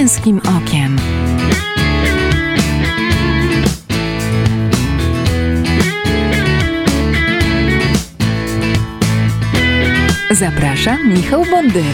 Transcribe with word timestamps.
męskim 0.00 0.38
okiem. 0.38 0.96
Zapraszam 10.30 11.12
Michał 11.14 11.44
Bondyra. 11.50 11.84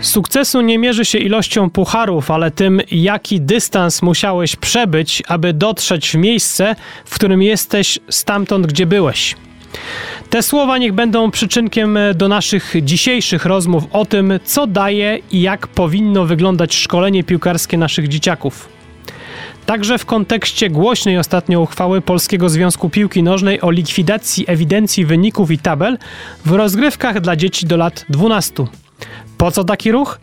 Sukcesu 0.00 0.60
nie 0.60 0.78
mierzy 0.78 1.04
się 1.04 1.18
ilością 1.18 1.70
pucharów, 1.70 2.30
ale 2.30 2.50
tym, 2.50 2.80
jaki 2.90 3.40
dystans 3.40 4.02
musiałeś 4.02 4.56
przebyć, 4.56 5.22
aby 5.28 5.52
dotrzeć 5.52 6.10
w 6.10 6.14
miejsce, 6.14 6.76
w 7.04 7.14
którym 7.14 7.42
jesteś 7.42 7.98
stamtąd, 8.08 8.66
gdzie 8.66 8.86
byłeś. 8.86 9.36
Te 10.30 10.42
słowa 10.42 10.78
niech 10.78 10.92
będą 10.92 11.30
przyczynkiem 11.30 11.98
do 12.14 12.28
naszych 12.28 12.74
dzisiejszych 12.82 13.44
rozmów 13.44 13.84
o 13.92 14.04
tym, 14.04 14.32
co 14.44 14.66
daje 14.66 15.18
i 15.30 15.40
jak 15.40 15.66
powinno 15.66 16.24
wyglądać 16.24 16.74
szkolenie 16.74 17.24
piłkarskie 17.24 17.78
naszych 17.78 18.08
dzieciaków. 18.08 18.68
Także 19.66 19.98
w 19.98 20.06
kontekście 20.06 20.70
głośnej 20.70 21.18
ostatnio 21.18 21.60
uchwały 21.60 22.00
Polskiego 22.00 22.48
Związku 22.48 22.90
Piłki 22.90 23.22
Nożnej 23.22 23.60
o 23.60 23.70
likwidacji 23.70 24.44
ewidencji 24.48 25.04
wyników 25.04 25.50
i 25.50 25.58
tabel 25.58 25.98
w 26.44 26.52
rozgrywkach 26.52 27.20
dla 27.20 27.36
dzieci 27.36 27.66
do 27.66 27.76
lat 27.76 28.04
12. 28.08 28.54
Po 29.38 29.50
co 29.50 29.64
taki 29.64 29.92
ruch? 29.92 30.18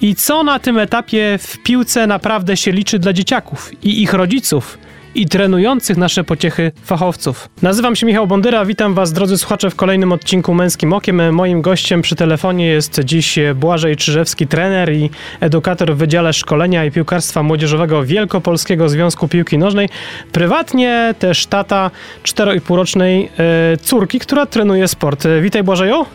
I 0.00 0.14
co 0.14 0.42
na 0.42 0.58
tym 0.58 0.78
etapie 0.78 1.38
w 1.42 1.58
piłce 1.58 2.06
naprawdę 2.06 2.56
się 2.56 2.72
liczy 2.72 2.98
dla 2.98 3.12
dzieciaków 3.12 3.84
i 3.84 4.02
ich 4.02 4.12
rodziców? 4.12 4.78
I 5.14 5.26
trenujących 5.26 5.96
nasze 5.96 6.24
pociechy 6.24 6.72
fachowców. 6.84 7.48
Nazywam 7.62 7.96
się 7.96 8.06
Michał 8.06 8.26
Bondyra, 8.26 8.64
witam 8.64 8.94
Was 8.94 9.12
drodzy 9.12 9.38
słuchacze 9.38 9.70
w 9.70 9.76
kolejnym 9.76 10.12
odcinku 10.12 10.54
Męskim 10.54 10.92
Okiem. 10.92 11.34
Moim 11.34 11.62
gościem 11.62 12.02
przy 12.02 12.16
telefonie 12.16 12.66
jest 12.66 13.00
dziś 13.04 13.38
Błażej 13.54 13.96
Czyżewski, 13.96 14.46
trener 14.46 14.92
i 14.92 15.10
edukator 15.40 15.94
w 15.94 15.96
Wydziale 15.96 16.32
Szkolenia 16.32 16.84
i 16.84 16.90
Piłkarstwa 16.90 17.42
Młodzieżowego 17.42 18.04
Wielkopolskiego 18.04 18.88
Związku 18.88 19.28
Piłki 19.28 19.58
Nożnej. 19.58 19.88
Prywatnie 20.32 21.14
też 21.18 21.46
tata 21.46 21.90
cztero 22.22 22.54
i 22.54 22.60
półrocznej 22.60 23.28
e, 23.38 23.76
córki, 23.76 24.18
która 24.18 24.46
trenuje 24.46 24.88
sport. 24.88 25.26
Witaj 25.40 25.62
Błażeju. 25.62 26.06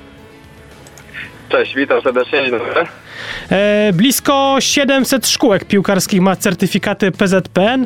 Cześć, 1.50 1.76
witam 1.76 2.02
serdecznie, 2.02 2.42
dzień 2.42 2.52
dobry. 2.52 3.07
E, 3.52 3.92
blisko 3.94 4.56
700 4.60 5.28
szkółek 5.28 5.66
piłkarskich 5.66 6.22
ma 6.22 6.36
certyfikaty 6.36 7.12
PZPN. 7.12 7.86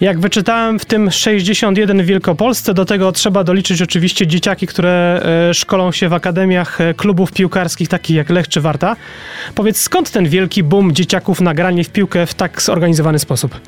Jak 0.00 0.20
wyczytałem, 0.20 0.78
w 0.78 0.84
tym 0.84 1.10
61 1.10 2.02
w 2.02 2.06
Wielkopolsce. 2.06 2.74
Do 2.74 2.84
tego 2.84 3.12
trzeba 3.12 3.44
doliczyć 3.44 3.82
oczywiście 3.82 4.26
dzieciaki, 4.26 4.66
które 4.66 5.20
e, 5.50 5.54
szkolą 5.54 5.92
się 5.92 6.08
w 6.08 6.12
akademiach 6.12 6.80
e, 6.80 6.94
klubów 6.94 7.32
piłkarskich, 7.32 7.88
takich 7.88 8.16
jak 8.16 8.30
Lech 8.30 8.48
czy 8.48 8.60
Warta. 8.60 8.96
Powiedz, 9.54 9.80
skąd 9.80 10.10
ten 10.10 10.28
wielki 10.28 10.62
boom 10.62 10.92
dzieciaków 10.92 11.40
na 11.40 11.54
granie 11.54 11.84
w 11.84 11.90
piłkę 11.90 12.26
w 12.26 12.34
tak 12.34 12.62
zorganizowany 12.62 13.18
sposób? 13.18 13.60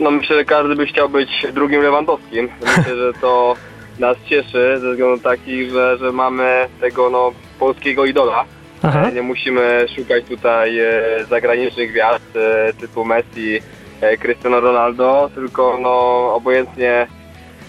No 0.00 0.10
myślę, 0.10 0.36
że 0.36 0.44
każdy 0.44 0.76
by 0.76 0.86
chciał 0.86 1.08
być 1.08 1.46
drugim 1.54 1.82
Lewandowskim. 1.82 2.48
Myślę, 2.60 2.96
że 2.96 3.12
to 3.20 3.56
nas 3.98 4.16
cieszy 4.28 4.78
ze 4.80 4.90
względu 4.90 5.22
taki, 5.22 5.70
że, 5.70 5.98
że 5.98 6.12
mamy 6.12 6.68
tego 6.80 7.10
no, 7.10 7.32
polskiego 7.58 8.04
idola. 8.04 8.44
Aha. 8.86 9.10
Nie 9.10 9.22
musimy 9.22 9.86
szukać 9.96 10.24
tutaj 10.24 10.78
e, 10.78 11.24
zagranicznych 11.30 11.90
gwiazd 11.90 12.36
e, 12.36 12.72
typu 12.72 13.04
Messi, 13.04 13.60
e, 14.00 14.16
Cristiano 14.16 14.60
Ronaldo, 14.60 15.30
tylko 15.34 15.78
no 15.82 15.90
obojętnie 16.34 17.06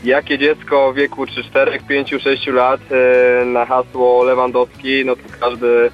jakie 0.04 0.38
dziecko 0.38 0.94
w 0.94 0.96
wieku 0.96 1.26
3, 1.26 1.44
4, 1.44 1.80
5, 1.88 2.16
6 2.24 2.48
lat 2.48 2.82
na 3.46 3.66
hasło 3.66 4.24
Lewandowski, 4.24 5.06
no 5.06 5.16
to 5.16 5.22
każdy, 5.40 5.92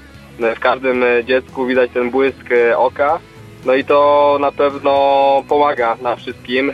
w 0.55 0.59
każdym 0.59 1.03
dziecku 1.25 1.65
widać 1.65 1.91
ten 1.93 2.09
błysk 2.09 2.49
oka. 2.77 3.19
No 3.65 3.73
i 3.75 3.83
to 3.83 4.37
na 4.41 4.51
pewno 4.51 5.43
pomaga 5.49 5.97
na 6.01 6.15
wszystkim. 6.15 6.71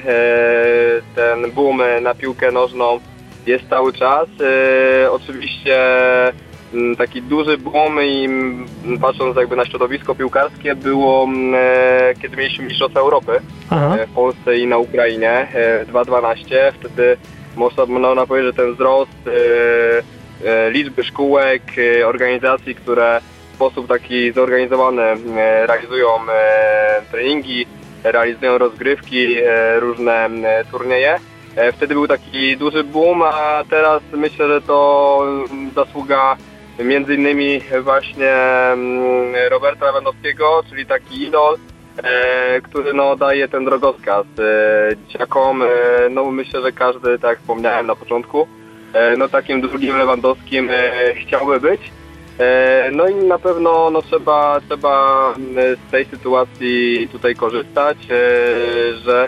Ten 1.15 1.51
boom 1.51 1.81
na 2.01 2.15
piłkę 2.15 2.51
nożną 2.51 2.99
jest 3.45 3.69
cały 3.69 3.93
czas. 3.93 4.27
Oczywiście 5.11 5.77
taki 6.97 7.21
duży 7.21 7.57
boom 7.57 8.01
i 8.03 8.25
mm, 8.25 8.65
patrząc 9.01 9.37
jakby 9.37 9.55
na 9.55 9.65
środowisko 9.65 10.15
piłkarskie 10.15 10.75
było, 10.75 11.23
mm, 11.23 11.55
e, 11.55 12.13
kiedy 12.21 12.37
mieliśmy 12.37 12.65
Mistrzostwa 12.65 12.99
Europy 12.99 13.39
Aha. 13.69 13.97
E, 13.99 14.07
w 14.07 14.11
Polsce 14.11 14.57
i 14.57 14.67
na 14.67 14.77
Ukrainie 14.77 15.47
2012. 15.87 16.67
E, 16.67 16.71
Wtedy 16.71 17.17
można, 17.55 17.85
można 17.85 18.25
powiedzieć, 18.25 18.55
że 18.55 18.63
ten 18.63 18.73
wzrost 18.73 19.29
liczby 20.71 21.03
szkółek, 21.03 21.61
organizacji, 22.05 22.75
które 22.75 23.21
w 23.51 23.55
sposób 23.55 23.87
taki 23.87 24.31
zorganizowany 24.31 25.03
realizują 25.67 26.07
treningi, 27.11 27.65
realizują 28.03 28.57
rozgrywki, 28.57 29.35
różne 29.79 30.29
turnieje. 30.71 31.19
Wtedy 31.73 31.93
był 31.93 32.07
taki 32.07 32.57
duży 32.57 32.83
boom, 32.83 33.21
a 33.21 33.63
teraz 33.69 34.01
myślę, 34.13 34.47
że 34.47 34.61
to 34.61 35.21
zasługa 35.75 36.37
między 36.83 37.15
innymi 37.15 37.61
właśnie 37.81 38.31
mm, 38.31 39.35
Roberta 39.49 39.85
Lewandowskiego, 39.85 40.63
czyli 40.69 40.85
taki 40.85 41.23
idol, 41.23 41.57
e, 42.03 42.61
który 42.61 42.93
no, 42.93 43.15
daje 43.15 43.47
ten 43.47 43.65
drogowskaz 43.65 44.25
e, 44.39 44.95
dzieciakom. 44.95 45.61
E, 45.61 45.65
no 46.09 46.31
myślę, 46.31 46.61
że 46.61 46.71
każdy, 46.71 47.19
tak 47.19 47.29
jak 47.29 47.39
wspomniałem 47.39 47.87
na 47.87 47.95
początku, 47.95 48.47
no 49.17 49.27
takim 49.27 49.61
drugim 49.61 49.97
Lewandowskim 49.97 50.69
chciałby 51.15 51.59
być. 51.59 51.81
No 52.91 53.07
i 53.07 53.15
na 53.15 53.39
pewno 53.39 53.89
no, 53.89 54.01
trzeba, 54.01 54.61
trzeba 54.67 55.33
z 55.55 55.91
tej 55.91 56.05
sytuacji 56.05 57.07
tutaj 57.11 57.35
korzystać, 57.35 57.97
że 59.03 59.27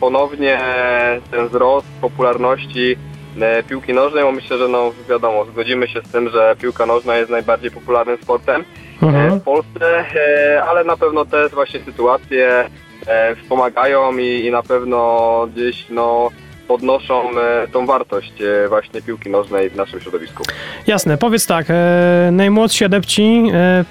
ponownie 0.00 0.60
ten 1.30 1.48
wzrost 1.48 1.86
popularności 2.00 2.96
E, 2.96 3.13
piłki 3.68 3.92
nożnej, 3.92 4.24
bo 4.24 4.32
myślę, 4.32 4.58
że 4.58 4.68
no 4.68 4.92
wiadomo, 5.08 5.44
zgodzimy 5.44 5.88
się 5.88 6.00
z 6.00 6.12
tym, 6.12 6.28
że 6.28 6.56
piłka 6.60 6.86
nożna 6.86 7.16
jest 7.16 7.30
najbardziej 7.30 7.70
popularnym 7.70 8.16
sportem 8.22 8.64
e, 9.02 9.06
mhm. 9.06 9.40
w 9.40 9.42
Polsce, 9.42 10.04
e, 10.16 10.62
ale 10.64 10.84
na 10.84 10.96
pewno 10.96 11.24
te 11.24 11.48
właśnie 11.48 11.80
sytuacje 11.80 12.68
wspomagają 13.42 14.18
i, 14.18 14.46
i 14.46 14.50
na 14.50 14.62
pewno 14.62 15.48
gdzieś 15.54 15.86
no 15.90 16.30
podnoszą 16.68 17.30
tą 17.72 17.86
wartość 17.86 18.32
właśnie 18.68 19.02
piłki 19.02 19.30
nożnej 19.30 19.70
w 19.70 19.76
naszym 19.76 20.00
środowisku. 20.00 20.42
Jasne, 20.86 21.18
powiedz 21.18 21.46
tak, 21.46 21.66
najmłodsi 22.32 22.84
adepci 22.84 23.44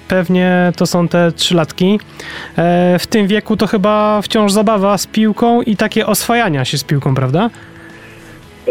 pewnie 0.08 0.72
to 0.76 0.86
są 0.86 1.08
te 1.08 1.32
trzylatki. 1.32 2.00
W 2.98 3.06
tym 3.08 3.26
wieku 3.26 3.56
to 3.56 3.66
chyba 3.66 4.22
wciąż 4.22 4.52
zabawa 4.52 4.98
z 4.98 5.06
piłką 5.06 5.62
i 5.62 5.76
takie 5.76 6.06
oswajania 6.06 6.64
się 6.64 6.78
z 6.78 6.84
piłką, 6.84 7.14
prawda? 7.14 7.50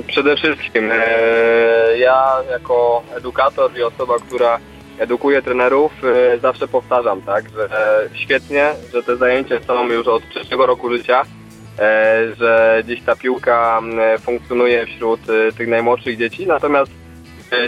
Przede 0.02 0.36
wszystkim 0.36 0.90
e, 0.92 1.98
ja 1.98 2.38
jako 2.52 3.04
edukator 3.18 3.78
i 3.78 3.84
osoba, 3.84 4.14
która 4.28 4.60
edukuje 5.00 5.42
trenerów, 5.42 5.92
e, 6.04 6.40
zawsze 6.40 6.68
powtarzam, 6.68 7.22
tak, 7.22 7.46
że 7.50 7.70
świetnie, 8.14 8.74
że 8.94 9.04
te 9.04 9.18
zajęcia 9.18 9.56
są 9.68 9.88
już 9.88 10.08
od 10.08 10.30
trzeciego 10.30 10.66
roku 10.66 10.90
życia, 10.90 11.22
e, 11.80 12.22
że 12.40 12.82
gdzieś 12.86 13.02
ta 13.02 13.16
piłka 13.16 13.82
funkcjonuje 14.22 14.86
wśród 14.86 15.20
tych 15.58 15.68
najmłodszych 15.68 16.18
dzieci, 16.18 16.48
natomiast 16.48 16.92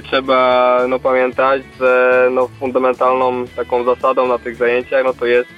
trzeba 0.03 0.79
no, 0.87 0.99
pamiętać, 0.99 1.61
że 1.79 2.27
no, 2.31 2.49
fundamentalną 2.59 3.45
taką 3.55 3.83
zasadą 3.83 4.27
na 4.27 4.37
tych 4.37 4.55
zajęciach 4.55 5.05
no, 5.05 5.13
to 5.13 5.25
jest 5.25 5.49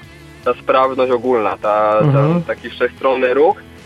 ta 0.46 0.54
sprawność 0.54 1.12
ogólna, 1.12 1.58
ta, 1.62 2.00
mhm. 2.00 2.42
ta, 2.42 2.48
taki 2.54 2.70
wszechstronny 2.70 3.34
ruch, 3.34 3.58
E, 3.58 3.77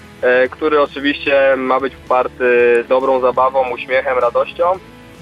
który 0.52 0.82
oczywiście 0.82 1.56
ma 1.58 1.80
być 1.80 1.96
poparty 1.96 2.84
dobrą 2.90 3.20
zabawą, 3.20 3.72
uśmiechem, 3.72 4.18
radością. 4.18 4.66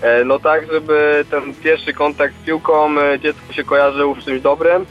E, 0.02 0.24
no 0.24 0.40
tak, 0.40 0.72
żeby 0.72 1.26
ten 1.32 1.54
pierwszy 1.54 1.94
kontakt 1.94 2.36
z 2.42 2.46
piłką 2.46 3.00
e, 3.00 3.19
dziecku 3.19 3.54
się 3.54 3.63
kojarzył 3.63 4.16
z 4.16 4.25
czymś 4.25 4.42
dobrym, 4.42 4.86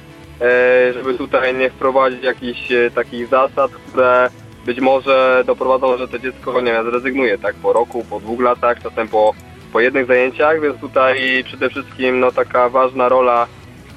żeby 0.94 1.14
tutaj 1.14 1.54
nie 1.54 1.70
wprowadzić 1.70 2.22
jakichś 2.22 2.68
takich 2.94 3.28
zasad, 3.28 3.70
które 3.70 4.30
być 4.66 4.80
może 4.80 5.42
doprowadzą, 5.46 5.98
że 5.98 6.08
to 6.08 6.18
dziecko 6.18 6.60
nie 6.60 6.72
wiem, 6.72 6.90
zrezygnuje 6.90 7.38
tak 7.38 7.54
po 7.54 7.72
roku, 7.72 8.04
po 8.10 8.20
dwóch 8.20 8.40
latach, 8.40 8.82
czasem 8.82 9.08
po, 9.08 9.34
po 9.72 9.80
jednych 9.80 10.06
zajęciach, 10.06 10.60
więc 10.60 10.80
tutaj 10.80 11.44
przede 11.44 11.70
wszystkim 11.70 12.20
no, 12.20 12.32
taka 12.32 12.68
ważna 12.68 13.08
rola 13.08 13.46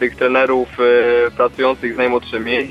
tych 0.01 0.15
trenerów 0.15 0.67
e, 0.79 1.31
pracujących 1.31 1.93
z 1.93 1.97
najmłodszymi, 1.97 2.55
e, 2.55 2.65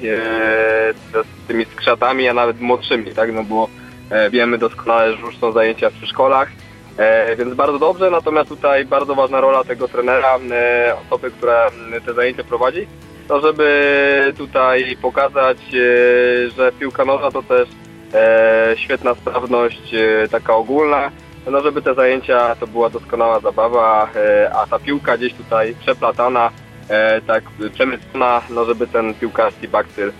z 1.12 1.46
tymi 1.48 1.64
skrzatami, 1.64 2.28
a 2.28 2.34
nawet 2.34 2.60
młodszymi, 2.60 3.14
tak, 3.14 3.32
no 3.32 3.44
bo 3.44 3.68
e, 4.10 4.30
wiemy 4.30 4.58
doskonale, 4.58 5.16
że 5.16 5.20
już 5.20 5.38
są 5.38 5.52
zajęcia 5.52 5.90
w 5.90 5.92
przedszkolach, 5.92 6.48
więc 7.38 7.54
bardzo 7.54 7.78
dobrze, 7.78 8.10
natomiast 8.10 8.48
tutaj 8.48 8.84
bardzo 8.84 9.14
ważna 9.14 9.40
rola 9.40 9.64
tego 9.64 9.88
trenera, 9.88 10.38
osoby, 11.06 11.30
która 11.30 11.70
te 12.06 12.14
zajęcia 12.14 12.44
prowadzi, 12.44 12.86
to 13.28 13.40
żeby 13.40 14.34
tutaj 14.38 14.96
pokazać, 15.02 15.58
że 16.56 16.72
piłka 16.78 17.04
nożna 17.04 17.30
to 17.30 17.42
też 17.42 17.68
świetna 18.76 19.14
sprawność 19.14 19.94
taka 20.30 20.54
ogólna, 20.54 21.10
no 21.50 21.60
żeby 21.60 21.82
te 21.82 21.94
zajęcia 21.94 22.56
to 22.56 22.66
była 22.66 22.90
doskonała 22.90 23.40
zabawa, 23.40 24.10
a 24.54 24.66
ta 24.66 24.78
piłka 24.78 25.16
gdzieś 25.16 25.34
tutaj 25.34 25.74
przeplatana 25.80 26.50
e, 26.90 27.20
tak 27.20 27.44
przemyślona, 27.74 28.42
no 28.50 28.64
żeby 28.64 28.86
ten 28.86 29.14
piłkarski 29.14 29.68
bakcyl 29.68 30.12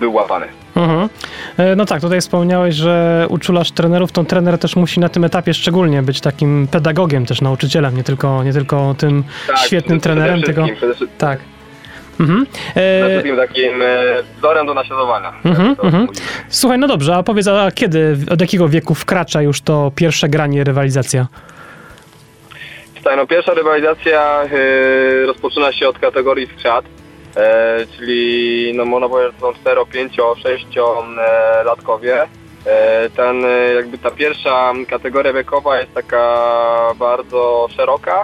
był 0.00 0.14
łapany. 0.14 0.46
Mhm. 0.76 1.08
E, 1.56 1.76
no 1.76 1.84
tak, 1.84 2.00
tutaj 2.00 2.20
wspomniałeś, 2.20 2.74
że 2.74 3.26
uczulasz 3.28 3.70
trenerów, 3.70 4.12
to 4.12 4.24
trener 4.24 4.58
też 4.58 4.76
musi 4.76 5.00
na 5.00 5.08
tym 5.08 5.24
etapie 5.24 5.54
szczególnie 5.54 6.02
być 6.02 6.20
takim 6.20 6.68
pedagogiem, 6.70 7.26
też 7.26 7.40
nauczycielem, 7.40 7.96
nie 7.96 8.04
tylko, 8.04 8.44
nie 8.44 8.52
tylko 8.52 8.94
tym 8.98 9.24
Tak, 9.46 9.58
świetnym 9.58 10.00
trenerem, 10.00 10.42
tylko... 10.42 10.66
Tak. 11.18 11.38
Mhm. 12.20 12.46
E, 12.76 13.36
takim 13.36 13.82
e, 13.82 13.86
wzorem 14.38 14.66
do 14.66 14.74
naśladowania. 14.74 15.32
Mhm, 15.44 15.76
Tak 15.76 15.84
mhm. 15.84 16.06
słuchaj, 16.48 16.78
no 16.78 16.88
dobrze, 16.88 17.16
a 17.16 17.22
powiedz, 17.22 17.46
a 17.48 17.70
kiedy, 17.70 18.16
od 18.30 18.40
jakiego 18.40 18.68
wieku 18.68 18.94
wkracza 18.94 19.42
już 19.42 19.60
to 19.60 19.92
pierwsze 19.94 20.28
granie, 20.28 20.64
rywalizacja? 20.64 21.26
Tak, 23.04 23.16
no 23.16 23.26
pierwsza 23.26 23.54
rywalizacja 23.54 24.42
e, 24.42 25.26
rozpoczyna 25.26 25.72
się 25.72 25.88
od 25.88 25.98
kategorii 25.98 26.46
skrzat, 26.46 26.84
e, 27.36 27.86
czyli 27.96 28.72
no 28.76 28.84
można 28.84 29.08
powiedzieć, 29.08 29.40
są 29.40 29.54
4, 29.54 29.80
5, 29.92 30.16
6 30.42 30.66
e, 30.78 31.64
latkowie. 31.64 32.26
E, 32.66 33.10
ten, 33.10 33.44
e, 33.44 33.74
jakby 33.74 33.98
ta 33.98 34.10
pierwsza 34.10 34.72
kategoria 34.88 35.32
wiekowa 35.32 35.78
jest 35.78 35.94
taka 35.94 36.94
bardzo 36.98 37.68
szeroka, 37.76 38.22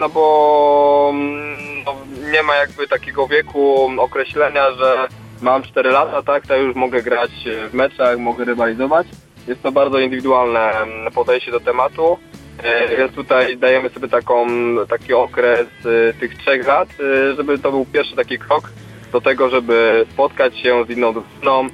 no 0.00 0.08
bo 0.08 1.10
mm, 1.14 1.56
no, 1.84 1.96
nie 2.32 2.42
ma 2.42 2.56
jakby 2.56 2.88
takiego 2.88 3.26
wieku 3.26 3.90
określenia, 3.98 4.70
że 4.70 5.08
mam 5.42 5.62
4 5.62 5.90
lata, 5.90 6.22
tak, 6.22 6.46
to 6.46 6.56
już 6.56 6.74
mogę 6.74 7.02
grać 7.02 7.30
w 7.70 7.74
meczach, 7.74 8.18
mogę 8.18 8.44
rywalizować. 8.44 9.06
Jest 9.48 9.62
to 9.62 9.72
bardzo 9.72 9.98
indywidualne 9.98 10.70
mm, 10.70 11.12
podejście 11.12 11.50
do 11.50 11.60
tematu. 11.60 12.18
E, 12.62 12.96
Więc 12.96 13.12
tutaj 13.12 13.56
dajemy 13.56 13.88
sobie 13.88 14.08
taką, 14.08 14.46
taki 14.88 15.14
okres 15.14 15.66
e, 15.84 16.12
tych 16.12 16.38
trzech 16.38 16.66
lat, 16.66 16.88
e, 17.00 17.34
żeby 17.34 17.58
to 17.58 17.70
był 17.70 17.84
pierwszy 17.84 18.16
taki 18.16 18.38
krok 18.38 18.70
do 19.12 19.20
tego, 19.20 19.48
żeby 19.48 20.06
spotkać 20.12 20.58
się 20.58 20.84
z 20.84 20.90
inną 20.90 21.12
drużyną, 21.12 21.66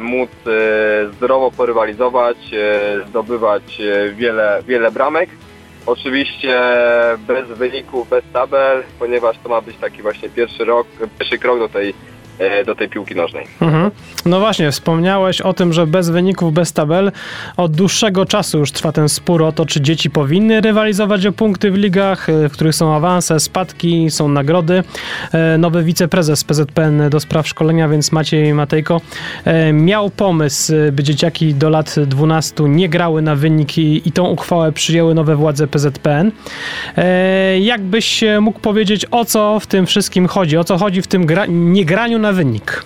móc 0.00 0.30
zdrowo 1.12 1.50
porywalizować, 1.50 2.36
zdobywać 3.08 3.82
wiele, 4.14 4.62
wiele 4.66 4.90
bramek. 4.90 5.30
Oczywiście 5.86 6.60
bez 7.26 7.48
wyników, 7.48 8.08
bez 8.08 8.24
tabel, 8.32 8.82
ponieważ 8.98 9.36
to 9.42 9.48
ma 9.48 9.60
być 9.60 9.76
taki 9.76 10.02
właśnie 10.02 10.28
pierwszy 10.28 10.64
rok, 10.64 10.86
pierwszy 11.18 11.38
krok 11.38 11.58
do 11.58 11.68
tej, 11.68 11.94
do 12.66 12.74
tej 12.74 12.88
piłki 12.88 13.14
nożnej. 13.16 13.46
Mhm. 13.60 13.90
No 14.26 14.40
właśnie, 14.40 14.70
wspomniałeś 14.70 15.40
o 15.40 15.52
tym, 15.52 15.72
że 15.72 15.86
bez 15.86 16.10
wyników, 16.10 16.52
bez 16.52 16.72
tabel 16.72 17.12
od 17.56 17.72
dłuższego 17.76 18.26
czasu 18.26 18.58
już 18.58 18.72
trwa 18.72 18.92
ten 18.92 19.08
spór 19.08 19.42
o 19.42 19.52
to, 19.52 19.66
czy 19.66 19.80
dzieci 19.80 20.10
powinny 20.10 20.60
rywalizować 20.60 21.26
o 21.26 21.32
punkty 21.32 21.70
w 21.70 21.74
ligach, 21.74 22.28
e, 22.28 22.48
w 22.48 22.52
których 22.52 22.74
są 22.74 22.94
awanse, 22.94 23.40
spadki, 23.40 24.10
są 24.10 24.28
nagrody. 24.28 24.82
E, 25.32 25.58
Nowy 25.58 25.82
wiceprezes 25.84 26.44
PZPN 26.44 27.10
do 27.10 27.20
spraw 27.20 27.48
szkolenia, 27.48 27.88
więc 27.88 28.12
Maciej 28.12 28.54
Matejko, 28.54 29.00
e, 29.44 29.72
miał 29.72 30.10
pomysł, 30.10 30.72
e, 30.88 30.92
by 30.92 31.02
dzieciaki 31.02 31.54
do 31.54 31.70
lat 31.70 31.94
12 32.06 32.68
nie 32.68 32.88
grały 32.88 33.22
na 33.22 33.36
wyniki 33.36 34.08
i 34.08 34.12
tą 34.12 34.24
uchwałę 34.28 34.72
przyjęły 34.72 35.14
nowe 35.14 35.36
władze 35.36 35.66
PZPN. 35.66 36.32
E, 36.96 37.60
Jakbyś 37.60 38.22
e, 38.22 38.40
mógł 38.40 38.60
powiedzieć, 38.60 39.06
o 39.10 39.24
co 39.24 39.60
w 39.60 39.66
tym 39.66 39.86
wszystkim 39.86 40.26
chodzi? 40.28 40.56
O 40.56 40.64
co 40.64 40.78
chodzi 40.78 41.02
w 41.02 41.06
tym 41.06 41.26
gra- 41.26 41.46
niegraniu 41.48 42.18
na 42.18 42.29
wynik? 42.32 42.84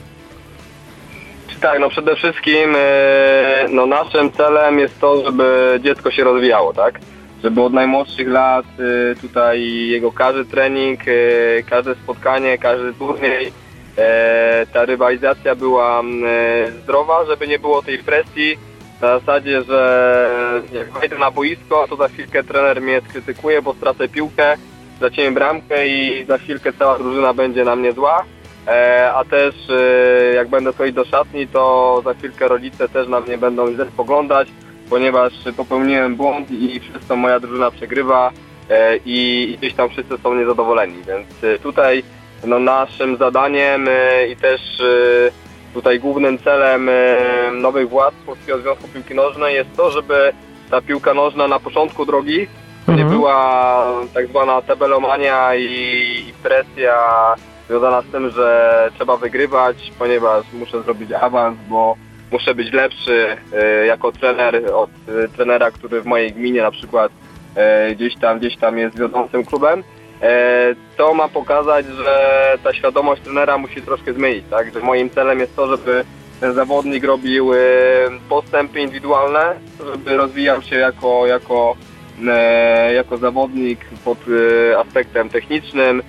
Tak, 1.61 1.81
no 1.81 1.91
przede 1.91 2.17
wszystkim 2.17 2.77
e, 2.77 3.67
no 3.71 3.87
naszym 3.87 4.33
celem 4.33 4.79
jest 4.79 5.01
to, 5.01 5.25
żeby 5.25 5.81
dziecko 5.83 6.11
się 6.11 6.25
rozwijało, 6.25 6.73
tak? 6.73 7.01
Żeby 7.45 7.63
od 7.63 7.73
najmłodszych 7.73 8.29
lat 8.29 8.67
e, 9.13 9.15
tutaj 9.15 9.65
jego 9.87 10.13
każdy 10.13 10.45
trening, 10.45 11.01
e, 11.01 11.13
każde 11.63 11.95
spotkanie, 11.95 12.59
każdy 12.59 12.93
turniej, 12.93 13.53
ta 14.73 14.85
rywalizacja 14.85 15.55
była 15.55 16.03
zdrowa, 16.83 17.25
żeby 17.25 17.49
nie 17.49 17.59
było 17.59 17.83
tej 17.83 17.99
presji 17.99 18.59
na 19.01 19.19
zasadzie, 19.19 19.63
że 19.63 20.31
jak 20.73 20.91
wejdę 20.91 21.19
na 21.19 21.31
boisko, 21.31 21.87
to 21.89 21.97
za 21.97 22.09
chwilkę 22.09 22.45
trener 22.45 22.83
mnie 22.83 23.01
skrytykuje, 23.09 23.63
bo 23.63 23.75
stracę 23.75 24.09
piłkę, 24.09 24.57
zacięłem 25.01 25.35
bramkę 25.35 25.89
i 25.89 26.25
za 26.25 26.39
chwilkę 26.39 26.73
cała 26.73 26.99
drużyna 26.99 27.35
będzie 27.35 27.65
na 27.65 27.77
mnie 27.77 27.93
zła. 27.93 28.25
E, 28.67 29.13
a 29.15 29.25
też 29.25 29.55
e, 29.71 30.35
jak 30.35 30.49
będę 30.49 30.73
wchodzić 30.73 30.95
do 30.95 31.05
szatni, 31.05 31.47
to 31.47 32.01
za 32.05 32.15
chwilkę 32.15 32.49
rodzice 32.49 32.89
też 32.89 33.09
na 33.09 33.21
mnie 33.21 33.39
będą 33.39 33.73
źle 33.73 33.87
spoglądać, 33.87 34.49
ponieważ 34.91 35.33
popełniłem 35.57 36.17
błąd 36.17 36.51
i 36.51 36.81
przez 36.81 37.07
to 37.07 37.17
moja 37.17 37.41
drużyna 37.41 37.71
przegrywa 37.71 38.31
e, 38.71 38.97
i, 39.05 39.55
gdzieś 39.59 39.75
tam 39.75 39.89
wszyscy 39.89 40.19
są 40.19 40.35
niezadowoleni. 40.35 41.03
Więc 41.07 41.61
tutaj 41.63 42.03
no, 42.45 42.59
naszym 42.59 43.17
zadaniem 43.17 43.89
i 44.33 44.37
też 44.37 44.61
tutaj 45.75 46.01
głównym 46.01 46.39
celem 46.39 46.91
nowych 47.53 47.89
władz 47.89 48.15
Polskiego 48.27 48.59
Związku 48.59 48.89
Piłki 48.89 49.15
Nożnej 49.15 49.55
jest 49.55 49.77
to, 49.77 49.91
żeby 49.91 50.33
ta 50.71 50.81
piłka 50.81 51.15
nożna 51.15 51.49
na 51.49 51.61
początku 51.61 52.07
drogi 52.07 52.47
nie 52.89 52.95
Mhm. 52.95 53.11
była 53.11 53.87
tak 54.15 54.27
zwana 54.27 54.63
tabelomania 54.63 55.55
i 55.55 56.33
presja 56.43 56.95
związana 57.69 58.03
z 58.03 58.07
tym, 58.13 58.31
że 58.31 58.91
trzeba 58.95 59.17
wygrywać, 59.17 59.93
ponieważ 59.99 60.45
muszę 60.53 60.83
zrobić 60.83 61.13
awans, 61.13 61.59
bo 61.69 61.97
muszę 62.35 62.55
być 62.55 62.73
lepszy 62.73 63.37
e, 63.53 63.87
jako 63.87 64.13
trener 64.13 64.73
od 64.75 64.91
e, 64.91 65.29
trenera, 65.29 65.71
który 65.71 66.01
w 66.01 66.07
mojej 66.07 66.33
gminie 66.33 66.63
na 66.63 66.71
przykład 66.71 67.13
e, 67.55 67.95
gdzieś 67.95 68.17
tam 68.17 68.39
gdzieś 68.39 68.57
tam 68.57 68.79
jest 68.79 68.99
wiodącym 68.99 69.45
klubem. 69.45 69.85
To 70.97 71.15
ma 71.15 71.29
pokazać, 71.29 71.87
że 71.87 72.59
ta 72.65 72.73
świadomość 72.73 73.23
trenera 73.23 73.59
musi 73.59 73.83
troszkę 73.83 74.13
zmienić, 74.13 74.45
tak? 74.51 74.75
Że 74.75 74.81
moim 74.81 75.11
celem 75.11 75.41
jest 75.41 75.57
to, 75.57 75.67
żeby 75.67 76.05
ten 76.41 76.55
zawodnik 76.55 77.05
robił 77.05 77.51
postępy 78.29 78.81
indywidualne, 78.81 79.55
żeby 79.93 80.17
rozwijał 80.17 80.63
się 80.63 80.77
jako, 80.77 81.27
jako, 81.27 81.77
jako 82.95 83.17
zawodnik 83.17 83.81
pod 84.05 84.19
aspektem 84.79 85.29
technicznym, 85.29 86.03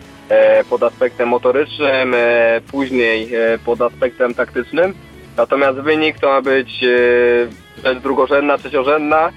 pod 0.69 0.83
aspektem 0.83 1.29
motorycznym, 1.29 2.13
e, 2.15 2.61
później 2.71 3.35
e, 3.35 3.57
pod 3.65 3.81
aspektem 3.81 4.33
taktycznym. 4.33 4.93
Natomiast 5.37 5.79
wynik 5.79 6.19
to 6.19 6.27
ma 6.27 6.41
być 6.41 6.83
e, 6.83 6.87
rzecz 7.83 7.99
drugorzędna, 7.99 8.57
trzeciorzędna. 8.57 9.29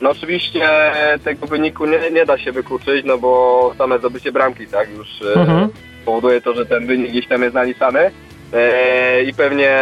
No 0.00 0.10
oczywiście 0.10 0.68
tego 1.24 1.46
wyniku 1.46 1.86
nie, 1.86 2.10
nie 2.10 2.26
da 2.26 2.38
się 2.38 2.52
wykluczyć, 2.52 3.06
no 3.06 3.18
bo 3.18 3.72
same 3.78 3.98
zdobycie 3.98 4.32
bramki 4.32 4.66
tak 4.66 4.88
już 4.96 5.08
e, 5.36 5.40
Mhm. 5.40 5.68
powoduje 6.04 6.40
to, 6.40 6.54
że 6.54 6.66
ten 6.66 6.86
wynik 6.86 7.10
gdzieś 7.10 7.26
tam 7.28 7.42
jest 7.42 7.54
naliczany. 7.54 8.10
E, 8.52 9.22
I 9.22 9.34
pewnie 9.34 9.78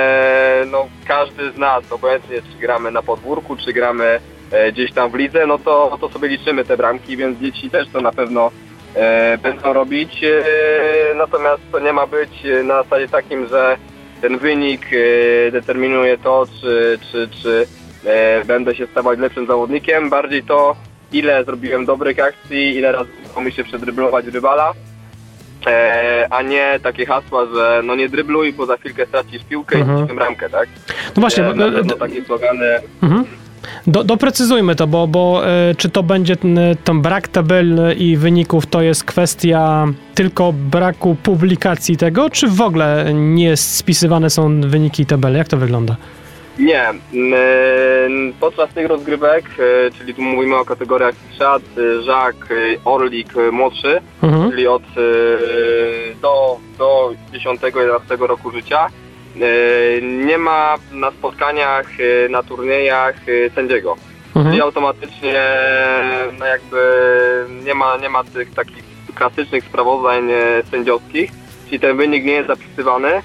no, 0.71 0.87
każdy 1.09 1.51
z 1.53 1.57
nas, 1.59 1.93
obojętnie 1.93 2.37
czy 2.37 2.59
gramy 2.61 2.91
na 2.91 3.03
podwórku, 3.03 3.57
czy 3.57 3.73
gramy 3.73 4.21
e, 4.51 4.73
gdzieś 4.73 4.93
tam 4.93 5.11
w 5.11 5.15
lidze, 5.15 5.47
no 5.47 5.59
to, 5.59 5.99
to 6.01 6.09
sobie 6.09 6.29
liczymy 6.29 6.65
te 6.65 6.77
bramki, 6.77 7.17
więc 7.17 7.39
dzieci 7.39 7.71
też 7.71 7.89
to 7.93 8.01
na 8.01 8.13
pewno 8.13 8.47
e, 8.47 8.51
będą 9.43 9.73
robić. 9.73 10.25
E, 10.25 11.15
natomiast 11.15 11.63
to 11.73 11.79
nie 11.81 11.93
ma 11.93 12.07
być 12.07 12.31
e, 12.47 12.63
na 12.63 12.83
zasadzie 12.83 13.09
takim, 13.09 13.49
że 13.49 13.77
ten 14.23 14.39
wynik 14.39 14.87
e, 14.93 15.51
determinuje 15.51 16.19
to, 16.19 16.47
czy, 16.61 16.99
czy, 17.13 17.29
czy 17.43 17.67
e, 18.07 18.45
będę 18.45 18.75
się 18.75 18.87
stawać 18.87 19.19
lepszym 19.19 19.47
zawodnikiem. 19.47 20.11
Bardziej 20.11 20.43
to, 20.43 20.77
ile 21.13 21.45
zrobiłem 21.45 21.85
dobrych 21.85 22.19
akcji, 22.21 22.77
ile 22.77 22.93
razy 22.93 23.11
udało 23.25 23.41
mi 23.41 23.53
się 23.53 23.65
przedryblować 23.65 24.27
rywala. 24.27 24.73
E, 25.67 26.27
a 26.31 26.43
nie 26.43 26.81
takie 26.83 27.07
hasła, 27.07 27.47
że 27.55 27.81
no 27.85 27.95
nie 27.95 28.09
drybluj, 28.09 28.53
bo 28.53 28.67
za 28.67 28.77
chwilkę 28.77 29.07
stracisz 29.07 29.45
piłkę 29.45 29.79
Mhm. 29.79 29.95
i 29.99 30.01
stracisz 30.01 30.17
bramkę, 30.17 30.51
tak? 30.51 30.69
No 31.17 31.21
właśnie, 31.21 31.45
e, 31.47 31.55
na 31.55 31.71
pewno 31.73 31.95
takie 31.97 32.25
slogany 32.25 32.81
Mhm. 33.03 33.25
Do, 33.87 34.05
doprecyzujmy 34.05 34.75
to, 34.77 34.87
bo, 34.87 35.07
bo 35.07 35.43
e, 35.47 35.75
czy 35.75 35.89
to 35.89 36.03
będzie 36.03 36.37
ten, 36.37 36.59
ten 36.85 37.03
brak 37.03 37.29
tabel 37.29 37.81
i 37.99 38.17
wyników 38.17 38.67
to 38.67 38.83
jest 38.83 39.05
kwestia 39.05 39.87
tylko 40.15 40.53
braku 40.53 41.17
publikacji 41.23 41.97
tego, 41.97 42.31
czy 42.31 42.49
w 42.49 42.61
ogóle 42.61 43.07
nie 43.15 43.57
spisywane 43.57 44.31
są 44.31 44.61
wyniki 44.61 45.03
i 45.03 45.07
tabele? 45.07 45.39
Jak 45.39 45.49
to 45.49 45.57
wygląda? 45.57 45.97
Nie. 46.59 46.85
Podczas 48.41 48.71
tych 48.75 48.87
rozgrywek, 48.89 49.45
e, 49.59 49.91
czyli 49.91 50.15
tu 50.15 50.23
mówimy 50.23 50.57
o 50.57 50.65
kategoriach 50.65 51.15
Szat, 51.39 51.63
e, 51.79 52.03
Żak, 52.03 52.35
e, 52.51 52.55
Orlik 52.85 53.37
e, 53.37 53.51
młodszy, 53.51 54.01
Mhm. 54.23 54.51
czyli 54.51 54.67
od 54.67 54.83
e, 54.83 56.15
do, 56.23 56.57
do 56.79 57.11
10-11 57.33 58.27
roku 58.27 58.51
życia, 58.51 58.87
e, 58.87 58.91
nie 60.27 60.39
ma 60.39 60.75
na 60.93 61.11
spotkaniach, 61.11 61.87
e, 62.25 62.29
na 62.29 62.43
turniejach 62.43 63.15
e, 63.29 63.51
sędziego. 63.51 63.97
Czyli 64.33 64.45
Mhm. 64.47 64.63
automatycznie 64.63 65.35
no 66.39 66.47
jakby 66.47 66.81
nie 67.65 67.75
ma, 67.75 67.97
nie 67.97 68.09
ma 68.09 68.25
tych 68.25 68.55
takich 68.55 68.85
klasycznych 69.15 69.65
sprawozdań 69.65 70.31
e, 70.31 70.63
sędziowskich, 70.71 71.31
czyli 71.67 71.81
ten 71.81 71.97
wynik 71.97 72.25
nie 72.25 72.33
jest 72.33 72.49
zapisywany. 72.49 73.09
E, 73.09 73.23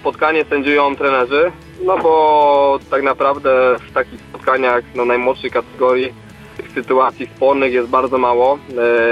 Spotkanie 0.00 0.44
sędziują 0.44 0.96
trenerzy, 0.96 1.52
no 1.84 1.98
bo 1.98 2.78
tak 2.90 3.02
naprawdę 3.02 3.76
w 3.88 3.92
takich 3.92 4.20
spotkaniach 4.20 4.84
no, 4.94 5.04
najmłodszej 5.04 5.50
kategorii 5.50 6.12
tych 6.56 6.70
sytuacji 6.70 7.26
spornych 7.36 7.72
jest 7.72 7.88
bardzo 7.88 8.18
mało. 8.18 8.58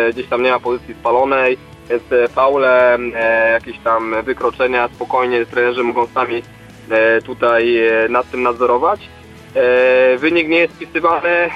E, 0.09 0.13
Gdzieś 0.13 0.27
tam 0.27 0.43
nie 0.43 0.51
ma 0.51 0.61
pozycji 0.61 0.95
spalonej, 0.95 1.59
więc 1.91 2.33
faule, 2.33 2.99
e, 3.15 3.53
jakieś 3.53 3.79
tam 3.79 4.15
wykroczenia, 4.23 4.89
spokojnie 4.89 5.47
trenerzy 5.47 5.83
mogą 5.83 6.07
sami 6.07 6.43
e, 6.91 7.23
tutaj 7.23 7.79
e, 7.87 8.09
nad 8.09 8.31
tym 8.31 8.43
nadzorować. 8.43 9.01
E, 9.55 10.17
wynik 10.19 10.49
nie 10.49 10.59
jest 10.59 10.75
wpisywany, 10.75 11.29
e, 11.29 11.51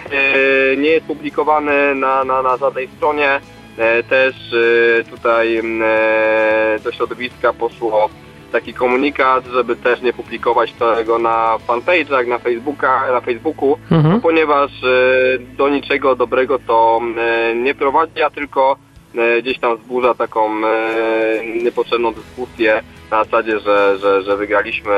nie 0.76 0.88
jest 0.88 1.06
publikowany 1.06 1.94
na, 1.94 2.24
na, 2.24 2.42
na 2.42 2.56
żadnej 2.56 2.88
stronie. 2.96 3.40
E, 3.78 4.02
też 4.02 4.34
e, 5.00 5.04
tutaj 5.04 5.56
e, 5.82 6.78
do 6.84 6.92
środowiska 6.92 7.52
poszło 7.52 8.08
taki 8.52 8.74
komunikat, 8.74 9.44
żeby 9.46 9.76
też 9.76 10.00
nie 10.02 10.12
publikować 10.12 10.72
tego 10.72 11.18
na 11.18 11.56
fanpage'ach, 11.68 12.26
na, 12.28 12.38
Facebooka, 12.38 13.12
na 13.12 13.20
Facebooku, 13.20 13.78
Mhm. 13.90 14.20
ponieważ 14.20 14.70
e, 14.84 15.38
do 15.56 15.68
niczego 15.68 16.16
dobrego 16.16 16.58
to 16.66 17.00
e, 17.18 17.54
nie 17.54 17.74
prowadzi, 17.74 18.22
a 18.22 18.30
tylko 18.30 18.72
e, 18.72 18.83
gdzieś 19.42 19.58
tam 19.58 19.76
wzburza 19.76 20.14
taką 20.14 20.66
e, 20.66 21.46
niepotrzebną 21.62 22.12
dyskusję 22.12 22.82
na 23.10 23.24
zasadzie, 23.24 23.58
że, 23.60 23.98
że, 23.98 24.22
że 24.22 24.36
wygraliśmy 24.36 24.92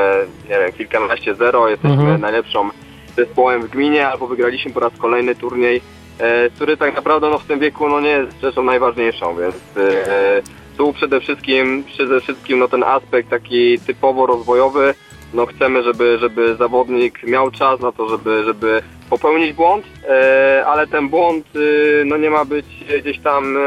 nie 0.48 0.58
wiem, 0.58 0.72
kilkanaście 0.72 1.34
zero, 1.34 1.68
jesteśmy 1.68 1.96
Mhm. 2.02 2.20
najlepszą 2.20 2.68
zespołem 3.16 3.62
w 3.62 3.70
gminie, 3.70 4.08
albo 4.08 4.26
wygraliśmy 4.26 4.72
po 4.72 4.80
raz 4.80 4.92
kolejny 4.98 5.34
turniej, 5.34 5.80
e, 6.18 6.50
który 6.50 6.76
tak 6.76 6.94
naprawdę 6.96 7.30
no, 7.30 7.38
w 7.38 7.44
tym 7.44 7.58
wieku 7.58 7.88
no, 7.88 8.00
nie 8.00 8.08
jest 8.08 8.40
rzeczą 8.40 8.62
najważniejszą, 8.62 9.36
więc 9.36 9.56
e, 9.76 10.42
tu 10.76 10.92
przede 10.92 11.20
wszystkim, 11.20 11.84
przede 11.84 12.20
wszystkim 12.20 12.58
no, 12.58 12.68
ten 12.68 12.82
aspekt 12.82 13.30
taki 13.30 13.78
typowo 13.78 14.26
rozwojowy, 14.26 14.94
no 15.34 15.46
chcemy, 15.46 15.82
żeby, 15.82 16.18
żeby 16.18 16.56
zawodnik 16.56 17.22
miał 17.22 17.50
czas 17.50 17.80
na 17.80 17.92
to, 17.92 18.08
żeby, 18.08 18.44
żeby 18.44 18.82
popełnić 19.10 19.52
błąd, 19.52 19.84
e, 20.08 20.64
ale 20.66 20.86
ten 20.86 21.08
błąd 21.08 21.46
e, 21.56 22.04
no 22.04 22.16
nie 22.16 22.30
ma 22.30 22.44
być 22.44 22.66
gdzieś 23.02 23.18
tam 23.18 23.56
e, 23.56 23.60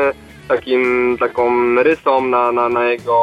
takim, 0.50 1.18
taką 1.20 1.76
rysą 1.76 2.22
na, 2.22 2.52
na, 2.52 2.70
na 2.70 2.84
jego 2.86 3.16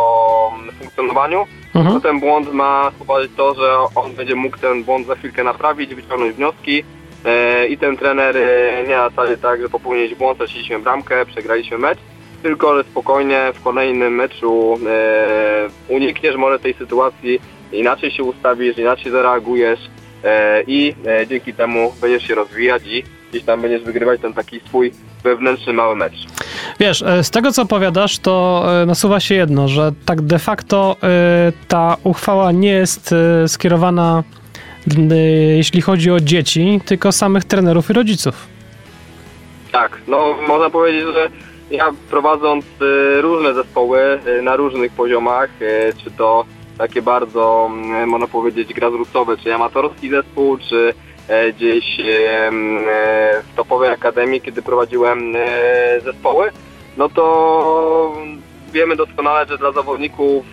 funkcjonowaniu. 0.78 1.46
Mhm. 1.74 1.94
To 1.94 2.00
ten 2.00 2.20
błąd 2.20 2.52
ma 2.52 2.90
spowodować 2.94 3.30
to, 3.36 3.54
że 3.54 3.76
on 3.94 4.12
będzie 4.12 4.34
mógł 4.34 4.58
ten 4.58 4.84
błąd 4.84 5.06
za 5.06 5.14
chwilkę 5.14 5.44
naprawić, 5.44 5.94
wyciągnąć 5.94 6.36
wnioski 6.36 6.84
e, 7.24 7.66
i 7.66 7.78
ten 7.78 7.96
trener 7.96 8.36
e, 8.36 8.84
nie 8.88 8.96
na 8.96 9.08
zasadzie 9.08 9.36
tak, 9.36 9.62
że 9.62 9.68
popełniłeś 9.68 10.14
błąd, 10.14 10.36
straciliśmy 10.36 10.78
bramkę, 10.78 11.26
przegraliśmy 11.26 11.78
mecz, 11.78 11.98
tylko 12.42 12.76
że 12.76 12.84
spokojnie 12.84 13.52
w 13.54 13.62
kolejnym 13.62 14.14
meczu 14.14 14.78
e, 14.86 15.68
unikniesz 15.88 16.36
może 16.36 16.58
tej 16.58 16.74
sytuacji, 16.74 17.40
inaczej 17.72 18.10
się 18.10 18.22
ustawisz, 18.22 18.78
inaczej 18.78 19.12
zareagujesz 19.12 19.80
e, 20.24 20.62
i 20.62 20.94
e, 21.06 21.26
dzięki 21.26 21.54
temu 21.54 21.92
będziesz 22.00 22.28
się 22.28 22.34
rozwijać 22.34 22.82
i 22.86 23.02
gdzieś 23.30 23.42
tam 23.42 23.60
będziesz 23.60 23.82
wygrywać 23.82 24.20
ten 24.20 24.32
taki 24.34 24.60
swój 24.60 24.92
wewnętrzny 25.26 25.72
mały 25.72 25.96
mecz. 25.96 26.26
Wiesz, 26.80 27.02
e, 27.02 27.24
z 27.24 27.30
tego 27.30 27.52
co 27.52 27.62
opowiadasz, 27.62 28.18
to 28.18 28.64
e, 28.82 28.86
nasuwa 28.86 29.20
się 29.20 29.34
jedno, 29.34 29.68
że 29.68 29.92
tak 30.04 30.22
de 30.22 30.38
facto 30.38 30.96
e, 31.02 31.52
ta 31.68 31.96
uchwała 32.04 32.52
nie 32.52 32.68
jest 32.68 33.14
skierowana, 33.46 34.22
jeśli 35.56 35.80
chodzi 35.82 36.10
o 36.10 36.20
dzieci, 36.20 36.80
tylko 36.84 37.12
samych 37.12 37.44
trenerów 37.44 37.90
i 37.90 37.92
rodziców. 37.92 38.46
Tak, 39.72 39.98
no 40.08 40.34
można 40.48 40.70
powiedzieć, 40.70 41.04
że 41.14 41.30
ja 41.70 41.92
prowadząc 42.10 42.64
różne 43.20 43.54
zespoły 43.54 44.20
na 44.42 44.56
różnych 44.56 44.92
poziomach, 44.92 45.50
czy 46.04 46.10
to 46.10 46.44
takie 46.78 47.02
bardzo, 47.02 47.70
można 48.06 48.26
powiedzieć, 48.26 48.74
grassrootsowe, 48.74 49.36
czy 49.36 49.54
amatorski 49.54 50.10
zespół, 50.10 50.58
czy 50.58 50.94
gdzieś 51.54 52.00
e, 52.00 52.46
m, 52.46 52.78
e, 52.78 53.42
w 53.42 53.56
topowej 53.56 53.90
akademii, 53.90 54.40
kiedy 54.40 54.62
prowadziłem 54.62 55.36
e, 55.36 56.00
zespoły, 56.00 56.50
no 56.96 57.08
to 57.08 58.16
wiemy 58.72 58.96
doskonale, 58.96 59.46
że 59.46 59.58
dla 59.58 59.72
zawodników 59.72 60.44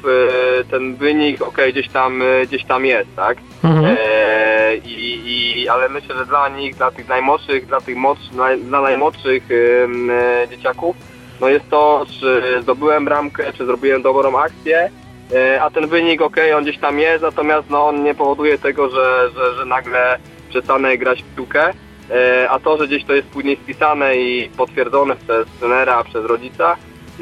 ten 0.71 0.95
wynik, 0.95 1.41
ok, 1.41 1.57
gdzieś 1.69 1.89
tam, 1.89 2.23
gdzieś 2.43 2.65
tam 2.65 2.85
jest, 2.85 3.15
tak? 3.15 3.37
Mhm. 3.63 3.97
E, 3.99 4.75
i, 4.75 5.21
i, 5.61 5.69
ale 5.69 5.89
myślę, 5.89 6.15
że 6.15 6.25
dla 6.25 6.49
nich, 6.49 6.75
dla 6.75 6.91
tych 6.91 7.07
najmłodszych, 7.07 7.65
dla 7.65 7.81
tych 7.81 7.97
młodszych, 7.97 8.31
dla 8.63 8.81
najmłodszych 8.81 9.43
e, 9.51 10.47
dzieciaków, 10.47 10.95
no 11.41 11.49
jest 11.49 11.69
to, 11.69 12.05
czy 12.19 12.59
zdobyłem 12.61 13.05
bramkę, 13.05 13.53
czy 13.53 13.65
zrobiłem 13.65 14.01
dobrą 14.01 14.39
akcję, 14.39 14.89
e, 15.33 15.61
a 15.61 15.69
ten 15.69 15.87
wynik, 15.87 16.21
ok, 16.21 16.35
on 16.57 16.63
gdzieś 16.63 16.77
tam 16.77 16.99
jest, 16.99 17.23
natomiast 17.23 17.69
no, 17.69 17.87
on 17.87 18.03
nie 18.03 18.15
powoduje 18.15 18.57
tego, 18.57 18.89
że, 18.89 19.29
że, 19.35 19.55
że 19.55 19.65
nagle 19.65 20.17
przestanę 20.57 20.97
grać 20.97 21.23
w 21.23 21.35
piłkę, 21.35 21.73
e, 22.11 22.49
a 22.49 22.59
to, 22.59 22.77
że 22.77 22.87
gdzieś 22.87 23.03
to 23.05 23.13
jest 23.13 23.27
później 23.27 23.55
spisane 23.63 24.15
i 24.15 24.49
potwierdzone 24.57 25.15
przez 25.15 25.47
trenera, 25.59 26.03
przez 26.03 26.25
rodzica, 26.25 26.75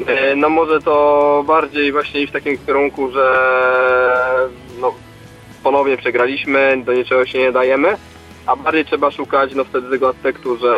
e, 0.06 0.36
no 0.36 0.48
może 0.48 0.80
to 0.80 1.44
bardziej 1.46 1.92
właśnie 1.92 2.20
iść 2.20 2.30
w 2.30 2.32
takim 2.32 2.58
kierunku, 2.66 3.10
że 3.10 3.26
no, 4.80 4.94
ponownie 5.62 5.96
przegraliśmy, 5.96 6.82
do 6.84 6.92
niczego 6.92 7.26
się 7.26 7.38
nie 7.38 7.52
dajemy, 7.52 7.96
a 8.46 8.56
bardziej 8.56 8.84
trzeba 8.84 9.10
szukać 9.10 9.54
no 9.54 9.64
wtedy 9.64 9.90
tego 9.90 10.08
aspektu, 10.08 10.56
że 10.56 10.74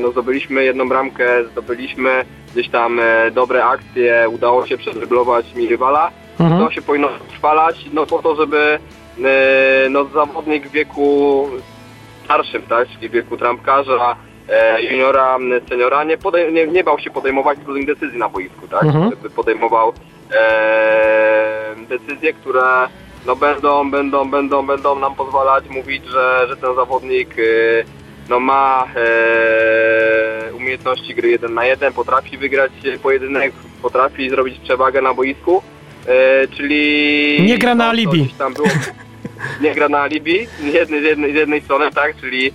no 0.00 0.10
zdobyliśmy 0.10 0.64
jedną 0.64 0.88
bramkę, 0.88 1.44
zdobyliśmy 1.52 2.24
gdzieś 2.52 2.68
tam 2.68 3.00
e, 3.00 3.30
dobre 3.30 3.64
akcje, 3.64 4.28
udało 4.28 4.66
się 4.66 4.78
przedryblować 4.78 5.54
mi 5.54 5.68
rywala, 5.68 6.10
Mhm. 6.40 6.64
to 6.64 6.70
się 6.70 6.82
powinno 6.82 7.08
utrwalać, 7.28 7.84
no 7.92 8.06
po 8.06 8.18
to, 8.22 8.36
żeby 8.36 8.78
no 9.90 10.04
zawodnik 10.04 10.68
w 10.68 10.70
wieku 10.70 11.48
starszym, 12.30 12.62
tak, 12.62 12.88
czyli 12.88 13.08
w 13.08 13.12
wieku 13.12 13.36
trampkarza, 13.36 14.16
e, 14.48 14.82
juniora, 14.82 15.38
seniora, 15.68 16.04
nie, 16.04 16.18
podej- 16.18 16.52
nie, 16.52 16.66
nie 16.66 16.84
bał 16.84 16.98
się 16.98 17.10
podejmować 17.10 17.58
trudnych 17.58 17.86
decyzji 17.86 18.18
na 18.18 18.28
boisku, 18.28 18.68
tak, 18.68 18.82
Mhm. 18.84 19.12
podejmował 19.36 19.92
e, 20.32 21.74
decyzje, 21.88 22.32
które 22.32 22.62
no 23.26 23.36
będą, 23.36 23.90
będą, 23.90 24.30
będą, 24.30 24.66
będą 24.66 24.98
nam 24.98 25.14
pozwalać 25.14 25.64
mówić, 25.70 26.04
że, 26.06 26.46
że 26.48 26.56
ten 26.56 26.74
zawodnik 26.74 27.30
e, 27.38 27.42
no 28.28 28.40
ma 28.40 28.86
e, 28.96 30.54
umiejętności 30.54 31.14
gry 31.14 31.28
1 31.30 31.54
na 31.54 31.64
1, 31.64 31.92
potrafi 31.92 32.38
wygrać 32.38 32.72
pojedynek, 33.02 33.52
potrafi 33.82 34.30
zrobić 34.30 34.58
przewagę 34.58 35.02
na 35.02 35.14
boisku, 35.14 35.62
e, 36.06 36.48
czyli... 36.48 37.42
Nie 37.46 37.58
gra 37.58 37.74
na 37.74 37.88
alibi. 37.88 38.28
Tam 38.38 38.54
było, 38.54 38.68
nie 39.62 39.74
gra 39.74 39.88
na 39.88 39.98
alibi, 40.00 40.46
z 40.46 40.74
jednej, 40.74 41.00
z 41.00 41.04
jednej, 41.04 41.32
z 41.32 41.34
jednej 41.34 41.60
strony, 41.60 41.90
tak, 41.90 42.16
czyli 42.20 42.52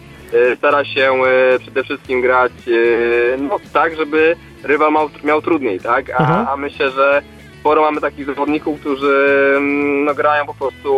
e, 0.52 0.56
stara 0.56 0.86
się 0.86 1.12
e, 1.12 1.60
przede 1.60 1.84
wszystkim 1.84 2.22
grać 2.22 2.52
e, 2.68 3.38
no, 3.38 3.58
tak, 3.74 3.96
żeby 3.96 4.36
rywal 4.64 4.94
miał, 4.94 5.10
miał 5.24 5.42
trudniej, 5.42 5.80
tak, 5.80 6.10
a, 6.10 6.18
Mhm. 6.24 6.48
a 6.48 6.58
myślę, 6.58 6.92
że 6.92 7.22
sporo 7.60 7.82
mamy 7.82 8.02
takich 8.02 8.26
zawodników, 8.26 8.80
którzy 8.80 9.54
mm, 9.58 10.06
no, 10.06 10.14
grają 10.16 10.46
po 10.46 10.54
prostu 10.54 10.94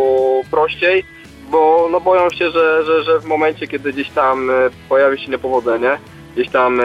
prościej, 0.51 1.03
bo 1.51 1.87
no, 1.91 1.99
boją 2.01 2.29
się, 2.29 2.51
że, 2.51 2.85
że, 2.85 3.03
że 3.03 3.19
w 3.19 3.25
momencie, 3.25 3.67
kiedy 3.67 3.93
gdzieś 3.93 4.09
tam 4.09 4.49
pojawi 4.89 5.19
się 5.19 5.31
niepowodzenie, 5.31 5.97
gdzieś 6.35 6.49
tam 6.49 6.79
e, 6.79 6.83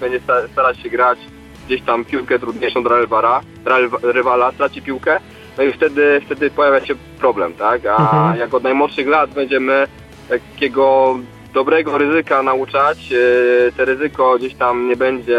będzie 0.00 0.20
sta- 0.20 0.48
starać 0.48 0.78
się 0.82 0.88
grać 0.90 1.18
gdzieś 1.66 1.82
tam 1.82 2.04
piłkę 2.04 2.38
trudniejszą 2.38 2.82
dla 2.82 2.98
rywala, 2.98 3.40
dla 3.64 3.78
rywa- 3.78 3.98
rywala 4.02 4.52
straci 4.52 4.82
piłkę, 4.82 5.20
no 5.58 5.62
i 5.64 5.72
wtedy, 5.72 6.20
wtedy 6.26 6.50
pojawia 6.50 6.86
się 6.86 6.94
problem, 7.18 7.52
tak? 7.52 7.86
A 7.86 7.96
Mhm. 7.96 8.38
jak 8.38 8.54
od 8.54 8.62
najmłodszych 8.62 9.08
lat 9.08 9.30
będziemy 9.30 9.86
takiego 10.28 11.18
dobrego 11.54 11.98
ryzyka 11.98 12.42
nauczać, 12.42 13.12
e, 13.12 13.72
te 13.72 13.84
ryzyko 13.84 14.38
gdzieś 14.38 14.54
tam 14.54 14.88
nie 14.88 14.96
będzie 14.96 15.38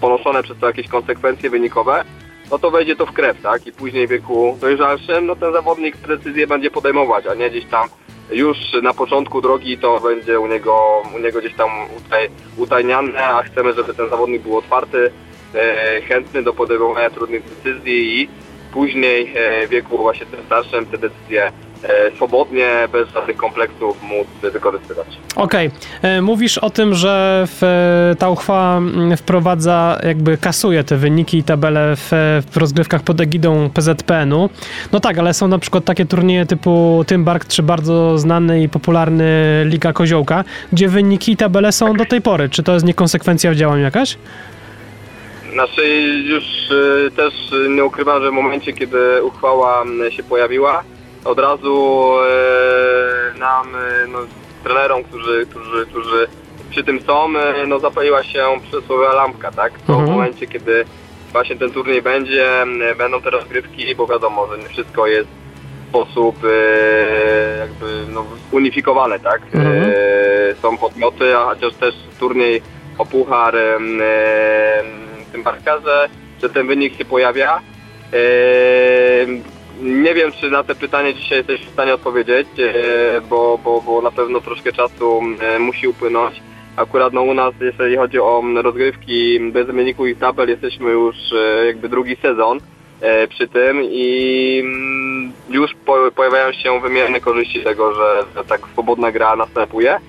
ponoszone 0.00 0.42
przez 0.42 0.58
to 0.58 0.66
jakieś 0.66 0.88
konsekwencje 0.88 1.50
wynikowe, 1.50 2.04
no 2.50 2.58
to 2.58 2.70
wejdzie 2.70 2.96
to 2.96 3.06
w 3.06 3.12
krew, 3.12 3.42
tak? 3.42 3.66
I 3.66 3.72
później 3.72 4.06
w 4.06 4.10
wieku 4.10 4.58
dojrzalszym, 4.60 5.26
no 5.26 5.36
ten 5.36 5.52
zawodnik 5.52 5.96
te 5.96 6.08
decyzje 6.16 6.46
będzie 6.46 6.70
podejmować, 6.70 7.26
a 7.26 7.34
nie 7.34 7.50
gdzieś 7.50 7.64
tam 7.64 7.88
już 8.30 8.56
na 8.82 8.94
początku 8.94 9.40
drogi 9.40 9.78
to 9.78 10.00
będzie 10.00 10.40
u 10.40 10.46
niego, 10.46 11.02
u 11.16 11.18
niego 11.18 11.38
gdzieś 11.40 11.54
tam 11.54 11.68
utaj, 12.06 12.28
utajniane, 12.56 13.24
a 13.24 13.42
chcemy, 13.42 13.72
żeby 13.72 13.94
ten 13.94 14.08
zawodnik 14.10 14.42
był 14.42 14.56
otwarty, 14.56 15.10
e, 15.54 16.00
chętny 16.00 16.42
do 16.42 16.52
podejmowania 16.52 17.10
trudnych 17.10 17.42
decyzji 17.44 18.20
i 18.22 18.28
później 18.72 19.32
e, 19.36 19.66
w 19.66 19.70
wieku 19.70 19.98
właśnie 19.98 20.26
tym 20.26 20.40
starszym 20.46 20.86
te 20.86 20.98
decyzje 20.98 21.52
e, 21.82 22.10
swobodnie, 22.16 22.88
bez 22.92 23.08
żadnych 23.08 23.36
kompleksów 23.36 24.02
móc 24.02 24.52
wykorzystywać. 24.52 25.06
Okej, 25.36 25.70
E, 26.02 26.22
mówisz 26.22 26.58
o 26.58 26.70
tym, 26.70 26.94
że 26.94 27.44
w, 27.46 28.14
ta 28.18 28.30
uchwała 28.30 28.76
mm, 28.76 29.16
wprowadza, 29.16 29.98
jakby 30.02 30.38
kasuje 30.38 30.84
te 30.84 30.96
wyniki 30.96 31.38
i 31.38 31.42
tabele 31.42 31.96
w, 31.96 32.10
w 32.50 32.56
rozgrywkach 32.56 33.02
pod 33.02 33.20
egidą 33.20 33.70
PZPN-u. 33.70 34.50
No 34.92 35.00
tak, 35.00 35.18
ale 35.18 35.34
są 35.34 35.48
na 35.48 35.58
przykład 35.58 35.84
takie 35.84 36.06
turnieje 36.06 36.46
typu 36.46 37.04
Tymbark, 37.06 37.46
czy 37.46 37.62
bardzo 37.62 38.18
znany 38.18 38.62
i 38.62 38.68
popularny 38.68 39.62
Liga 39.66 39.92
Koziołka, 39.92 40.44
gdzie 40.72 40.88
wyniki 40.88 41.32
i 41.32 41.36
tabele 41.36 41.72
są 41.72 41.94
do 41.94 42.04
tej 42.04 42.20
pory. 42.20 42.48
Czy 42.48 42.62
to 42.62 42.74
jest 42.74 42.86
niekonsekwencja 42.86 43.50
w 43.50 43.54
działaniu 43.54 43.82
jakaś? 43.82 44.18
Znaczy 45.58 45.88
już 46.24 46.70
y, 46.70 47.10
też 47.16 47.34
nie 47.70 47.84
ukrywam, 47.84 48.22
że 48.22 48.30
w 48.30 48.34
momencie, 48.34 48.72
kiedy 48.72 49.22
uchwała 49.22 49.84
y, 50.08 50.12
się 50.12 50.22
pojawiła, 50.22 50.82
od 51.24 51.38
razu 51.38 52.14
y, 53.34 53.38
nam, 53.38 53.66
y, 53.74 54.08
no, 54.08 54.18
trenerom, 54.64 55.04
którzy, 55.04 55.46
którzy, 55.46 55.86
którzy 55.86 56.28
przy 56.70 56.84
tym 56.84 57.00
są, 57.00 57.28
no 57.66 57.78
zapaliła 57.78 58.22
się 58.22 58.44
przysłowiowa 58.62 59.14
lampka, 59.14 59.52
tak? 59.52 59.72
To 59.86 59.92
Mhm. 59.92 60.08
w 60.08 60.10
momencie, 60.10 60.46
kiedy 60.46 60.84
właśnie 61.32 61.56
ten 61.56 61.70
turniej 61.70 62.02
będzie, 62.02 62.62
e, 62.62 62.94
będą 62.94 63.20
te 63.22 63.30
rozgrywki, 63.30 63.94
bo 63.94 64.06
wiadomo, 64.06 64.46
że 64.46 64.58
nie 64.58 64.68
wszystko 64.68 65.06
jest 65.06 65.28
w 65.84 65.88
sposób 65.88 66.36
jakby 67.58 68.12
no, 68.12 68.24
unifikowane, 68.52 69.20
tak? 69.20 69.42
Mhm. 69.54 69.92
Są 70.62 70.76
podmioty, 70.76 71.36
a 71.36 71.44
chociaż 71.44 71.74
też 71.74 71.94
turniej 72.20 72.62
o 72.98 73.06
puchar 73.06 73.54
tym 75.32 75.42
barka, 75.42 75.78
że, 75.80 76.08
ten 76.48 76.66
wynik 76.66 76.98
się 76.98 77.04
pojawia. 77.04 77.60
E, 78.12 78.18
nie 79.82 80.14
wiem, 80.14 80.32
czy 80.32 80.50
na 80.50 80.64
te 80.64 80.74
pytanie 80.74 81.14
dzisiaj 81.14 81.38
jesteś 81.38 81.60
w 81.60 81.72
stanie 81.72 81.94
odpowiedzieć, 81.94 82.48
e, 82.58 83.20
bo, 83.20 83.58
bo, 83.64 83.80
bo 83.80 84.02
na 84.02 84.10
pewno 84.10 84.40
troszkę 84.40 84.72
czasu 84.72 85.22
e, 85.40 85.58
musi 85.58 85.88
upłynąć. 85.88 86.42
Akurat 86.76 87.12
no, 87.12 87.22
u 87.22 87.34
nas, 87.34 87.54
jeżeli 87.60 87.96
chodzi 87.96 88.18
o 88.18 88.42
rozgrywki 88.62 89.40
bez 89.40 89.66
wyników 89.66 90.08
i 90.08 90.16
tabel, 90.16 90.48
jesteśmy 90.48 90.90
już 90.90 91.16
e, 91.32 91.66
jakby 91.66 91.88
drugi 91.88 92.16
sezon 92.16 92.60
przy 93.28 93.48
tym 93.48 93.82
i 93.82 94.62
już 95.50 95.74
po, 95.86 96.10
pojawiają 96.16 96.52
się 96.52 96.80
wymierne 96.80 97.20
korzyści 97.20 97.60
tego, 97.60 97.94
że 97.94 98.24
tak 98.48 98.60
swobodna 98.72 99.12
gra 99.12 99.36
następuje. 99.36 100.00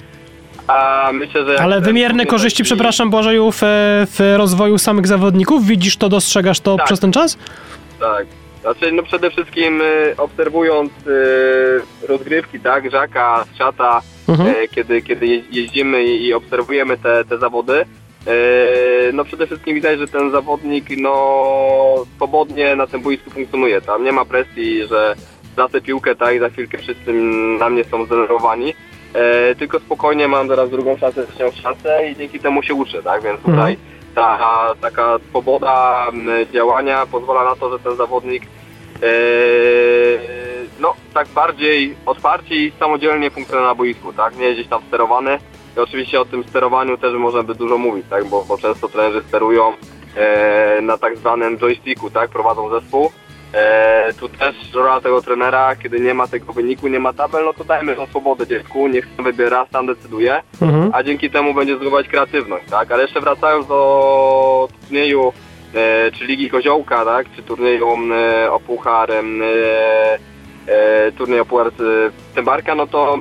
A 0.69 1.09
myślę, 1.13 1.45
że 1.45 1.61
Ale 1.61 1.81
wymierne 1.81 2.09
turniej 2.13 2.27
korzyści, 2.27 2.63
przepraszam 2.63 3.09
Błażeju, 3.09 3.51
w, 3.51 3.59
w 4.17 4.33
rozwoju 4.37 4.77
samych 4.77 5.07
zawodników? 5.07 5.65
Widzisz 5.65 5.97
to, 5.97 6.09
dostrzegasz 6.09 6.59
to 6.59 6.75
Tak. 6.77 6.85
przez 6.85 6.99
ten 6.99 7.11
czas? 7.11 7.37
Tak. 7.99 8.25
Znaczy, 8.61 8.91
no 8.91 9.03
przede 9.03 9.31
wszystkim 9.31 9.81
y, 9.81 10.13
obserwując 10.17 10.91
y, 10.91 12.07
rozgrywki, 12.07 12.59
tak, 12.59 12.91
Żaka, 12.91 13.45
Szata, 13.57 14.01
Mhm. 14.29 14.49
e, 14.49 14.67
kiedy, 14.67 15.01
kiedy 15.01 15.27
je- 15.27 15.41
jeździmy 15.51 16.03
i, 16.03 16.33
obserwujemy 16.33 16.97
te, 16.97 17.25
te 17.25 17.37
zawody, 17.37 17.73
e, 17.73 17.85
no 19.13 19.25
przede 19.25 19.47
wszystkim 19.47 19.75
widać, 19.75 19.99
że 19.99 20.07
ten 20.07 20.31
zawodnik 20.31 20.85
no 20.97 21.13
swobodnie 22.15 22.75
na 22.75 22.87
tym 22.87 23.01
boisku 23.01 23.29
funkcjonuje. 23.29 23.81
Tam 23.81 24.03
nie 24.03 24.11
ma 24.11 24.25
presji, 24.25 24.87
że 24.87 25.15
zacę 25.57 25.81
piłkę, 25.81 26.15
tak, 26.15 26.35
i 26.35 26.39
za 26.39 26.49
chwilkę 26.49 26.77
wszyscy 26.77 27.13
na 27.59 27.69
mnie 27.69 27.83
są 27.83 28.05
zdenerwowani. 28.05 28.73
E, 29.13 29.55
tylko 29.55 29.79
spokojnie 29.79 30.27
mam 30.27 30.47
zaraz 30.47 30.69
drugą 30.69 30.97
szansę, 30.97 31.27
trzecią 31.27 31.51
szansę 31.61 32.09
i 32.09 32.15
dzięki 32.15 32.39
temu 32.39 32.63
się 32.63 32.73
uczę, 32.73 33.03
tak, 33.03 33.23
więc 33.23 33.37
Mhm. 33.39 33.55
tutaj 33.57 33.77
ta 34.15 34.73
taka 34.81 35.19
swoboda 35.29 36.05
działania 36.53 37.05
pozwala 37.05 37.43
na 37.43 37.55
to, 37.55 37.69
że 37.69 37.79
ten 37.79 37.95
zawodnik 37.95 38.43
e, 39.03 39.07
no 40.79 40.93
tak 41.13 41.27
bardziej 41.27 41.95
otwarcie 42.05 42.55
i 42.55 42.71
samodzielnie 42.79 43.31
funkcjonuje 43.31 43.67
na 43.67 43.75
boisku, 43.75 44.13
tak? 44.13 44.37
Nie 44.37 44.45
jest 44.45 44.59
gdzieś 44.59 44.69
tam 44.69 44.81
sterowany. 44.87 45.37
I 45.77 45.79
oczywiście 45.79 46.21
o 46.21 46.25
tym 46.25 46.43
sterowaniu 46.43 46.97
też 46.97 47.13
można 47.13 47.43
by 47.43 47.55
dużo 47.55 47.77
mówić, 47.77 48.05
tak? 48.09 48.25
Bo, 48.25 48.45
bo 48.47 48.57
często 48.57 48.87
trenerzy 48.89 49.21
sterują 49.27 49.73
e, 50.15 50.81
na 50.81 50.97
tak 50.97 51.17
zwanym 51.17 51.57
joysticku, 51.57 52.09
tak? 52.09 52.29
Prowadzą 52.29 52.69
zespół. 52.69 53.11
E, 53.53 54.13
tu 54.19 54.29
też 54.29 54.55
rola 54.73 55.01
tego 55.01 55.21
trenera, 55.21 55.75
kiedy 55.75 55.99
nie 55.99 56.13
ma 56.13 56.27
tego 56.27 56.53
wyniku, 56.53 56.87
nie 56.87 56.99
ma 56.99 57.13
tabel, 57.13 57.45
no 57.45 57.53
to 57.53 57.63
dajmy 57.63 57.95
tą 57.95 58.05
swobodę 58.05 58.47
dziecku, 58.47 58.87
niech 58.87 59.07
sam 59.15 59.25
wybiera, 59.25 59.65
sam 59.71 59.87
decyduje 59.87 60.41
Mhm. 60.61 60.91
a 60.93 61.03
dzięki 61.03 61.29
temu 61.29 61.53
będzie 61.53 61.75
zdobywać 61.75 62.07
kreatywność, 62.07 62.65
tak? 62.69 62.91
Ale 62.91 63.01
jeszcze 63.01 63.21
wracając 63.21 63.67
do 63.67 64.67
turnieju 64.81 65.33
e, 65.75 66.11
czy 66.11 66.25
Ligi 66.25 66.49
Koziołka, 66.49 67.05
tak? 67.05 67.27
Czy 67.35 67.43
turnieju 67.43 67.87
e, 68.13 68.51
o 68.51 68.59
Puchar, 68.59 69.11
e, 69.11 69.21
e, 70.67 71.11
turniej 71.11 71.39
o 71.39 71.45
Puchar 71.45 71.67
e, 71.67 71.71
Tymbarka, 72.35 72.75
no 72.75 72.87
to, 72.87 73.19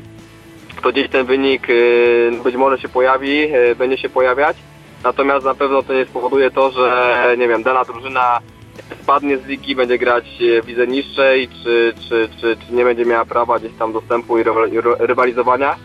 to 0.82 0.92
gdzieś 0.92 1.08
ten 1.08 1.26
wynik 1.26 1.66
e, 1.70 2.42
być 2.44 2.56
może 2.56 2.78
się 2.78 2.88
pojawi, 2.88 3.40
e, 3.40 3.74
będzie 3.74 3.98
się 3.98 4.08
pojawiać. 4.08 4.56
Natomiast 5.04 5.44
na 5.46 5.54
pewno 5.54 5.82
to 5.82 5.94
nie 5.94 6.04
spowoduje 6.04 6.50
to, 6.50 6.70
że 6.70 7.16
nie 7.38 7.48
wiem, 7.48 7.62
dana 7.62 7.84
drużyna 7.84 8.38
spadnie 9.02 9.38
z 9.38 9.46
ligi, 9.46 9.76
będzie 9.76 9.98
grać 9.98 10.24
w 10.64 10.68
lidze 10.68 10.86
niższej, 10.86 11.48
czy, 11.48 11.94
czy, 12.08 12.28
czy, 12.40 12.56
czy 12.66 12.72
nie 12.74 12.84
będzie 12.84 13.04
miała 13.04 13.24
prawa 13.24 13.58
gdzieś 13.58 13.72
tam 13.78 13.92
dostępu 13.92 14.38
i 14.38 14.42
rywal- 14.44 14.80
ry- 14.80 15.06
rywalizowania 15.06 15.72
e, 15.72 15.76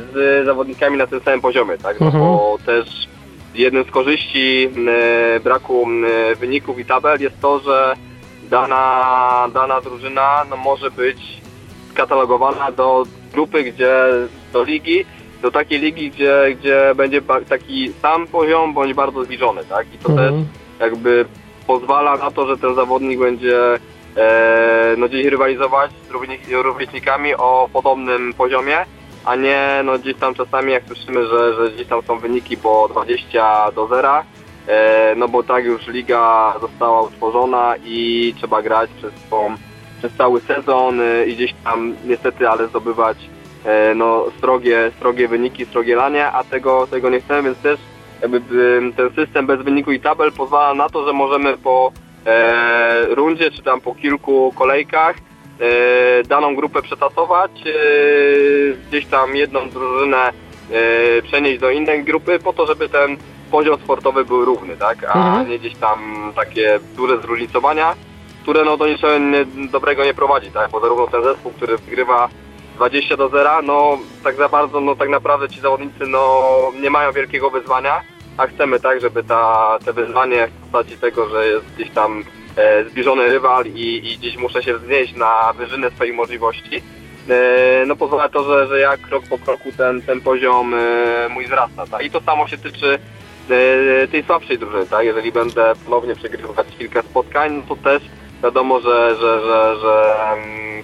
z 0.00 0.44
zawodnikami 0.46 0.96
na 0.96 1.06
tym 1.06 1.20
samym 1.20 1.40
poziomie, 1.40 1.78
tak? 1.78 2.00
No 2.00 2.06
Mhm. 2.06 2.24
bo 2.24 2.58
też 2.66 3.08
jednym 3.54 3.84
z 3.84 3.90
korzyści 3.90 4.68
e, 4.88 5.40
braku 5.40 5.86
e, 6.30 6.34
wyników 6.34 6.78
i 6.78 6.84
tabel 6.84 7.20
jest 7.20 7.40
to, 7.40 7.58
że 7.58 7.94
dana, 8.50 9.48
dana 9.54 9.80
drużyna 9.80 10.44
no, 10.50 10.56
może 10.56 10.90
być 10.90 11.18
skatalogowana 11.90 12.70
do 12.72 13.02
grupy, 13.32 13.62
gdzie 13.64 13.92
do 14.52 14.64
ligi, 14.64 15.04
do 15.42 15.50
takiej 15.50 15.80
ligi, 15.80 16.10
gdzie, 16.10 16.56
gdzie 16.60 16.92
będzie 16.96 17.22
taki 17.48 17.92
sam 18.02 18.26
poziom 18.26 18.74
bądź 18.74 18.94
bardzo 18.94 19.24
zbliżony, 19.24 19.60
tak? 19.68 19.86
I 19.94 19.98
to 19.98 20.08
też 20.08 20.18
Mhm. 20.18 20.46
jakby 20.80 21.24
pozwala 21.68 22.16
na 22.16 22.30
to, 22.30 22.46
że 22.46 22.56
ten 22.58 22.74
zawodnik 22.74 23.18
będzie 23.18 23.78
e, 24.16 24.94
no 24.98 25.08
gdzieś 25.08 25.26
rywalizować 25.26 25.90
z 26.08 26.52
rówieśnikami 26.52 27.34
o 27.34 27.68
podobnym 27.72 28.34
poziomie, 28.34 28.76
a 29.24 29.36
nie 29.36 29.80
no 29.84 29.98
gdzieś 29.98 30.16
tam 30.16 30.34
czasami 30.34 30.72
jak 30.72 30.84
słyszymy, 30.84 31.26
że, 31.26 31.54
że 31.54 31.70
gdzieś 31.70 31.86
tam 31.86 32.02
są 32.02 32.18
wyniki 32.18 32.56
po 32.56 32.88
20 32.88 33.72
do 33.72 33.86
0, 33.86 34.22
e, 34.66 35.14
no 35.16 35.28
bo 35.28 35.42
tak 35.42 35.64
już 35.64 35.86
liga 35.86 36.54
została 36.60 37.02
utworzona 37.02 37.74
i 37.84 38.34
trzeba 38.36 38.62
grać 38.62 38.90
przez, 38.98 39.12
tą, 39.30 39.54
przez 39.98 40.12
cały 40.12 40.40
sezon 40.40 41.00
e, 41.00 41.26
i 41.26 41.34
gdzieś 41.34 41.54
tam 41.64 41.94
niestety, 42.04 42.48
ale 42.48 42.66
zdobywać 42.68 43.18
no 43.96 44.24
strogie 44.96 45.28
wyniki, 45.28 45.66
strogie 45.66 45.96
lanie, 45.96 46.26
a 46.26 46.44
tego, 46.44 46.86
tego 46.86 47.10
nie 47.10 47.20
chcemy, 47.20 47.42
więc 47.42 47.58
też 47.58 47.80
jakby 48.22 48.40
ten 48.96 49.10
system 49.14 49.46
bez 49.46 49.62
wyniku 49.62 49.92
i 49.92 50.00
tabel 50.00 50.32
pozwala 50.32 50.74
na 50.74 50.88
to, 50.88 51.06
że 51.06 51.12
możemy 51.12 51.56
po 51.58 51.92
e, 52.26 53.06
rundzie 53.14 53.50
czy 53.50 53.62
tam 53.62 53.80
po 53.80 53.94
kilku 53.94 54.52
kolejkach 54.56 55.16
e, 55.60 56.22
daną 56.22 56.54
grupę 56.56 56.82
przetasować, 56.82 57.50
e, 57.66 57.72
gdzieś 58.88 59.06
tam 59.06 59.36
jedną 59.36 59.68
drużynę 59.70 60.18
e, 60.28 60.32
przenieść 61.22 61.60
do 61.60 61.70
innej 61.70 62.04
grupy 62.04 62.38
po 62.38 62.52
to, 62.52 62.66
żeby 62.66 62.88
ten 62.88 63.16
poziom 63.50 63.76
sportowy 63.80 64.24
był 64.24 64.44
równy, 64.44 64.76
tak? 64.76 65.04
A 65.04 65.18
Mhm. 65.28 65.48
nie 65.48 65.58
gdzieś 65.58 65.74
tam 65.76 65.98
takie 66.36 66.78
duże 66.96 67.18
zróżnicowania, 67.18 67.94
które 68.42 68.64
no 68.64 68.76
do 68.76 68.86
niczego 68.86 69.12
dobrego 69.72 70.04
nie 70.04 70.14
prowadzi, 70.14 70.50
tak? 70.50 70.70
Bo 70.70 70.80
zarówno 70.80 71.06
ten 71.06 71.22
zespół, 71.22 71.52
który 71.52 71.76
wygrywa 71.76 72.28
20 72.78 73.16
do 73.16 73.28
0, 73.28 73.62
no 73.62 73.98
tak 74.24 74.36
za 74.36 74.48
bardzo, 74.48 74.80
no 74.80 74.96
tak 74.96 75.08
naprawdę 75.08 75.48
ci 75.48 75.60
zawodnicy 75.60 76.06
no 76.06 76.42
nie 76.80 76.90
mają 76.90 77.12
wielkiego 77.12 77.50
wyzwania, 77.50 78.00
a 78.36 78.46
chcemy 78.46 78.80
tak, 78.80 79.00
żeby 79.00 79.24
ta, 79.24 79.78
te 79.84 79.92
wyzwanie 79.92 80.46
w 80.46 80.62
postaci 80.62 80.98
tego, 80.98 81.28
że 81.28 81.46
jest 81.46 81.66
gdzieś 81.74 81.90
tam 81.90 82.24
e, 82.56 82.84
zbliżony 82.84 83.28
rywal 83.28 83.66
i, 83.66 84.12
i 84.12 84.18
gdzieś 84.18 84.36
muszę 84.36 84.62
się 84.62 84.78
wznieść 84.78 85.16
na 85.16 85.52
wyżynę 85.52 85.90
swoich 85.90 86.14
możliwości, 86.14 86.82
e, 87.28 87.86
no 87.86 87.96
pozwala 87.96 88.28
to, 88.28 88.44
że, 88.44 88.66
że 88.66 88.80
ja 88.80 88.96
krok 88.96 89.24
po 89.30 89.38
kroku 89.38 89.68
ten, 89.76 90.02
ten 90.02 90.20
poziom 90.20 90.74
e, 90.74 91.28
mój 91.30 91.44
wzrasta. 91.44 91.86
Tak? 91.86 92.04
I 92.04 92.10
to 92.10 92.20
samo 92.20 92.48
się 92.48 92.58
tyczy 92.58 92.98
e, 93.50 94.08
tej 94.08 94.22
słabszej 94.22 94.58
drużyny, 94.58 94.86
tak? 94.86 95.06
Jeżeli 95.06 95.32
będę 95.32 95.72
ponownie 95.84 96.14
przegrywać 96.14 96.66
kilka 96.78 97.02
spotkań, 97.02 97.52
no 97.52 97.76
to 97.76 97.82
też 97.82 98.02
wiadomo, 98.42 98.80
że, 98.80 99.16
że, 99.16 99.40
że, 99.40 99.76
że 99.80 100.14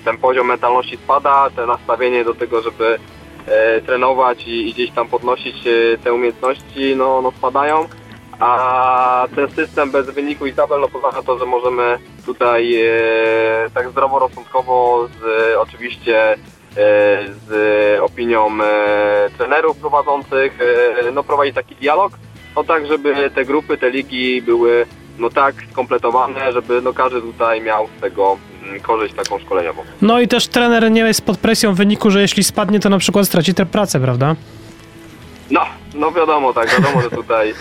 ten 0.04 0.18
poziom 0.18 0.46
mentalności 0.46 0.96
spada, 0.96 1.50
te 1.56 1.66
nastawienie 1.66 2.24
do 2.24 2.34
tego, 2.34 2.62
żeby 2.62 2.98
e, 3.46 3.80
trenować 3.80 4.46
i, 4.46 4.72
gdzieś 4.72 4.90
tam 4.90 5.08
podnosić 5.08 5.66
e, 5.66 5.98
te 5.98 6.12
umiejętności, 6.12 6.96
no, 6.96 7.22
no 7.22 7.30
spadają. 7.30 7.88
A 8.40 9.26
ten 9.36 9.50
system 9.50 9.90
bez 9.90 10.10
wyniku 10.10 10.46
i 10.46 10.52
tabel 10.52 10.80
no 10.80 10.88
pozwala 10.88 11.22
to, 11.22 11.38
że 11.38 11.46
możemy 11.46 11.98
tutaj 12.26 12.80
e, 12.80 13.70
tak 13.74 13.90
zdroworozsądkowo 13.90 15.08
z 15.08 15.56
oczywiście 15.56 16.36
z 17.46 18.00
opinią 18.00 18.48
trenerów 19.38 19.76
prowadzących 19.76 20.58
no 21.12 21.22
prowadzić 21.22 21.54
taki 21.54 21.74
dialog, 21.74 22.12
no 22.56 22.64
tak, 22.64 22.86
żeby 22.86 23.30
te 23.34 23.44
grupy, 23.44 23.78
te 23.78 23.90
ligi 23.90 24.42
były 24.42 24.86
no 25.18 25.30
tak 25.30 25.54
skompletowane, 25.72 26.52
żeby 26.52 26.82
no 26.82 26.92
każdy 26.92 27.20
tutaj 27.20 27.60
miał 27.60 27.88
z 27.98 28.00
tego 28.00 28.36
mm, 28.64 28.80
korzyść 28.80 29.14
taką 29.14 29.38
szkoleniową. 29.38 29.82
No 30.02 30.20
i 30.20 30.28
też 30.28 30.46
trener 30.46 30.90
nie 30.90 31.00
jest 31.00 31.26
pod 31.26 31.38
presją 31.38 31.74
wyniku, 31.74 32.10
że 32.10 32.20
jeśli 32.20 32.44
spadnie, 32.44 32.80
to 32.80 32.88
na 32.88 32.98
przykład 32.98 33.26
straci 33.26 33.54
tę 33.54 33.66
pracę, 33.66 34.00
prawda? 34.00 34.36
No, 35.50 35.60
no 35.94 36.12
wiadomo, 36.12 36.52
tak, 36.52 36.70
wiadomo, 36.70 37.02
że 37.02 37.10
tutaj 37.10 37.54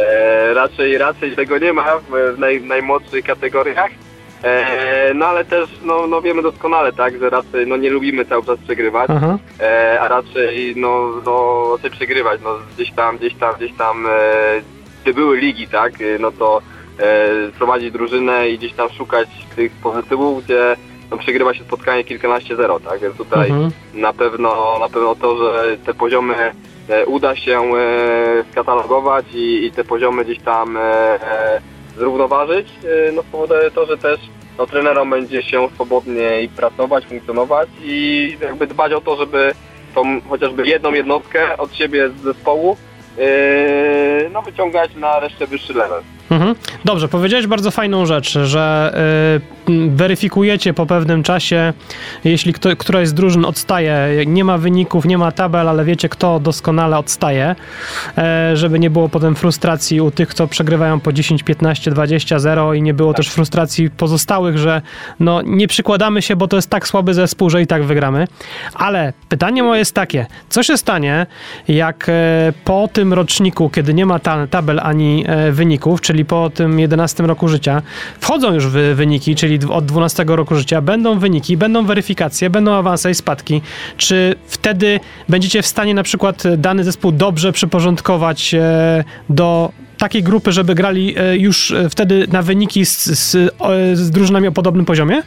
e, 0.00 0.54
raczej, 0.54 0.98
raczej 0.98 1.36
tego 1.36 1.58
nie 1.58 1.72
ma 1.72 1.98
w, 1.98 2.34
w 2.36 2.38
naj, 2.38 2.62
najmłodszych 2.62 3.24
kategoriach. 3.24 3.90
E, 4.42 5.14
no 5.14 5.26
ale 5.26 5.44
też 5.44 5.68
no, 5.82 6.06
no 6.06 6.22
wiemy 6.22 6.42
doskonale, 6.42 6.92
tak, 6.92 7.18
że 7.18 7.30
raczej 7.30 7.66
no, 7.66 7.76
nie 7.76 7.90
lubimy 7.90 8.24
cały 8.24 8.44
czas 8.44 8.58
przegrywać, 8.58 9.10
e, 9.60 10.00
a 10.00 10.08
raczej 10.08 10.74
no, 10.76 11.12
no 11.24 11.64
raczej 11.76 11.90
przegrywać, 11.90 12.40
no 12.44 12.50
gdzieś 12.74 12.92
tam, 12.92 13.18
gdzieś 13.18 13.34
tam, 13.34 13.54
gdzieś 13.56 13.72
tam, 13.72 14.06
e, 14.06 14.10
gdy 15.02 15.14
były 15.14 15.36
ligi, 15.36 15.68
tak, 15.68 15.92
no 16.20 16.32
to 16.32 16.62
prowadzić 17.58 17.90
drużynę 17.90 18.48
i 18.50 18.58
gdzieś 18.58 18.72
tam 18.72 18.88
szukać 18.90 19.28
tych 19.56 19.72
pozytywów, 19.72 20.44
gdzie 20.44 20.76
no, 21.10 21.16
przegrywa 21.16 21.54
się 21.54 21.64
spotkanie 21.64 22.04
kilkanaście 22.04 22.56
zero, 22.56 22.80
tak, 22.80 23.00
więc 23.00 23.16
tutaj 23.16 23.50
Mhm. 23.50 23.70
na 23.94 24.12
pewno, 24.12 24.76
na 24.80 24.88
pewno 24.88 25.14
to, 25.14 25.36
że 25.36 25.76
te 25.86 25.94
poziomy 25.94 26.34
e, 26.88 27.06
uda 27.06 27.36
się 27.36 27.60
e, 27.60 28.44
skatalogować 28.52 29.24
i, 29.34 29.64
i 29.64 29.72
te 29.72 29.84
poziomy 29.84 30.24
gdzieś 30.24 30.38
tam 30.38 30.76
e, 30.76 30.80
e, 30.82 31.60
zrównoważyć, 31.96 32.68
e, 33.08 33.12
no 33.12 33.22
spowoduje 33.22 33.70
to, 33.70 33.86
że 33.86 33.98
też 33.98 34.20
no, 34.58 34.66
trenerom 34.66 35.10
będzie 35.10 35.42
się 35.42 35.68
swobodniej 35.74 36.48
pracować, 36.48 37.06
funkcjonować 37.06 37.68
i 37.82 38.36
jakby 38.42 38.66
dbać 38.66 38.92
o 38.92 39.00
to, 39.00 39.16
żeby 39.16 39.52
tą 39.94 40.20
chociażby 40.20 40.66
jedną 40.66 40.92
jednostkę 40.92 41.56
od 41.58 41.74
siebie 41.74 42.08
z 42.08 42.20
zespołu 42.22 42.76
yy, 43.18 44.30
no, 44.32 44.42
wyciągać 44.42 44.94
na 44.96 45.20
resztę 45.20 45.46
wyższy 45.46 45.74
level. 45.74 46.02
Mhm. 46.30 46.54
Dobrze, 46.84 47.08
powiedziałeś 47.08 47.46
bardzo 47.46 47.70
fajną 47.70 48.06
rzecz, 48.06 48.38
że 48.38 48.94
y, 49.36 49.60
weryfikujecie 49.88 50.74
po 50.74 50.86
pewnym 50.86 51.22
czasie, 51.22 51.72
jeśli 52.24 52.52
kto, 52.52 52.76
któraś 52.76 53.08
z 53.08 53.14
drużyn 53.14 53.44
odstaje, 53.44 54.24
nie 54.26 54.44
ma 54.44 54.58
wyników, 54.58 55.04
nie 55.04 55.18
ma 55.18 55.32
tabel, 55.32 55.68
ale 55.68 55.84
wiecie, 55.84 56.08
kto 56.08 56.40
doskonale 56.40 56.98
odstaje, 56.98 57.56
e, 58.18 58.56
żeby 58.56 58.78
nie 58.78 58.90
było 58.90 59.08
potem 59.08 59.34
frustracji 59.34 60.00
u 60.00 60.10
tych, 60.10 60.28
kto 60.28 60.46
przegrywają 60.46 61.00
po 61.00 61.12
10, 61.12 61.42
15, 61.42 61.90
20, 61.90 62.38
0 62.38 62.74
i 62.74 62.82
nie 62.82 62.94
było 62.94 63.14
też 63.14 63.28
frustracji 63.28 63.90
pozostałych, 63.90 64.58
że 64.58 64.82
no, 65.20 65.42
nie 65.42 65.68
przykładamy 65.68 66.22
się, 66.22 66.36
bo 66.36 66.48
to 66.48 66.56
jest 66.56 66.70
tak 66.70 66.88
słaby 66.88 67.14
zespół, 67.14 67.50
że 67.50 67.62
i 67.62 67.66
tak 67.66 67.84
wygramy. 67.84 68.26
Ale 68.74 69.12
pytanie 69.28 69.62
moje 69.62 69.78
jest 69.78 69.94
takie, 69.94 70.26
co 70.48 70.62
się 70.62 70.76
stanie, 70.76 71.26
jak 71.68 72.08
e, 72.08 72.12
po 72.64 72.88
tym 72.92 73.12
roczniku, 73.12 73.70
kiedy 73.70 73.94
nie 73.94 74.06
ma 74.06 74.18
ta, 74.18 74.46
tabel 74.46 74.80
ani 74.82 75.24
e, 75.26 75.52
wyników, 75.52 76.00
czyli 76.00 76.19
po 76.24 76.50
tym 76.50 76.80
11 76.80 77.22
roku 77.22 77.48
życia, 77.48 77.82
wchodzą 78.20 78.54
już 78.54 78.66
w 78.66 78.72
wyniki, 78.94 79.34
czyli 79.34 79.58
od 79.70 79.84
12 79.84 80.24
roku 80.26 80.54
życia, 80.54 80.80
będą 80.80 81.18
wyniki, 81.18 81.56
będą 81.56 81.86
weryfikacje, 81.86 82.50
będą 82.50 82.74
awanse 82.74 83.10
i 83.10 83.14
spadki. 83.14 83.62
Czy 83.96 84.34
wtedy 84.46 85.00
będziecie 85.28 85.62
w 85.62 85.66
stanie 85.66 85.94
na 85.94 86.02
przykład 86.02 86.42
dany 86.56 86.84
zespół 86.84 87.12
dobrze 87.12 87.52
przyporządkować 87.52 88.54
e, 88.54 89.04
do 89.28 89.72
takiej 89.98 90.22
grupy, 90.22 90.52
żeby 90.52 90.74
grali 90.74 91.14
e, 91.18 91.36
już 91.36 91.70
e, 91.70 91.88
wtedy 91.88 92.26
na 92.32 92.42
wyniki 92.42 92.86
z, 92.86 93.04
z, 93.04 93.54
z 93.98 94.10
drużynami 94.10 94.48
o 94.48 94.52
podobnym 94.52 94.84
poziomie? 94.86 95.22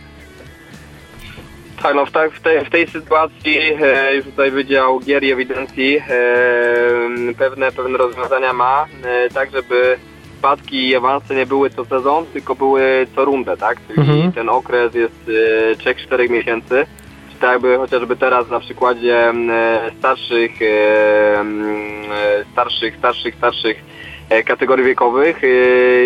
Tak, 1.83 1.95
no 1.95 2.05
w, 2.05 2.11
tak, 2.11 2.31
w, 2.31 2.41
tej, 2.41 2.65
w 2.65 2.69
tej 2.69 2.87
sytuacji 2.87 3.59
e, 3.81 4.15
już 4.15 4.25
tutaj 4.25 4.51
Wydział 4.51 4.99
Gier 4.99 5.23
i 5.23 5.31
Ewidencji 5.31 5.97
e, 5.97 7.33
pewne, 7.37 7.71
pewne 7.71 7.97
rozwiązania 7.97 8.53
ma, 8.53 8.85
e, 9.05 9.29
tak 9.29 9.51
żeby 9.51 9.97
spadki 10.43 10.87
i 10.87 10.95
awanse 10.95 11.35
nie 11.35 11.45
były 11.45 11.69
co 11.69 11.85
sezon, 11.85 12.25
tylko 12.33 12.55
były 12.55 13.07
co 13.15 13.25
rundę, 13.25 13.57
tak? 13.57 13.77
Czyli 13.87 13.99
mhm. 14.01 14.31
ten 14.31 14.49
okres 14.49 14.95
jest 14.95 15.31
e, 15.71 15.75
3-4 15.75 16.29
miesięcy. 16.29 16.85
Czy 17.31 17.39
tak 17.39 17.51
jakby 17.51 17.77
chociażby 17.77 18.15
teraz 18.15 18.49
na 18.49 18.59
przykładzie 18.59 19.29
e, 19.29 19.91
starszych, 19.99 20.61
e, 20.61 20.65
e, 20.65 22.45
starszych, 22.51 22.95
starszych, 22.97 23.35
starszych 23.35 23.77
e, 24.29 24.43
kategorii 24.43 24.85
wiekowych 24.85 25.43
e, 25.43 25.47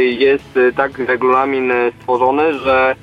jest 0.02 0.60
tak 0.76 0.98
regulamin 0.98 1.74
stworzony, 2.00 2.60
że 2.60 2.96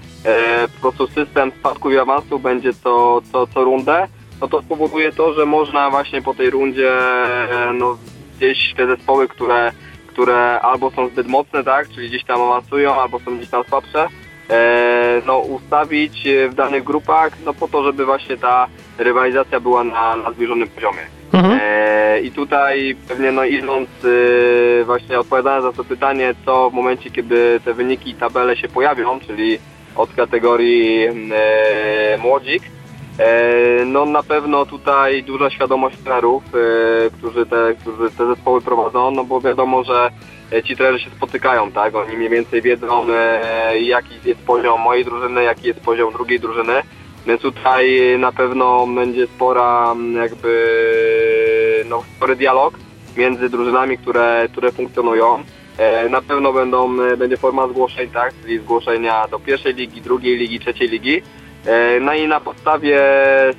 po 0.75 0.81
prostu 0.81 1.07
system 1.07 1.53
spadków 1.59 1.92
i 1.92 1.99
awansu 1.99 2.38
będzie 2.38 2.73
co, 2.73 3.23
co, 3.33 3.47
co 3.47 3.64
rundę, 3.64 4.07
no 4.40 4.49
to 4.49 4.62
spowoduje 4.62 5.12
to, 5.12 5.35
że 5.35 5.47
można 5.47 5.90
właśnie 5.90 6.23
po 6.23 6.35
tej 6.35 6.51
rundzie 6.51 6.92
no, 7.75 7.99
gdzieś 8.37 8.75
te 8.77 8.87
zespoły, 8.87 9.29
które 9.29 9.73
które 10.14 10.61
albo 10.61 10.90
są 10.90 11.09
zbyt 11.09 11.27
mocne, 11.27 11.64
tak, 11.64 11.88
czyli 11.88 12.09
gdzieś 12.09 12.24
tam 12.24 12.42
awansują, 12.42 12.94
albo 12.94 13.20
są 13.20 13.37
gdzieś 13.37 13.50
tam 13.50 13.64
słabsze, 13.68 14.09
e, 14.50 15.22
no 15.27 15.38
ustawić 15.38 16.29
w 16.50 16.55
danych 16.55 16.85
grupach, 16.85 17.33
no 17.44 17.55
po 17.55 17.68
to, 17.68 17.85
żeby 17.85 18.05
właśnie 18.05 18.37
ta 18.37 18.66
rywalizacja 18.98 19.61
była 19.61 19.85
na, 19.85 20.16
na 20.16 20.33
zbliżonym 20.33 20.68
poziomie. 20.68 21.00
Mhm. 21.33 21.61
E, 21.62 22.20
I 22.20 22.31
tutaj 22.31 22.96
pewnie 23.09 23.33
no 23.33 23.44
idąc 23.44 23.88
e, 24.05 24.85
właśnie 24.85 25.18
odpowiadając 25.18 25.64
za 25.64 25.72
to 25.72 25.85
pytanie, 25.85 26.35
co 26.44 26.70
w 26.70 26.74
momencie, 26.74 27.11
kiedy 27.11 27.61
te 27.64 27.74
wyniki 27.74 28.11
i 28.11 28.14
tabele 28.14 28.57
się 28.57 28.68
pojawią, 28.68 29.20
czyli 29.20 29.59
od 29.96 30.14
kategorii 30.14 31.05
e, 31.05 32.18
młodzik, 32.18 32.62
no 33.87 34.05
na 34.05 34.22
pewno 34.22 34.66
tutaj 34.66 35.22
duża 35.22 35.50
świadomość 35.50 35.96
trenerów, 35.96 36.42
e, 36.55 37.11
którzy 37.11 37.46
te, 37.46 37.74
którzy 37.81 38.11
te 38.11 38.27
zespoły 38.27 38.61
prowadzą, 38.61 39.11
no 39.11 39.24
bo 39.24 39.40
wiadomo, 39.40 39.85
że 39.85 40.11
e, 40.53 40.62
ci 40.62 40.77
trenerzy 40.77 41.05
się 41.05 41.11
spotykają, 41.11 41.72
tak? 41.72 41.94
Oni 41.94 42.16
mniej 42.16 42.29
więcej 42.29 42.62
wiedzą 42.62 43.07
jaki 43.81 44.14
jest 44.24 44.40
poziom 44.40 44.81
mojej 44.81 45.05
drużyny, 45.05 45.42
jaki 45.42 45.66
jest 45.68 45.81
poziom 45.81 46.12
drugiej 46.12 46.40
drużyny. 46.40 46.72
Więc 47.27 47.42
tutaj 47.42 48.00
na 48.18 48.33
pewno 48.33 48.87
będzie 48.87 49.27
spora 49.27 49.94
jakby 50.14 51.85
no, 51.88 52.03
spory 52.16 52.37
dialog 52.37 52.74
między 53.16 53.48
drużynami, 53.48 53.98
które, 53.98 54.48
które 54.53 54.72
funkcjonują. 54.72 55.44
Na 56.11 56.22
pewno 56.22 56.53
będą, 56.53 56.96
będzie 57.16 57.37
forma 57.37 57.68
zgłoszeń, 57.68 58.11
tak? 58.11 58.33
Czyli 58.42 58.59
zgłoszenia 58.59 59.29
do 59.29 59.38
pierwszej 59.38 59.74
ligi, 59.74 60.03
drugiej 60.03 60.37
ligi, 60.37 60.61
trzeciej 60.61 60.88
ligi. 60.88 61.22
E, 61.66 62.00
no 62.00 62.14
i 62.14 62.29
na 62.29 62.40
podstawie 62.40 63.00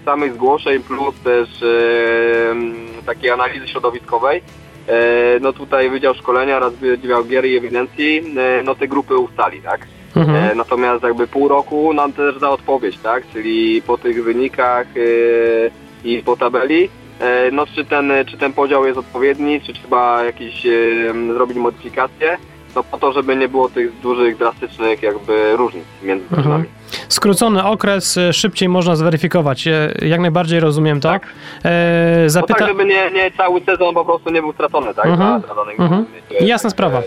samych 0.06 0.34
zgłoszeń 0.34 0.84
plus 0.84 1.16
też 1.24 1.50
e, 1.64 3.06
takiej 3.06 3.32
analizy 3.32 3.68
środowiskowej, 3.68 4.42
e, 4.88 5.40
no 5.42 5.54
tutaj 5.54 5.90
Wydział 5.90 6.14
Szkolenia 6.14 6.58
oraz 6.58 6.74
Wydział 6.74 7.26
Gier 7.26 7.46
i 7.46 7.58
Ewidencji, 7.58 8.36
no 8.64 8.76
te 8.76 8.88
grupy 8.88 9.18
ustali, 9.18 9.62
tak? 9.62 9.88
Mhm. 10.16 10.58
Natomiast 10.58 11.04
jakby 11.04 11.28
pół 11.28 11.48
roku 11.48 11.94
nam 11.94 12.14
też 12.14 12.40
da 12.40 12.50
odpowiedź, 12.50 12.98
tak? 12.98 13.24
Czyli 13.34 13.82
po 13.82 13.98
tych 13.98 14.24
wynikach 14.24 14.88
i 16.04 16.24
po 16.26 16.38
tabeli, 16.38 16.90
no 17.52 17.66
czy 17.66 17.86
ten, 17.86 18.14
czy 18.26 18.38
ten 18.38 18.54
podział 18.54 18.86
jest 18.86 18.98
odpowiedni, 18.98 19.62
czy 19.62 19.74
trzeba 19.74 20.24
jakieś 20.24 20.68
zrobić 21.34 21.58
modyfikacje, 21.58 22.38
no 22.76 22.84
po 22.84 22.98
to, 22.98 23.14
żeby 23.14 23.36
nie 23.36 23.48
było 23.48 23.70
tych 23.70 24.00
dużych, 24.00 24.38
drastycznych 24.38 25.04
jakby 25.04 25.56
różnic 25.58 25.84
między 26.04 26.24
mhm. 26.24 26.42
drużynami. 26.42 26.66
Skrócony 27.10 27.64
okres, 27.64 28.18
e, 28.18 28.34
szybciej 28.34 28.70
można 28.70 28.96
zweryfikować. 28.96 29.68
E, 29.68 29.94
jak 30.02 30.20
najbardziej 30.20 30.60
rozumiem 30.60 31.00
to. 31.02 31.10
Tak, 31.10 31.28
e, 31.64 32.30
zapyta... 32.30 32.54
no 32.54 32.60
tak 32.60 32.68
żeby 32.68 32.86
nie, 32.86 33.12
nie 33.12 33.32
cały 33.32 33.62
sezon 33.62 33.94
po 33.94 34.06
prostu 34.06 34.30
nie 34.30 34.42
był 34.42 34.54
stracony, 34.54 34.94
tak? 34.94 35.06
Mhm. 35.06 35.42
mhm. 35.78 36.06
Jasna 36.42 36.70
sprawa. 36.70 37.02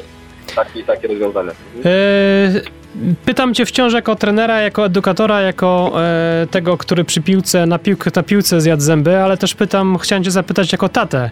Taki, 0.64 0.84
takie 0.84 1.08
rozwiązania. 1.08 1.52
E, 1.84 2.78
Pytam 3.24 3.54
cię 3.54 3.66
wciąż 3.66 3.92
jako 3.92 4.16
trenera, 4.16 4.60
jako 4.60 4.86
edukatora, 4.86 5.40
jako 5.40 5.92
e, 6.02 6.46
tego, 6.50 6.76
który 6.76 7.04
przy 7.04 7.22
piłce, 7.22 7.66
na, 7.66 7.78
piłkę, 7.78 8.10
na 8.16 8.22
piłce 8.22 8.60
zjadł 8.60 8.82
zęby, 8.82 9.18
ale 9.18 9.36
też 9.36 9.54
pytam, 9.54 9.98
chciałem 9.98 10.24
cię 10.24 10.30
zapytać 10.30 10.72
jako 10.72 10.88
tatę. 10.88 11.30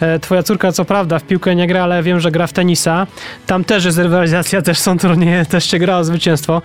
E, 0.00 0.18
twoja 0.18 0.42
córka 0.42 0.72
co 0.72 0.84
prawda 0.84 1.18
w 1.18 1.22
piłkę 1.22 1.54
nie 1.54 1.66
gra, 1.66 1.82
ale 1.82 2.02
wiem, 2.02 2.20
że 2.20 2.30
gra 2.30 2.46
w 2.46 2.52
tenisa. 2.52 3.06
Tam 3.46 3.64
też 3.64 3.84
jest 3.84 3.98
rywalizacja, 3.98 4.62
też 4.62 4.78
są 4.78 4.98
turnieje, 4.98 5.44
też 5.50 5.70
się 5.70 5.78
gra 5.78 5.96
o 5.96 6.04
zwycięstwo. 6.04 6.62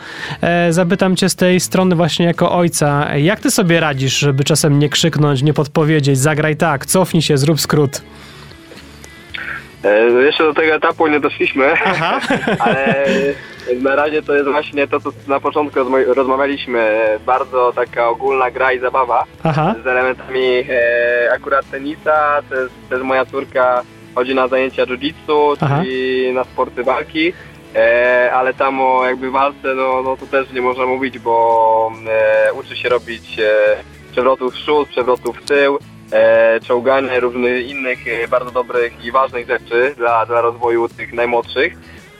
Zapytam 0.69 1.15
cię 1.15 1.29
z 1.29 1.35
tej 1.35 1.59
strony 1.59 1.95
właśnie 1.95 2.25
jako 2.25 2.51
ojca, 2.51 3.15
jak 3.17 3.39
ty 3.39 3.51
sobie 3.51 3.79
radzisz, 3.79 4.17
żeby 4.17 4.43
czasem 4.43 4.79
nie 4.79 4.89
krzyknąć, 4.89 5.41
nie 5.41 5.53
podpowiedzieć, 5.53 6.19
zagraj 6.19 6.55
tak, 6.55 6.85
cofnij 6.85 7.21
się, 7.21 7.37
zrób 7.37 7.61
skrót. 7.61 8.01
E, 9.83 10.11
jeszcze 10.25 10.43
do 10.43 10.53
tego 10.53 10.73
etapu 10.73 11.07
nie 11.07 11.19
doszliśmy, 11.19 11.73
ale 12.59 13.05
na 13.81 13.95
razie 13.95 14.21
to 14.21 14.35
jest 14.35 14.49
właśnie 14.49 14.87
to, 14.87 14.99
co 14.99 15.11
na 15.27 15.39
początku 15.39 15.79
rozmawialiśmy. 16.07 17.01
Bardzo 17.25 17.73
taka 17.75 18.09
ogólna 18.09 18.51
gra 18.51 18.73
i 18.73 18.79
zabawa 18.79 19.23
Aha. 19.43 19.75
z 19.83 19.87
elementami 19.87 20.63
e, 20.69 21.33
akurat 21.33 21.69
tenisa. 21.71 22.41
Też, 22.49 22.69
też 22.89 23.01
moja 23.01 23.25
córka 23.25 23.81
chodzi 24.15 24.35
na 24.35 24.47
zajęcia 24.47 24.85
jiu-jitsu, 24.85 25.57
czyli 25.59 26.33
na 26.33 26.43
sporty 26.43 26.83
walki. 26.83 27.33
E, 27.75 28.31
ale 28.33 28.53
tam 28.53 28.81
o 28.81 29.05
jakby 29.05 29.31
walce, 29.31 29.75
no, 29.75 30.01
no 30.03 30.17
to 30.17 30.25
też 30.25 30.51
nie 30.51 30.61
można 30.61 30.85
mówić, 30.85 31.19
bo 31.19 31.91
e, 32.09 32.53
uczy 32.53 32.75
się 32.77 32.89
robić 32.89 33.39
e, 33.39 33.53
przewrotów 34.11 34.53
w 34.53 34.57
przód, 34.57 34.89
przewrotów 34.89 35.37
w 35.37 35.45
tył, 35.45 35.79
e, 36.11 36.59
czołganie 36.59 37.19
różnych 37.19 37.67
innych 37.67 38.07
e, 38.07 38.27
bardzo 38.27 38.51
dobrych 38.51 39.05
i 39.05 39.11
ważnych 39.11 39.47
rzeczy 39.47 39.93
dla, 39.97 40.25
dla 40.25 40.41
rozwoju 40.41 40.89
tych 40.89 41.13
najmłodszych. 41.13 41.73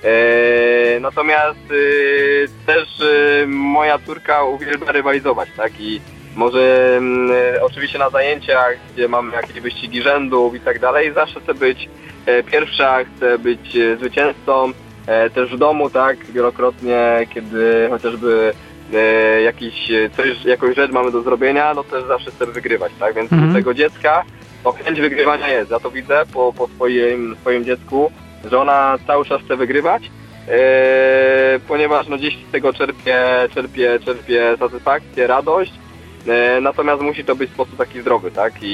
E, 0.04 1.00
natomiast 1.00 1.60
e, 1.72 2.66
też 2.66 2.88
e, 3.02 3.48
moja 3.48 4.00
córka 4.00 4.44
uwielbia 4.44 4.92
rywalizować, 4.92 5.50
tak? 5.58 5.72
I 5.80 6.02
może 6.36 6.96
mm, 6.98 7.32
oczywiście 7.62 8.00
na 8.00 8.10
zajęciach, 8.10 8.78
gdzie 8.94 9.08
mamy 9.08 9.36
jakieś 9.36 9.60
wyścigi 9.60 10.02
rzędów 10.02 10.56
i 10.56 10.60
tak 10.60 10.80
dalej, 10.80 11.14
zawsze 11.14 11.40
chce 11.40 11.54
być 11.54 11.90
pierwsza, 12.52 13.00
chce 13.04 13.40
być 13.40 13.78
zwycięzcą. 14.00 14.72
Też 15.34 15.56
w 15.56 15.58
domu, 15.58 15.90
tak, 15.90 16.26
wielokrotnie, 16.26 17.28
kiedy 17.34 17.88
chociażby 17.90 18.54
jakiś, 19.44 19.92
coś, 20.18 20.46
jakąś 20.46 20.76
rzecz 20.76 20.92
mamy 20.92 21.12
do 21.12 21.22
zrobienia, 21.22 21.74
no 21.74 21.84
też 21.84 22.04
zawsze 22.04 22.32
chcemy 22.32 22.52
wygrywać, 22.52 22.92
tak? 23.00 23.16
Więc 23.16 23.34
mhm. 23.34 23.54
tego 23.54 23.74
dziecka 23.74 24.24
no, 24.66 24.72
chęć 24.72 25.02
wygrywania 25.02 25.48
jest. 25.48 25.72
Ja 25.72 25.80
to 25.80 25.92
widzę 25.92 26.24
po, 26.34 26.54
po 26.54 26.68
swoim, 26.68 27.36
swoim 27.42 27.66
dziecku 27.66 28.12
że 28.52 28.60
ona 28.60 28.98
cały 29.08 29.26
czas 29.26 29.42
chce 29.42 29.58
wygrywać, 29.58 30.04
yy, 30.04 30.54
ponieważ 31.68 32.08
no 32.08 32.18
gdzieś 32.18 32.38
z 32.50 32.52
tego 32.52 32.74
czerpie, 32.74 33.26
czerpie, 33.54 34.00
czerpie 34.06 34.56
satysfakcję, 34.60 35.28
radość, 35.28 35.74
natomiast 36.62 37.02
musi 37.02 37.26
to 37.26 37.36
być 37.36 37.50
w 37.50 37.54
sposób 37.54 37.78
taki 37.78 38.02
zdrowy, 38.02 38.32
tak? 38.32 38.54
I, 38.64 38.66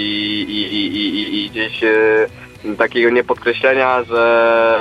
i, 0.41 0.73
i, 0.73 0.97
i, 0.97 1.45
i 1.45 1.49
gdzieś 1.49 1.81
takiego 2.77 3.09
niepodkreślenia, 3.09 4.03
że 4.03 4.79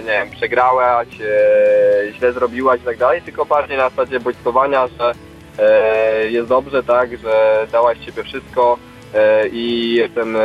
nie 0.00 0.06
wiem, 0.12 0.30
przegrałaś, 0.30 1.08
e, 1.20 2.12
źle 2.12 2.32
zrobiłaś 2.32 2.80
i 2.80 2.84
tak 2.84 2.96
dalej, 2.98 3.22
tylko 3.22 3.44
bardziej 3.44 3.76
na 3.76 3.88
zasadzie 3.90 4.20
bodźcowania, 4.20 4.86
że 4.98 5.12
e, 5.58 6.30
jest 6.30 6.48
dobrze, 6.48 6.82
tak, 6.82 7.10
że 7.18 7.66
dałaś 7.72 7.98
z 7.98 8.02
siebie 8.04 8.22
wszystko 8.24 8.78
e, 9.14 9.48
i 9.48 9.94
jestem 9.94 10.36
e, 10.36 10.40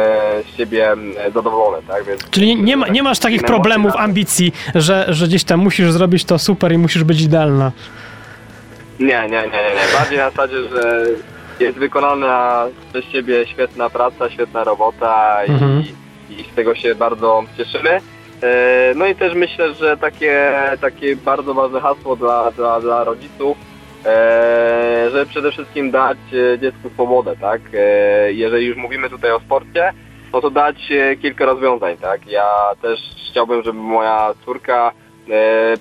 z 0.54 0.58
siebie 0.58 0.92
e, 1.18 1.32
zadowolony, 1.32 1.78
tak, 1.88 2.04
więc... 2.06 2.30
Czyli 2.30 2.56
nie, 2.56 2.78
ma, 2.78 2.88
nie 2.88 3.04
masz 3.04 3.20
takich 3.20 3.44
problemów, 3.44 3.96
ambicji, 3.96 4.52
że, 4.76 5.06
że 5.10 5.28
gdzieś 5.28 5.44
tam 5.44 5.60
musisz 5.60 5.92
zrobić 5.92 6.26
to 6.26 6.40
super 6.40 6.72
i 6.72 6.78
musisz 6.78 7.04
być 7.04 7.22
idealna. 7.22 7.72
Nie, 9.00 9.08
nie, 9.08 9.28
nie, 9.30 9.42
nie, 9.42 9.76
nie. 9.76 9.98
Bardziej 10.00 10.18
na 10.18 10.30
zasadzie, 10.30 10.56
że 10.70 11.06
jest 11.60 11.78
wykonana 11.78 12.66
przez 12.90 13.06
siebie 13.06 13.48
świetna 13.48 13.90
praca, 13.90 14.30
świetna 14.30 14.64
robota 14.64 15.46
i, 15.46 15.52
Mhm. 15.52 15.84
I 16.30 16.44
z 16.44 16.56
tego 16.56 16.76
się 16.76 16.96
bardzo 16.96 17.44
cieszymy. 17.58 17.90
E, 18.44 18.94
No 18.96 19.06
i 19.06 19.16
też 19.16 19.34
myślę, 19.34 19.74
że 19.74 19.98
takie, 19.98 20.52
takie 20.82 21.16
bardzo 21.16 21.54
ważne 21.54 21.82
hasło 21.82 22.16
dla, 22.16 22.52
dla, 22.52 22.82
dla 22.82 23.04
rodziców, 23.04 23.58
e, 24.06 25.10
że 25.12 25.26
przede 25.26 25.52
wszystkim 25.52 25.92
dać 25.92 26.18
e, 26.34 26.60
dziecku 26.60 26.90
swobodę, 26.90 27.36
tak? 27.42 27.62
Jeżeli 28.28 28.66
już 28.66 28.78
mówimy 28.78 29.10
tutaj 29.10 29.32
o 29.32 29.40
sporcie, 29.40 29.94
no 30.34 30.42
to 30.42 30.50
dać 30.50 30.76
kilka 31.22 31.46
rozwiązań, 31.46 31.98
tak? 31.98 32.28
Ja 32.28 32.48
też 32.82 33.00
chciałbym, 33.32 33.64
żeby 33.64 33.80
moja 33.80 34.34
córka 34.46 34.92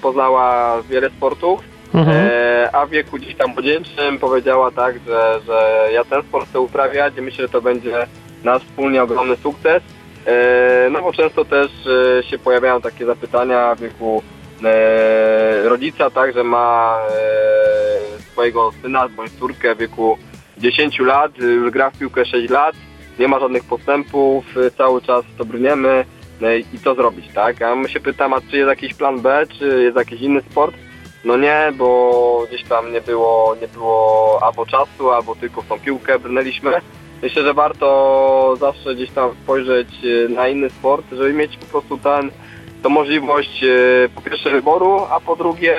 poznała 0.02 0.82
wiele 0.82 1.10
sportów, 1.10 1.60
Mhm. 1.94 2.28
A 2.72 2.86
w 2.86 2.90
wieku 2.90 3.16
gdzieś 3.16 3.34
tam 3.34 3.50
młodzieńczym 3.50 4.18
powiedziała 4.18 4.70
tak, 4.70 4.94
że, 5.06 5.40
że 5.46 5.88
ja 5.92 6.04
ten 6.04 6.22
sport 6.22 6.48
chcę 6.48 6.60
uprawiać 6.60 7.14
i 7.18 7.22
myślę, 7.22 7.44
że 7.44 7.48
to 7.48 7.62
będzie 7.62 8.06
nasz 8.44 8.62
wspólnie 8.62 9.02
ogromny 9.02 9.36
sukces. 9.36 9.82
E, 10.28 10.90
no 10.90 11.02
bo 11.02 11.12
często 11.12 11.44
też 11.44 11.70
e, 11.86 12.22
się 12.22 12.38
pojawiają 12.38 12.80
takie 12.80 13.06
zapytania 13.06 13.74
w 13.74 13.80
wieku 13.80 14.22
e, 14.64 15.68
rodzica, 15.68 16.10
tak, 16.10 16.34
że 16.34 16.44
ma 16.44 16.98
swojego 18.32 18.72
syna 18.82 19.08
bądź 19.08 19.32
córkę 19.32 19.74
w 19.74 19.78
wieku 19.78 20.18
10 20.58 20.98
lat, 20.98 21.38
już 21.38 21.70
gra 21.70 21.90
w 21.90 21.98
piłkę 21.98 22.24
6 22.26 22.50
lat, 22.50 22.74
nie 23.18 23.28
ma 23.28 23.40
żadnych 23.40 23.64
postępów, 23.64 24.44
cały 24.78 25.02
czas 25.02 25.24
to 25.38 25.44
brniemy 25.44 26.04
e, 26.42 26.58
i 26.58 26.78
co 26.84 26.94
zrobić, 26.94 27.26
tak? 27.34 27.62
A 27.62 27.74
my 27.74 27.88
się 27.88 28.00
pytam, 28.00 28.34
a 28.34 28.40
czy 28.40 28.56
jest 28.56 28.68
jakiś 28.68 28.94
plan 28.94 29.20
B, 29.20 29.46
czy 29.58 29.82
jest 29.82 29.96
jakiś 29.96 30.20
inny 30.20 30.40
sport? 30.50 30.74
No 31.24 31.36
nie, 31.36 31.72
bo 31.76 32.44
gdzieś 32.48 32.64
tam 32.64 32.92
nie 32.92 33.00
było, 33.00 33.56
nie 33.60 33.68
było 33.68 34.38
albo 34.42 34.66
czasu, 34.66 35.10
albo 35.10 35.36
tylko 35.36 35.62
w 35.62 35.68
tą 35.68 35.80
piłkę 35.80 36.18
brnęliśmy. 36.18 36.72
Myślę, 37.22 37.42
że 37.42 37.54
warto 37.54 38.56
zawsze 38.60 38.94
gdzieś 38.94 39.10
tam 39.10 39.30
spojrzeć 39.42 39.88
e, 40.04 40.28
na 40.28 40.48
inny 40.48 40.70
sport, 40.70 41.04
żeby 41.12 41.32
mieć 41.32 41.56
po 41.56 41.66
prostu 41.66 41.98
ten, 41.98 42.30
tą 42.82 42.88
możliwość 42.88 43.64
e, 43.64 44.08
po 44.14 44.20
pierwsze 44.20 44.50
wyboru, 44.50 45.00
a 45.10 45.20
po 45.20 45.36
drugie 45.36 45.76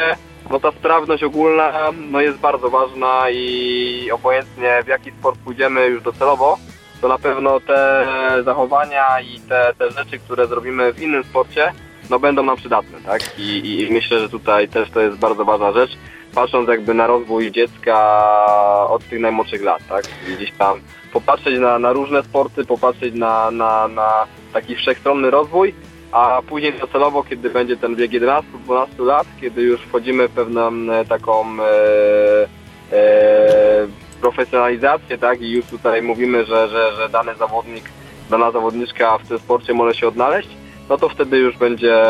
no 0.49 0.59
ta 0.59 0.71
sprawność 0.71 1.23
ogólna 1.23 1.73
no 2.11 2.21
jest 2.21 2.37
bardzo 2.37 2.69
ważna 2.69 3.29
i 3.29 4.09
obojętnie 4.11 4.83
w 4.83 4.87
jaki 4.87 5.11
sport 5.11 5.39
pójdziemy 5.39 5.85
już 5.85 6.03
docelowo, 6.03 6.57
to 7.01 7.07
na 7.07 7.17
pewno 7.17 7.59
te 7.59 8.07
zachowania 8.45 9.21
i 9.21 9.39
te, 9.39 9.73
te 9.77 9.91
rzeczy, 9.91 10.19
które 10.19 10.47
zrobimy 10.47 10.93
w 10.93 11.01
innym 11.01 11.23
sporcie, 11.23 11.73
no 12.09 12.19
będą 12.19 12.43
nam 12.43 12.57
przydatne, 12.57 12.97
tak? 13.05 13.21
I, 13.37 13.79
i, 13.81 13.93
myślę, 13.93 14.19
że 14.19 14.29
tutaj 14.29 14.67
też 14.67 14.89
to 14.89 15.01
jest 15.01 15.17
bardzo 15.17 15.45
ważna 15.45 15.71
rzecz, 15.71 15.91
patrząc 16.35 16.69
jakby 16.69 16.93
na 16.93 17.07
rozwój 17.07 17.51
dziecka 17.51 18.23
od 18.89 19.03
tych 19.09 19.19
najmłodszych 19.19 19.63
lat, 19.63 19.81
tak? 19.89 20.05
Gdzieś 20.37 20.51
tam 20.51 20.79
popatrzeć 21.13 21.59
na, 21.59 21.79
na 21.79 21.93
różne 21.93 22.23
sporty, 22.23 22.65
popatrzeć 22.65 23.13
na, 23.13 23.51
na, 23.51 23.87
na 23.87 24.25
taki 24.53 24.75
wszechstronny 24.75 25.29
rozwój, 25.31 25.73
a 26.11 26.41
później 26.47 26.73
docelowo, 26.73 27.23
kiedy 27.23 27.49
będzie 27.49 27.77
ten 27.77 27.95
wiek 27.95 28.11
11-12 28.11 28.43
lat, 29.05 29.27
kiedy 29.41 29.61
już 29.61 29.81
wchodzimy 29.81 30.27
w 30.27 30.31
pewną 30.31 30.91
e, 30.91 31.05
taką 31.05 31.45
e, 31.61 32.47
e, 32.91 33.87
profesjonalizację, 34.21 35.17
tak? 35.17 35.41
I 35.41 35.51
już 35.51 35.65
tutaj 35.65 36.01
mówimy, 36.01 36.45
że, 36.45 36.67
że, 36.67 36.95
że 36.95 37.09
dany 37.09 37.35
zawodnik, 37.35 37.83
dana 38.29 38.51
zawodniczka 38.51 39.17
w 39.17 39.27
tym 39.27 39.39
sporcie 39.39 39.73
może 39.73 39.95
się 39.95 40.07
odnaleźć, 40.07 40.49
no 40.89 40.97
to 40.97 41.09
wtedy 41.09 41.37
już 41.37 41.57
będzie 41.57 42.03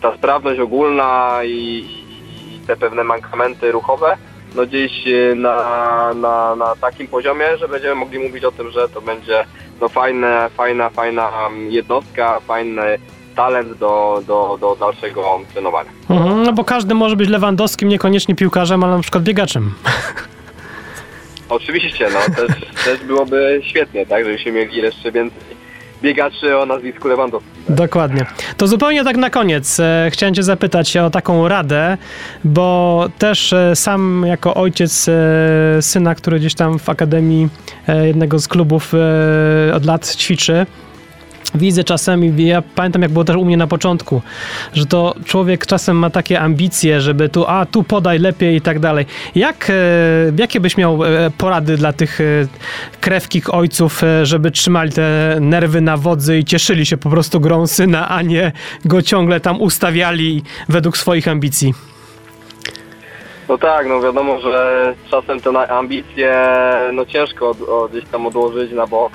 ta 0.00 0.16
sprawność 0.16 0.60
ogólna 0.60 1.40
i, 1.44 1.84
i, 2.54 2.66
te 2.66 2.76
pewne 2.76 3.04
mankamenty 3.04 3.72
ruchowe, 3.72 4.16
no 4.54 4.66
gdzieś 4.66 4.92
e, 5.06 5.34
na, 5.34 6.14
na, 6.14 6.56
na 6.56 6.76
takim 6.76 7.06
poziomie, 7.06 7.56
że 7.58 7.68
będziemy 7.68 7.94
mogli 7.94 8.18
mówić 8.18 8.44
o 8.44 8.52
tym, 8.52 8.70
że 8.70 8.88
to 8.88 9.00
będzie 9.00 9.44
no 9.80 9.88
fajne, 9.88 10.50
fajna, 10.56 10.90
fajna 10.90 11.30
mm, 11.46 11.70
jednostka, 11.70 12.40
fajny 12.40 12.98
talent 13.36 13.78
do, 13.78 14.22
do, 14.26 14.58
do 14.60 14.76
dalszego 14.76 15.40
trenowania. 15.52 15.90
Mhm, 16.10 16.42
no 16.42 16.52
bo 16.52 16.64
każdy 16.64 16.94
może 16.94 17.16
być 17.16 17.28
Lewandowskim, 17.28 17.88
niekoniecznie 17.88 18.34
piłkarzem, 18.34 18.84
ale 18.84 18.96
na 18.96 19.02
przykład 19.02 19.24
biegaczem. 19.24 19.74
Oczywiście, 21.48 22.08
no 22.12 22.34
też, 22.34 22.84
też 22.84 23.00
byłoby 23.00 23.60
świetnie, 23.64 24.06
tak, 24.06 24.24
żebyśmy 24.24 24.52
mieli 24.52 24.76
jeszcze 24.76 25.12
więcej 25.12 25.59
biegaczy 26.02 26.58
o 26.58 26.66
nazwisku 26.66 27.08
Lewandowski. 27.08 27.50
Dokładnie. 27.68 28.26
To 28.56 28.66
zupełnie 28.66 29.04
tak 29.04 29.16
na 29.16 29.30
koniec 29.30 29.80
e, 29.80 30.08
chciałem 30.12 30.34
cię 30.34 30.42
zapytać 30.42 30.96
o 30.96 31.10
taką 31.10 31.48
radę, 31.48 31.98
bo 32.44 33.08
też 33.18 33.52
e, 33.52 33.76
sam 33.76 34.24
jako 34.26 34.54
ojciec 34.54 35.08
e, 35.08 35.12
syna, 35.82 36.14
który 36.14 36.38
gdzieś 36.38 36.54
tam 36.54 36.78
w 36.78 36.88
akademii 36.88 37.48
jednego 38.04 38.38
z 38.38 38.48
klubów 38.48 38.92
od 39.74 39.84
lat 39.84 40.16
ćwiczy, 40.16 40.66
widzę 41.54 41.84
czasem 41.84 42.38
ja 42.38 42.62
pamiętam 42.74 43.02
jak 43.02 43.10
było 43.10 43.24
też 43.24 43.36
u 43.36 43.44
mnie 43.44 43.56
na 43.56 43.66
początku, 43.66 44.22
że 44.72 44.86
to 44.86 45.14
człowiek 45.24 45.66
czasem 45.66 45.96
ma 45.96 46.10
takie 46.10 46.40
ambicje, 46.40 47.00
żeby 47.00 47.28
tu, 47.28 47.46
a 47.46 47.66
tu 47.66 47.82
podaj 47.82 48.18
lepiej 48.18 48.56
i 48.56 48.60
tak 48.60 48.78
dalej. 48.78 49.06
Jak, 49.34 49.70
e, 49.70 49.74
jakie 50.36 50.60
byś 50.60 50.76
miał 50.76 51.04
e, 51.04 51.30
porady 51.38 51.76
dla 51.76 51.92
tych 51.92 52.20
e, 52.20 52.24
krewkich 53.00 53.54
ojców, 53.54 54.02
żeby 54.22 54.50
trzymali 54.50 54.92
te 54.92 55.36
nerwy 55.40 55.80
na 55.80 55.96
wodzy 55.96 56.38
i 56.38 56.44
cieszyli 56.44 56.86
się 56.86 56.96
po 56.96 57.10
prostu 57.10 57.40
grą 57.40 57.66
syna, 57.66 58.08
a 58.08 58.22
nie 58.22 58.52
go 58.84 59.02
ciągle 59.02 59.40
tam 59.40 59.60
ustawiali 59.60 60.42
według 60.68 60.96
swoich 60.96 61.28
ambicji? 61.28 61.74
No 63.48 63.58
tak, 63.58 63.88
no 63.88 64.00
wiadomo, 64.00 64.40
że 64.40 64.94
czasem 65.10 65.40
te 65.40 65.70
ambicje 65.70 66.34
no 66.92 67.06
ciężko 67.06 67.50
o, 67.68 67.88
gdzieś 67.88 68.04
tam 68.04 68.26
odłożyć 68.26 68.72
na 68.72 68.86
bok 68.86 69.12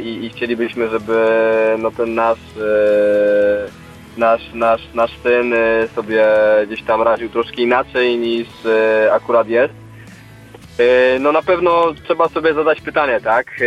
i, 0.00 0.24
i 0.24 0.30
chcielibyśmy, 0.30 0.88
żeby 0.88 1.16
no 1.78 1.90
ten 1.90 2.14
nasz, 2.14 2.38
e, 2.38 3.66
nasz, 4.16 4.42
nasz, 4.54 4.80
nasz 4.94 5.10
syn 5.22 5.52
e, 5.54 5.88
sobie 5.88 6.24
gdzieś 6.66 6.82
tam 6.82 7.02
radził 7.02 7.28
troszkę 7.28 7.62
inaczej 7.62 8.18
niż 8.18 8.48
e, 8.66 9.12
akurat 9.12 9.48
jest. 9.48 9.74
E, 10.78 11.18
No 11.18 11.32
na 11.32 11.42
pewno 11.42 11.94
trzeba 12.04 12.28
sobie 12.28 12.54
zadać 12.54 12.80
pytanie, 12.80 13.20
tak? 13.24 13.46
E, 13.46 13.62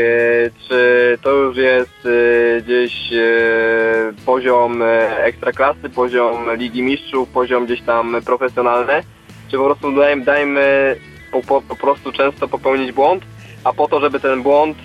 Czy 0.67 1.17
to 1.21 1.29
już 1.31 1.57
jest 1.57 2.05
e, 2.05 2.61
gdzieś 2.61 3.13
e, 3.13 3.17
poziom 4.25 4.81
e, 4.81 5.17
ekstraklasy, 5.23 5.89
poziom 5.95 6.55
Ligi 6.57 6.83
Mistrzów, 6.83 7.29
poziom 7.29 7.65
gdzieś 7.65 7.81
tam 7.81 8.15
profesjonalny? 8.25 8.93
Czy 9.51 9.57
po 9.57 9.65
prostu 9.65 9.91
dajmy, 9.95 10.23
dajmy 10.25 10.95
po, 11.31 11.41
po, 11.41 11.61
po 11.61 11.75
prostu 11.75 12.11
często 12.11 12.47
popełnić 12.47 12.91
błąd, 12.91 13.23
a 13.65 13.73
po 13.73 13.87
to, 13.87 13.99
żeby 13.99 14.19
ten 14.19 14.43
błąd 14.43 14.77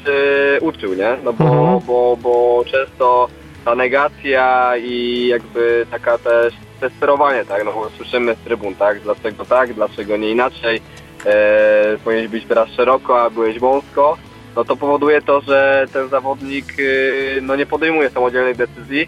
e, 0.57 0.61
uczył, 0.61 0.95
nie? 0.95 1.17
No 1.25 1.33
bo, 1.33 1.45
Mhm. 1.45 1.81
bo, 1.87 2.17
bo 2.23 2.65
często 2.71 3.29
ta 3.65 3.75
negacja 3.75 4.73
i 4.77 5.27
jakby 5.27 5.87
taka 5.91 6.19
też 6.19 6.55
desperowanie, 6.81 7.45
tak? 7.45 7.65
No 7.65 7.73
bo 7.73 7.91
słyszymy 7.97 8.35
z 8.35 8.39
trybun, 8.39 8.75
tak? 8.75 9.01
Dlaczego 9.01 9.45
tak, 9.45 9.75
dlaczego 9.75 10.17
nie 10.17 10.31
inaczej? 10.31 10.81
e, 11.27 11.97
powinieneś 12.05 12.31
być 12.31 12.45
teraz 12.49 12.69
szeroko, 12.69 13.23
a 13.23 13.31
byłeś 13.31 13.59
wąsko, 13.59 14.17
no 14.57 14.65
to 14.65 14.77
powoduje 14.77 15.23
to, 15.23 15.41
że 15.41 15.87
ten 15.93 16.09
zawodnik 16.09 16.65
e, 16.79 17.41
no 17.41 17.57
nie 17.57 17.67
podejmuje 17.67 18.11
samodzielnej 18.11 18.55
decyzji, 18.57 19.07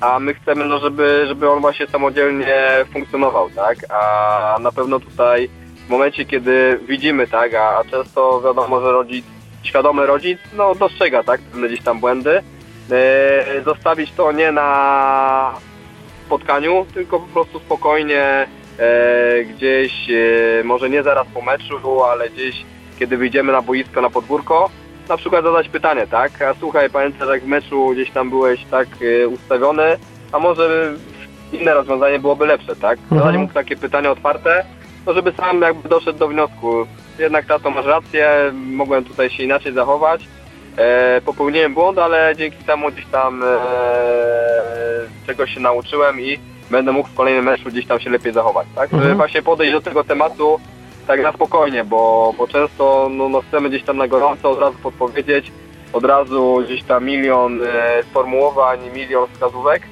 a 0.00 0.18
my 0.20 0.34
chcemy, 0.34 0.64
no 0.64 0.78
żeby, 0.78 1.24
żeby 1.28 1.50
on 1.50 1.60
właśnie 1.60 1.86
samodzielnie 1.86 2.56
funkcjonował, 2.92 3.50
tak? 3.50 3.78
A 3.88 4.56
na 4.60 4.72
pewno 4.72 5.00
tutaj 5.00 5.50
momencie, 5.90 6.24
kiedy 6.24 6.80
widzimy, 6.88 7.26
tak, 7.26 7.54
a, 7.54 7.78
a 7.78 7.84
często 7.90 8.40
wiadomo, 8.44 8.80
że 8.80 8.92
rodzic, 8.92 9.24
świadomy 9.62 10.06
rodzic, 10.06 10.38
no 10.56 10.74
dostrzega, 10.74 11.22
tak, 11.22 11.40
pewne 11.40 11.68
gdzieś 11.68 11.82
tam 11.82 12.00
błędy, 12.00 12.42
e, 12.90 13.62
zostawić 13.64 14.12
to 14.12 14.32
nie 14.32 14.52
na 14.52 15.54
spotkaniu, 16.26 16.86
tylko 16.94 17.20
po 17.20 17.26
prostu 17.26 17.58
spokojnie 17.58 18.46
e, 18.78 19.44
gdzieś, 19.44 20.10
e, 20.10 20.64
może 20.64 20.90
nie 20.90 21.02
zaraz 21.02 21.26
po 21.34 21.42
meczu, 21.42 22.04
ale 22.04 22.30
gdzieś 22.30 22.64
kiedy 22.98 23.16
wyjdziemy 23.16 23.52
na 23.52 23.62
boisko, 23.62 24.00
na 24.00 24.10
podwórko, 24.10 24.70
na 25.08 25.16
przykład 25.16 25.44
zadać 25.44 25.68
pytanie, 25.68 26.06
tak? 26.06 26.42
A 26.42 26.54
słuchaj, 26.54 26.90
pamiętasz 26.90 27.28
jak 27.28 27.42
w 27.42 27.46
meczu 27.46 27.88
gdzieś 27.88 28.10
tam 28.10 28.30
byłeś 28.30 28.64
tak 28.70 28.88
ustawiony, 29.32 29.98
a 30.32 30.38
może 30.38 30.92
inne 31.52 31.74
rozwiązanie 31.74 32.18
byłoby 32.18 32.46
lepsze, 32.46 32.76
tak? 32.76 32.98
Zadać 33.10 33.26
Mhm. 33.26 33.40
mu 33.40 33.48
takie 33.48 33.76
pytanie 33.76 34.10
otwarte, 34.10 34.64
no 35.06 35.12
żeby 35.12 35.32
sam 35.32 35.62
jakby 35.62 35.88
doszedł 35.88 36.18
do 36.18 36.28
wniosku, 36.28 36.86
jednak 37.18 37.46
tato 37.46 37.70
masz 37.70 37.86
rację, 37.86 38.30
mogłem 38.52 39.04
tutaj 39.04 39.30
się 39.30 39.42
inaczej 39.42 39.72
zachować, 39.72 40.24
e, 40.76 41.20
popełniłem 41.20 41.74
błąd, 41.74 41.98
ale 41.98 42.34
dzięki 42.36 42.64
temu 42.64 42.90
gdzieś 42.90 43.06
tam 43.06 43.42
e, 43.42 43.46
czegoś 45.26 45.54
się 45.54 45.60
nauczyłem 45.60 46.20
i 46.20 46.38
będę 46.70 46.92
mógł 46.92 47.08
w 47.08 47.14
kolejnym 47.14 47.44
meczu 47.44 47.68
gdzieś 47.68 47.86
tam 47.86 48.00
się 48.00 48.10
lepiej 48.10 48.32
zachować, 48.32 48.66
tak? 48.74 48.90
Żeby 48.90 49.02
Mhm. 49.02 49.16
właśnie 49.16 49.42
podejść 49.42 49.72
do 49.72 49.80
tego 49.80 50.04
tematu 50.04 50.60
tak 51.06 51.22
na 51.22 51.32
spokojnie, 51.32 51.84
bo, 51.84 52.34
bo 52.38 52.48
często 52.48 53.08
no, 53.10 53.28
no 53.28 53.40
chcemy 53.48 53.68
gdzieś 53.68 53.82
tam 53.82 53.96
na 53.96 54.08
gorąco 54.08 54.50
od 54.50 54.60
razu 54.60 54.78
podpowiedzieć, 54.82 55.52
od 55.92 56.04
razu 56.04 56.62
gdzieś 56.64 56.82
tam 56.82 57.04
milion 57.04 57.60
e, 57.62 58.02
sformułowań, 58.02 58.78
milion 58.94 59.26
wskazówek. 59.32 59.82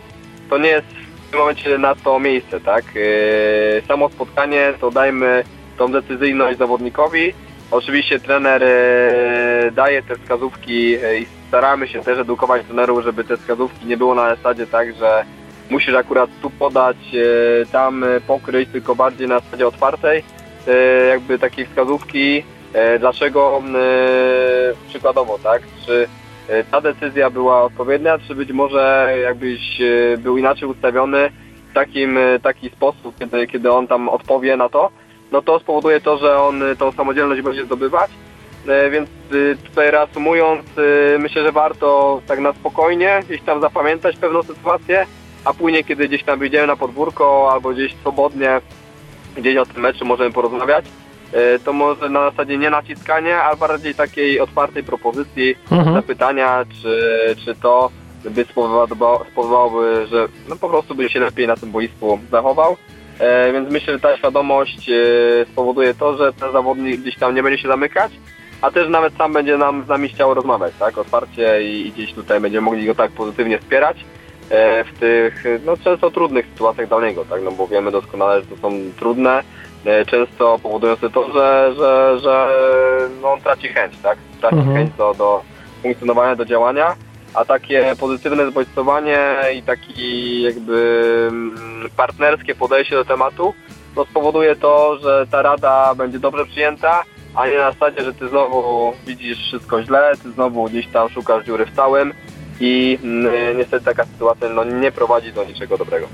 To 0.51 0.59
nie 0.59 0.69
jest 0.69 0.87
w 1.29 1.31
tym 1.31 1.41
momencie 1.41 1.79
na 1.79 1.95
to 1.95 2.21
miejsce, 2.21 2.61
tak? 2.61 2.85
E, 2.85 3.87
samo 3.87 4.09
spotkanie 4.09 4.73
to 4.81 4.91
dajmy 4.91 5.45
tą 5.79 5.93
decyzyjność 5.93 6.59
zawodnikowi. 6.59 7.35
Oczywiście 7.71 8.21
trener 8.21 8.63
e, 8.65 9.71
daje 9.71 10.03
te 10.03 10.17
wskazówki 10.17 10.95
e, 10.95 11.19
i 11.19 11.27
staramy 11.49 11.89
się 11.89 12.03
też 12.03 12.19
edukować 12.19 12.67
trenerów, 12.67 13.05
żeby 13.05 13.25
te 13.25 13.37
wskazówki 13.37 13.87
nie 13.87 13.97
było 13.97 14.15
na 14.15 14.37
zasadzie 14.37 14.67
tak, 14.67 14.95
że 14.95 15.25
musisz 15.71 15.95
akurat 15.95 16.31
tu 16.43 16.51
podać, 16.51 16.97
tam 17.73 18.05
pokryć, 18.27 18.69
tylko 18.73 18.95
bardziej 18.95 19.29
na 19.29 19.41
zasadzie 19.41 19.67
otwartej 19.67 20.25
jakby 21.09 21.39
takiej 21.39 21.67
wskazówki, 21.67 22.43
dlaczego 22.99 23.63
przykładowo, 24.89 25.39
tak, 25.43 25.63
czy 25.87 26.09
ta 26.71 26.81
decyzja 26.81 27.31
była 27.31 27.63
odpowiednia, 27.63 28.19
czy 28.19 28.35
być 28.35 28.53
może 28.53 29.15
jakbyś 29.23 29.81
e, 29.81 30.19
był 30.19 30.39
inaczej 30.39 30.69
ustawiony 30.69 31.31
w 31.71 31.75
takim, 31.75 32.19
e, 32.19 32.41
taki 32.41 32.69
sposób, 32.71 33.19
kiedy, 33.19 33.47
kiedy 33.47 33.73
on 33.73 33.87
tam 33.87 34.09
odpowie 34.09 34.57
na 34.57 34.69
to, 34.69 34.91
no 35.33 35.43
to 35.43 35.59
spowoduje 35.59 36.01
to, 36.01 36.19
że 36.19 36.39
on 36.39 36.63
e, 36.63 36.77
tą 36.77 36.93
samodzielność 36.93 37.43
będzie 37.43 37.65
zdobywać. 37.65 38.11
E, 38.69 38.91
Więc 38.91 39.09
e, 39.09 39.57
tutaj 39.69 39.91
reasumując, 39.91 40.65
e, 40.79 41.19
myślę, 41.19 41.43
że 41.43 41.53
warto 41.53 42.21
tak 42.27 42.41
na 42.41 42.53
spokojnie 42.53 43.21
gdzieś 43.25 43.43
tam 43.43 43.61
zapamiętać 43.61 44.17
pewną 44.17 44.43
sytuację, 44.43 45.07
a 45.45 45.55
później, 45.55 45.85
kiedy 45.85 46.09
gdzieś 46.09 46.25
tam 46.25 46.39
wyjdziemy 46.39 46.67
na 46.67 46.77
podwórko 46.77 47.53
albo 47.53 47.71
gdzieś 47.71 47.95
swobodnie 47.95 48.61
gdzieś 49.37 49.57
o 49.57 49.67
tym 49.67 49.83
meczu 49.83 50.05
możemy 50.05 50.33
porozmawiać, 50.33 50.85
e, 50.85 50.89
to 51.65 51.73
może 51.73 52.09
na 52.09 52.31
zasadzie 52.31 52.59
nie 52.59 52.71
naciskania, 52.71 53.43
ale 53.43 53.57
bardziej 53.57 53.95
takiej 53.95 54.41
otwartej 54.41 54.85
propozycji, 54.85 55.55
Mhm. 55.71 55.95
zapytania, 55.95 56.65
czy, 56.83 57.01
czy 57.45 57.55
to 57.55 57.91
by 58.25 58.45
spowodowało, 58.45 59.25
spowodowałoby, 59.33 60.07
że 60.11 60.29
no 60.49 60.57
po 60.57 60.69
prostu 60.69 60.95
by 60.95 61.09
się 61.09 61.21
lepiej 61.21 61.47
na 61.47 61.57
tym 61.57 61.71
boisku 61.71 62.19
zachował. 62.31 62.77
E, 63.19 63.53
więc 63.53 63.71
myślę, 63.71 63.93
że 63.95 64.01
ta 64.01 64.17
świadomość 64.17 64.91
e, 64.91 64.95
spowoduje 65.53 65.95
to, 65.95 66.17
że 66.17 66.33
ten 66.33 66.53
zawodnik 66.53 67.01
gdzieś 67.01 67.17
tam 67.19 67.35
nie 67.35 67.43
będzie 67.43 67.63
się 67.63 67.69
zamykać, 67.69 68.13
a 68.63 68.71
też 68.71 68.89
nawet 68.89 69.15
sam 69.15 69.33
będzie 69.33 69.57
nam 69.59 69.85
z 69.85 69.89
nami 69.89 70.09
chciał 70.09 70.35
rozmawiać, 70.35 70.73
tak, 70.79 70.99
otwarcie 70.99 71.63
i, 71.63 71.87
i 71.87 71.93
gdzieś 71.93 72.13
tutaj 72.13 72.41
będziemy 72.41 72.65
mogli 72.65 72.87
go 72.87 72.95
tak 72.95 73.11
pozytywnie 73.11 73.59
wspierać 73.59 73.97
e, 74.51 74.85
w 74.85 74.99
tych, 74.99 75.45
no 75.67 75.77
często 75.77 76.11
trudnych 76.11 76.47
sytuacjach 76.47 76.89
dla 76.89 77.01
niego, 77.09 77.25
tak, 77.31 77.43
no 77.43 77.51
bo 77.53 77.67
wiemy 77.67 77.91
doskonale, 77.91 78.41
że 78.41 78.47
to 78.47 78.57
są 78.57 78.73
trudne, 78.99 79.39
e, 79.39 79.43
często 80.07 80.59
powodujące 80.63 81.11
to, 81.11 81.33
że, 81.33 81.73
że, 81.77 82.19
że 82.23 82.49
no, 83.23 83.33
on 83.33 83.41
traci 83.41 83.69
chęć, 83.69 83.93
tak, 84.03 84.19
traci 84.41 84.57
Mhm. 84.57 84.77
chęć 84.77 84.97
do, 84.97 85.15
do 85.15 85.43
funkcjonowania, 85.83 86.37
do 86.37 86.45
działania, 86.45 86.97
a 87.35 87.45
takie 87.45 87.95
pozytywne 88.01 88.51
zbodźcowanie 88.51 89.37
i 89.57 89.63
taki 89.63 90.43
jakby 90.43 91.27
mm, 91.31 91.89
partnerskie 91.97 92.55
podejście 92.55 92.95
do 92.97 93.05
tematu, 93.05 93.55
no 93.97 94.05
spowoduje 94.05 94.57
to, 94.57 94.99
że 95.03 95.27
ta 95.31 95.43
rada 95.43 95.95
będzie 95.95 96.19
dobrze 96.19 96.47
przyjęta, 96.47 97.03
a 97.35 97.47
nie 97.47 97.59
na 97.59 97.73
zasadzie, 97.73 98.05
że 98.05 98.15
ty 98.15 98.29
znowu 98.29 98.93
widzisz 99.07 99.39
wszystko 99.39 99.83
źle, 99.83 100.13
ty 100.23 100.31
znowu 100.33 100.65
gdzieś 100.65 100.87
tam 100.87 101.09
szukasz 101.09 101.45
dziury 101.45 101.67
w 101.67 101.77
całym 101.77 102.13
i 102.61 102.99
mm, 103.05 103.59
niestety 103.59 103.85
taka 103.85 104.05
sytuacja 104.05 104.49
no, 104.49 104.65
nie 104.65 104.93
prowadzi 104.93 105.33
do 105.33 105.45
niczego 105.45 105.79
dobrego. 105.79 106.07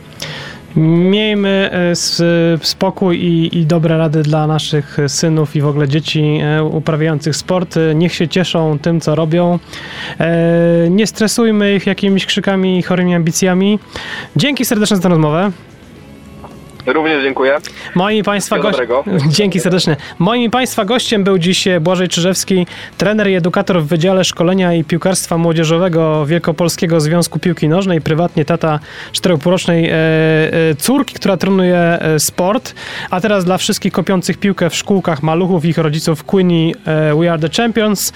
Miejmy 0.76 1.70
e, 1.72 1.90
s- 1.90 2.22
spokój 2.62 3.18
i, 3.24 3.58
i 3.58 3.66
dobre 3.66 3.98
rady 3.98 4.22
dla 4.22 4.46
naszych 4.46 4.96
synów 5.08 5.56
i 5.56 5.60
w 5.60 5.66
ogóle 5.66 5.88
dzieci 5.88 6.38
e, 6.42 6.64
uprawiających 6.64 7.36
sport. 7.36 7.76
E, 7.76 7.94
Niech 7.94 8.14
się 8.14 8.28
cieszą 8.28 8.78
tym, 8.78 9.00
co 9.00 9.14
robią. 9.14 9.58
E, 10.20 10.36
Nie 10.90 11.06
stresujmy 11.06 11.74
ich 11.74 11.86
jakimiś 11.86 12.26
krzykami 12.26 12.78
i 12.78 12.82
chorymi 12.82 13.14
ambicjami. 13.14 13.78
Dzięki 14.36 14.64
serdeczne 14.64 14.96
za 14.96 15.02
tę 15.02 15.08
rozmowę. 15.08 15.50
Również 16.86 17.22
dziękuję. 17.22 17.56
Moim 17.94 18.24
Państwa 18.24 18.58
dobrego. 18.58 19.04
Dzięki 19.28 19.60
serdecznie. 19.60 19.96
Moim 20.18 20.50
Państwa 20.50 20.84
gościem 20.84 21.24
był 21.24 21.38
dziś 21.38 21.68
Błażej 21.80 22.08
Czyżewski, 22.08 22.66
trener 22.98 23.30
i 23.30 23.34
edukator 23.34 23.82
w 23.82 23.86
Wydziale 23.86 24.24
Szkolenia 24.24 24.74
i 24.74 24.84
Piłkarstwa 24.84 25.38
Młodzieżowego 25.38 26.26
Wielkopolskiego 26.26 27.00
Związku 27.00 27.38
Piłki 27.38 27.68
Nożnej, 27.68 28.00
prywatnie 28.00 28.44
tata 28.44 28.80
czteropurocznej 29.12 29.90
e, 29.90 29.94
e, 29.94 30.74
córki, 30.78 31.14
która 31.14 31.36
trenuje 31.36 31.78
e, 31.78 32.18
sport. 32.18 32.74
A 33.10 33.20
teraz 33.20 33.44
dla 33.44 33.58
wszystkich 33.58 33.92
kopiących 33.92 34.38
piłkę 34.38 34.70
w 34.70 34.74
szkółkach 34.74 35.22
maluchów 35.22 35.64
i 35.64 35.68
ich 35.68 35.78
rodziców 35.78 36.24
Queenie 36.24 36.72
We 37.20 37.32
Are 37.32 37.48
The 37.48 37.62
Champions. 37.62 38.12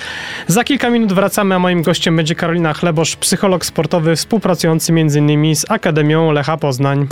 Za 0.46 0.64
kilka 0.64 0.90
minut 0.90 1.12
wracamy, 1.12 1.54
a 1.54 1.59
moim 1.59 1.83
gościem 1.83 2.16
będzie 2.16 2.35
Karolina 2.35 2.74
Chlebosz, 2.74 3.16
psycholog 3.16 3.64
sportowy 3.64 4.16
współpracujący 4.16 4.92
m.in. 4.92 5.57
z 5.57 5.70
Akademią 5.70 6.33
Lecha 6.33 6.57
Poznań. 6.57 7.07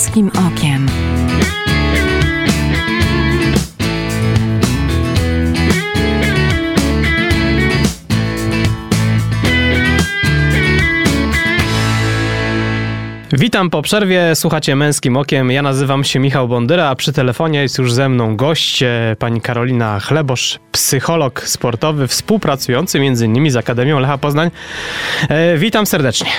Męskim 0.00 0.30
okiem. 0.46 0.86
Witam 13.32 13.70
po 13.70 13.82
przerwie, 13.82 14.34
słuchacie 14.34 14.76
Męskim 14.76 15.16
Okiem. 15.16 15.50
Ja 15.50 15.62
nazywam 15.62 16.04
się 16.04 16.18
Michał 16.18 16.48
Bondyra, 16.48 16.88
a 16.88 16.94
przy 16.94 17.12
telefonie 17.12 17.62
jest 17.62 17.78
już 17.78 17.92
ze 17.92 18.08
mną 18.08 18.36
gość, 18.36 18.82
e, 18.82 19.16
pani 19.18 19.40
Karolina 19.40 20.00
Chlebosz, 20.00 20.58
psycholog 20.72 21.42
sportowy, 21.48 22.06
współpracujący 22.06 22.98
m.in. 22.98 23.50
z 23.50 23.56
Akademią 23.56 23.98
Lecha 23.98 24.18
Poznań. 24.18 24.50
E, 25.28 25.58
witam 25.58 25.86
serdecznie. 25.86 26.30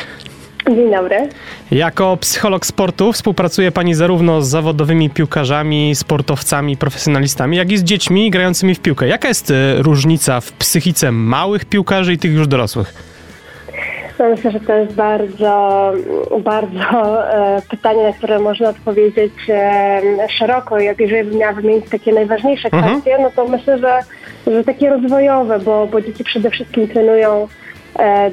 Dzień 0.69 0.91
dobry. 0.91 1.29
Jako 1.71 2.17
psycholog 2.17 2.65
sportu 2.65 3.13
współpracuje 3.13 3.71
pani 3.71 3.93
zarówno 3.93 4.41
z 4.41 4.47
zawodowymi 4.47 5.09
piłkarzami, 5.09 5.95
sportowcami, 5.95 6.77
profesjonalistami, 6.77 7.57
jak 7.57 7.71
i 7.71 7.77
z 7.77 7.83
dziećmi 7.83 8.29
grającymi 8.29 8.75
w 8.75 8.79
piłkę. 8.79 9.07
Jaka 9.07 9.27
jest 9.27 9.51
e, 9.51 9.75
różnica 9.77 10.41
w 10.41 10.51
psychice 10.51 11.11
małych 11.11 11.65
piłkarzy 11.65 12.13
i 12.13 12.17
tych 12.17 12.31
już 12.31 12.47
dorosłych? 12.47 12.93
No 14.19 14.29
myślę, 14.29 14.51
że 14.51 14.59
to 14.59 14.73
jest 14.73 14.93
bardzo, 14.93 15.93
bardzo 16.43 17.29
e, 17.33 17.61
pytanie, 17.69 18.03
na 18.03 18.13
które 18.13 18.39
można 18.39 18.69
odpowiedzieć 18.69 19.33
e, 19.49 20.01
szeroko. 20.29 20.79
Jak 20.79 20.99
jeżeli 20.99 21.29
bym 21.29 21.39
miała 21.39 21.53
wymienić 21.53 21.89
takie 21.89 22.13
najważniejsze 22.13 22.69
Mhm. 22.71 22.93
kwestie, 22.93 23.17
no 23.21 23.31
to 23.35 23.47
myślę, 23.47 23.77
że, 23.79 23.99
że 24.47 24.63
takie 24.63 24.89
rozwojowe, 24.89 25.59
bo, 25.59 25.87
bo 25.87 26.01
dzieci 26.01 26.23
przede 26.23 26.49
wszystkim 26.49 26.87
trenują 26.87 27.47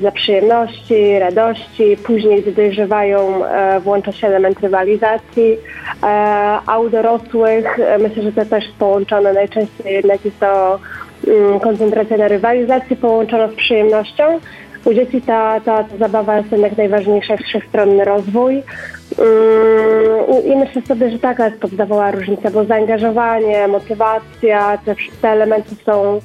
dla 0.00 0.11
przyjemności, 0.11 1.18
radości. 1.18 1.96
Później, 2.07 2.42
gdy 2.42 2.52
dojrzewają, 2.52 3.44
e, 3.44 3.81
włącza 3.81 4.12
się 4.12 4.26
element 4.26 4.61
rywalizacji. 4.61 5.52
E, 6.02 6.07
a 6.66 6.78
u 6.78 6.90
dorosłych 6.90 7.78
e, 7.78 7.98
myślę, 7.98 8.22
że 8.22 8.33
to 8.33 8.44
też 8.44 8.64
połączone. 8.78 9.33
Najczęściej 9.33 9.94
jednak 9.94 10.24
jest 10.24 10.40
to 10.40 10.78
mm, 11.26 11.61
koncentracja 11.61 12.16
na 12.16 12.28
rywalizacji 12.28 12.96
połączona 12.96 13.48
z 13.48 13.54
przyjemnością. 13.54 14.40
U 14.85 14.94
dzieci 14.94 15.22
ta, 15.22 15.61
ta, 15.61 15.85
ta 15.85 15.96
zabawa 15.96 16.37
jest 16.37 16.52
jednak 16.52 16.76
najważniejsza, 16.76 17.37
wszechstronny 17.37 18.04
rozwój. 18.04 18.62
Ym, 19.18 20.44
I, 20.44 20.57
myślę 20.57 20.83
sobie, 20.83 21.11
że 21.11 21.18
taka 21.18 21.46
jest 21.46 21.61
podstawowała 21.61 22.11
różnica, 22.11 22.50
bo 22.50 22.64
zaangażowanie, 22.64 23.68
motywacja, 23.68 24.78
te, 24.85 24.94
te 25.22 25.28
elementy 25.28 25.74
są 25.87 26.20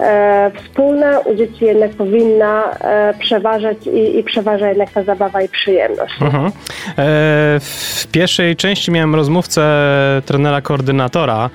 e, 0.00 0.50
wspólne. 0.62 1.20
U 1.20 1.34
dzieci 1.34 1.64
jednak 1.64 1.90
powinna 1.90 2.64
e, 2.80 3.14
przeważać 3.18 3.76
i, 3.86 4.18
i 4.18 4.22
przeważa 4.24 4.68
jednak 4.68 4.90
ta 4.90 5.02
zabawa 5.02 5.42
i 5.42 5.48
przyjemność. 5.48 6.14
Mhm. 6.22 6.44
E, 6.46 6.50
W 7.60 8.06
pierwszej 8.12 8.56
części 8.56 8.90
miałem 8.90 9.14
rozmówcę 9.14 9.62
trenera 10.26 10.60
koordynatora. 10.60 11.50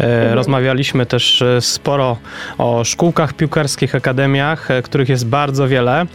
E, 0.00 0.34
Rozmawialiśmy 0.34 1.06
też 1.06 1.44
sporo 1.60 2.16
o 2.58 2.84
szkółkach 2.84 3.32
piłkarskich, 3.32 3.94
akademiach, 3.94 4.68
których 4.84 5.08
jest 5.08 5.26
bardzo 5.26 5.68
wiele. 5.68 6.06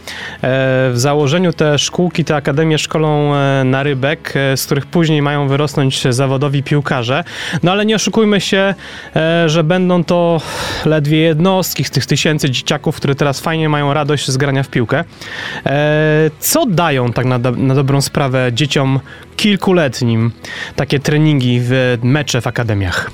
W 0.42 0.92
założeniu 0.94 1.52
te 1.52 1.78
szkółki, 1.78 2.24
te 2.24 2.36
akademie 2.36 2.78
szkolą 2.78 3.32
na 3.64 3.82
rybek, 3.82 4.34
z 4.56 4.66
których 4.66 4.86
później 4.86 5.22
mają 5.22 5.48
wyrosnąć 5.48 6.02
zawodowi 6.14 6.62
piłkarze. 6.62 7.24
No 7.62 7.72
ale 7.72 7.86
nie 7.86 7.94
oszukujmy 7.96 8.40
się, 8.40 8.74
że 9.46 9.64
będą 9.64 10.04
to 10.04 10.40
ledwie 10.86 11.18
jednostki 11.18 11.73
z 11.82 11.90
tych 11.90 12.06
tysięcy 12.06 12.50
dzieciaków, 12.50 12.96
które 12.96 13.14
teraz 13.14 13.40
fajnie 13.40 13.68
mają 13.68 13.94
radość 13.94 14.30
z 14.30 14.36
grania 14.36 14.62
w 14.62 14.68
piłkę. 14.68 15.04
E, 15.66 16.30
Co 16.38 16.66
dają 16.66 17.12
tak 17.12 17.26
na, 17.26 17.38
do, 17.38 17.50
na 17.50 17.74
dobrą 17.74 18.00
sprawę 18.00 18.50
dzieciom 18.52 19.00
kilkuletnim 19.36 20.30
takie 20.76 21.00
treningi 21.00 21.60
w 21.62 21.98
mecze 22.02 22.40
w 22.40 22.46
akademiach? 22.46 23.10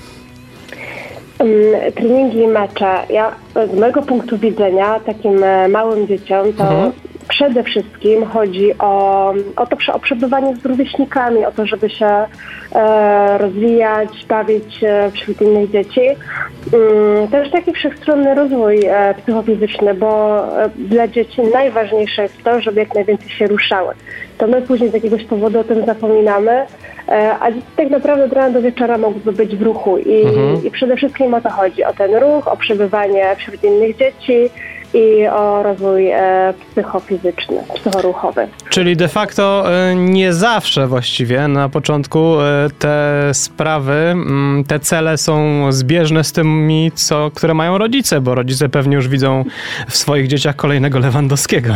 Mm, 1.38 1.92
treningi 1.92 2.38
i 2.38 2.46
mecze. 2.46 2.98
Ja 3.11 3.34
z 3.74 3.78
mojego 3.78 4.02
punktu 4.02 4.38
widzenia 4.38 5.00
takim 5.00 5.44
e, 5.44 5.68
małym 5.68 6.06
dzieciom 6.06 6.52
to 6.52 6.62
mhm. 6.62 6.92
Przede 7.41 7.62
wszystkim 7.62 8.26
chodzi 8.26 8.78
o, 8.78 9.34
o 9.57 9.66
to 9.66 9.76
o 9.93 9.99
przebywanie 9.99 10.57
z 10.57 10.66
rówieśnikami, 10.66 11.47
o 11.47 11.53
to, 11.53 11.66
żeby 11.66 11.91
się 11.91 12.07
e, 12.07 13.38
rozwijać, 13.38 14.26
bawić 14.28 14.84
e, 14.84 15.11
wśród 15.11 15.43
innych 15.43 15.70
dzieci. 15.70 16.01
Mm, 16.01 17.28
też 17.28 17.51
taki 17.51 17.72
wszechstronny 17.72 18.34
rozwój 18.34 18.80
e, 18.86 19.14
psychofizyczny, 19.14 19.95
bo 19.95 20.43
e, 20.62 20.68
dla 20.68 21.09
dzieci 21.09 21.43
najważniejsze 21.55 22.22
jest 22.22 22.43
to, 22.43 22.61
żeby 22.61 22.80
jak 22.80 22.95
najwięcej 22.95 23.28
się 23.28 23.47
ruszały. 23.47 23.95
To 24.38 24.47
my 24.47 24.62
później 24.62 24.91
z 24.91 24.95
jakiegoś 24.95 25.24
powodu 25.24 25.61
o 25.61 25.64
tym 25.64 25.86
zapominamy, 25.86 26.66
E, 27.11 27.38
a 27.41 27.51
dzieci 27.53 27.66
tak 27.76 27.91
naprawdę 27.91 28.24
od 28.24 28.32
rana 28.32 28.51
do 28.51 28.62
wieczora 28.62 28.99
mogłyby 28.99 29.32
być 29.32 29.57
w 29.57 29.62
ruchu 29.62 29.99
I, 29.99 30.22
mhm. 30.22 30.64
i 30.64 30.70
przede 30.70 30.97
wszystkim 30.97 31.34
o 31.34 31.41
to 31.41 31.51
chodzi, 31.51 31.84
o 31.84 31.93
ten 31.93 32.14
ruch, 32.14 32.49
o 32.49 32.57
przebywanie 32.57 33.36
wśród 33.36 33.64
innych 33.64 33.97
dzieci, 33.97 34.51
i 34.95 35.26
o 35.26 35.62
rozwój 35.62 36.11
e, 36.11 36.55
psychofizyczny, 36.70 37.57
psychoruchowy. 37.74 38.49
Czyli 38.70 38.97
de 38.97 39.09
facto 39.09 39.64
e, 39.72 39.95
nie 39.95 40.32
zawsze 40.32 40.86
właściwie 40.86 41.49
na 41.49 41.68
początku 41.68 42.41
e, 42.41 42.68
te 42.78 43.20
sprawy, 43.32 43.93
mm, 43.93 44.64
te 44.64 44.80
cele 44.80 45.18
są 45.18 45.66
zbieżne 45.72 46.24
z 46.24 46.32
tymi, 46.32 46.93
co, 46.95 47.30
które 47.34 47.55
mają 47.55 47.78
rodzice, 47.78 48.20
bo 48.20 48.34
rodzice 48.34 48.68
pewnie 48.68 48.97
już 48.97 49.09
widzą 49.09 49.45
w 49.88 49.97
swoich 49.97 50.26
dzieciach 50.26 50.57
kolejnego 50.57 50.99
Lewandowskiego. 50.99 51.74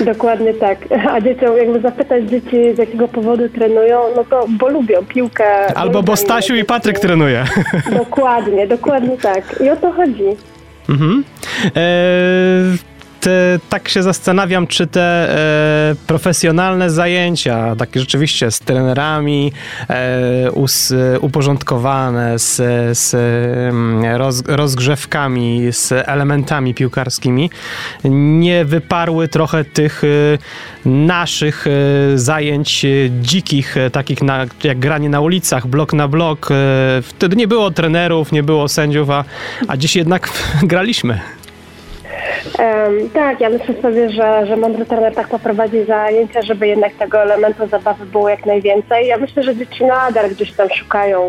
Dokładnie 0.00 0.54
tak. 0.54 0.78
A 1.10 1.20
dzieciom, 1.20 1.56
jakby 1.56 1.80
zapytać 1.80 2.24
dzieci, 2.24 2.74
z 2.74 2.78
jakiego 2.78 3.08
powodu 3.08 3.48
trenują, 3.48 4.00
no 4.16 4.24
to 4.24 4.46
bo 4.48 4.68
lubią 4.68 5.04
piłkę. 5.04 5.76
Albo 5.76 6.02
bo 6.02 6.16
Stasiu 6.16 6.54
i 6.54 6.64
Patryk 6.64 6.98
trenuje. 6.98 7.44
Dokładnie, 7.92 8.66
dokładnie 8.66 9.16
tak. 9.16 9.60
I 9.64 9.70
o 9.70 9.76
to 9.76 9.92
chodzi. 9.92 10.36
Mhm. 10.88 11.24
E, 11.74 12.78
te, 12.78 12.87
tak 13.68 13.88
się 13.88 14.02
zastanawiam, 14.02 14.66
czy 14.66 14.86
te 14.86 15.00
e, 15.00 15.94
profesjonalne 16.06 16.90
zajęcia, 16.90 17.76
takie 17.76 18.00
rzeczywiście 18.00 18.50
z 18.50 18.60
trenerami, 18.60 19.52
e, 19.90 20.50
us, 20.50 20.94
uporządkowane, 21.20 22.38
z, 22.38 22.56
z 22.98 23.14
mm, 23.14 24.16
roz, 24.16 24.42
rozgrzewkami, 24.46 25.72
z 25.72 25.92
elementami 25.92 26.74
piłkarskimi, 26.74 27.50
nie 28.04 28.64
wyparły 28.64 29.28
trochę 29.28 29.64
tych 29.64 30.02
e, 30.04 30.88
naszych 30.88 31.66
e, 31.66 32.18
zajęć 32.18 32.86
dzikich, 33.20 33.76
e, 33.76 33.90
takich 33.90 34.22
na, 34.22 34.46
jak 34.64 34.78
granie 34.78 35.08
na 35.08 35.20
ulicach, 35.20 35.66
blok 35.66 35.92
na 35.92 36.08
blok. 36.08 36.48
Wtedy 37.02 37.36
nie 37.36 37.48
było 37.48 37.70
trenerów, 37.70 38.32
nie 38.32 38.42
było 38.42 38.68
sędziów, 38.68 39.10
a, 39.10 39.24
a 39.68 39.76
dziś 39.76 39.96
jednak 39.96 40.30
graliśmy. 40.62 41.20
Um, 42.58 43.10
tak, 43.10 43.40
ja 43.40 43.50
myślę 43.50 43.74
sobie, 43.82 44.10
że, 44.10 44.46
że 44.46 44.56
mądry 44.56 44.86
trener 44.86 45.14
tak 45.14 45.28
poprowadzi 45.28 45.84
zajęcia, 45.84 46.42
żeby 46.42 46.66
jednak 46.66 46.94
tego 46.94 47.22
elementu 47.22 47.66
zabawy 47.66 48.06
było 48.06 48.28
jak 48.28 48.46
najwięcej. 48.46 49.06
Ja 49.06 49.16
myślę, 49.16 49.42
że 49.42 49.56
dzieci 49.56 49.84
nadal 49.84 50.30
gdzieś 50.30 50.52
tam 50.52 50.68
szukają 50.70 51.28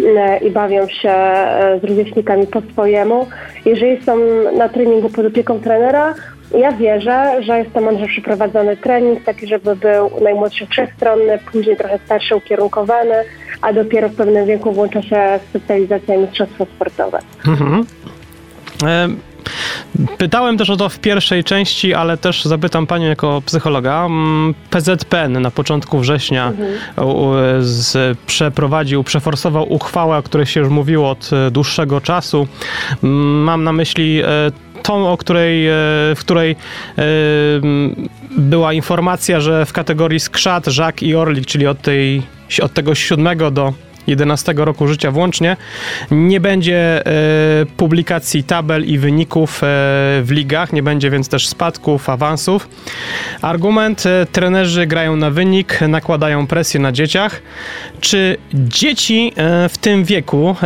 e, 0.00 0.38
i 0.38 0.50
bawią 0.50 0.88
się 0.88 1.10
e, 1.10 1.78
z 1.82 1.84
rówieśnikami 1.84 2.46
po 2.46 2.60
swojemu. 2.60 3.26
Jeżeli 3.64 4.04
są 4.04 4.16
na 4.58 4.68
treningu 4.68 5.08
pod 5.08 5.26
opieką 5.26 5.60
trenera, 5.60 6.14
ja 6.58 6.72
wierzę, 6.72 7.42
że 7.42 7.58
jest 7.58 7.72
to 7.72 7.80
mądrze 7.80 8.06
przeprowadzony 8.06 8.76
trening, 8.76 9.24
taki, 9.24 9.46
żeby 9.46 9.76
był 9.76 10.10
najmłodszy 10.22 10.66
wszechstronny, 10.66 11.38
później 11.52 11.76
trochę 11.76 11.98
starszy, 12.04 12.36
ukierunkowany, 12.36 13.14
a 13.62 13.72
dopiero 13.72 14.08
w 14.08 14.14
pewnym 14.14 14.46
wieku 14.46 14.72
włącza 14.72 15.02
się 15.02 15.38
specjalizacja 15.50 16.16
mistrzostwo 16.18 16.66
sportowe. 16.76 17.18
Mhm. 17.46 17.86
Pytałem 20.18 20.58
też 20.58 20.70
o 20.70 20.76
to 20.76 20.88
w 20.88 20.98
pierwszej 20.98 21.44
części, 21.44 21.94
ale 21.94 22.16
też 22.16 22.44
zapytam 22.44 22.86
panią 22.86 23.08
jako 23.08 23.42
psychologa. 23.46 24.04
Mm, 24.06 24.54
PZPN 24.70 25.42
na 25.42 25.50
początku 25.50 25.98
września 25.98 26.46
mhm. 26.46 27.64
z, 27.64 28.18
przeprowadził, 28.26 29.04
przeforsował 29.04 29.72
uchwałę, 29.72 30.16
o 30.16 30.22
której 30.22 30.46
się 30.46 30.60
już 30.60 30.68
mówiło 30.68 31.10
od 31.10 31.30
e, 31.32 31.50
dłuższego 31.50 32.00
czasu. 32.00 32.48
Mm, 33.04 33.42
mam 33.42 33.64
na 33.64 33.72
myśli 33.72 34.20
e, 34.22 34.26
tą, 34.82 35.12
o 35.12 35.16
której, 35.16 35.66
e, 35.66 35.72
w 36.14 36.16
której 36.18 36.56
była 38.36 38.72
informacja, 38.72 39.40
że 39.40 39.66
w 39.66 39.72
kategorii 39.72 40.20
skrzat, 40.20 40.66
żak 40.66 41.02
i 41.02 41.14
orlik, 41.14 41.46
czyli 41.46 41.66
od, 41.66 41.82
tej, 41.82 42.22
od 42.62 42.72
tego 42.72 42.94
siódmego 42.94 43.50
do 43.50 43.72
11 44.06 44.54
roku 44.56 44.88
życia 44.88 45.10
włącznie. 45.10 45.56
Nie 46.10 46.40
będzie 46.40 47.06
e, 47.06 47.66
publikacji 47.76 48.44
tabel 48.44 48.84
i 48.84 48.98
wyników 48.98 49.56
e, 49.56 49.66
w 50.22 50.28
ligach, 50.30 50.72
nie 50.72 50.82
będzie 50.82 51.10
więc 51.10 51.28
też 51.28 51.48
spadków, 51.48 52.08
awansów. 52.10 52.68
Argument, 53.42 54.06
e, 54.06 54.26
trenerzy 54.32 54.86
grają 54.86 55.16
na 55.16 55.30
wynik, 55.30 55.80
nakładają 55.80 56.46
presję 56.46 56.80
na 56.80 56.92
dzieciach. 56.92 57.42
Czy 58.00 58.36
dzieci 58.54 59.32
w 59.68 59.78
tym 59.80 60.04
wieku 60.04 60.56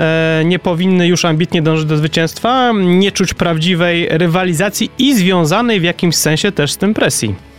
nie 0.44 0.58
powinny 0.58 1.06
już 1.06 1.24
ambitnie 1.24 1.62
dążyć 1.62 1.86
do 1.86 1.96
zwycięstwa, 1.96 2.72
nie 2.74 3.12
czuć 3.12 3.34
prawdziwej 3.34 4.08
rywalizacji 4.10 4.90
i 4.98 5.14
związanej 5.14 5.80
w 5.80 5.82
jakimś 5.82 6.16
sensie 6.16 6.52
też 6.52 6.72
z 6.72 6.76
tym 6.76 6.94
presji? 6.94 7.49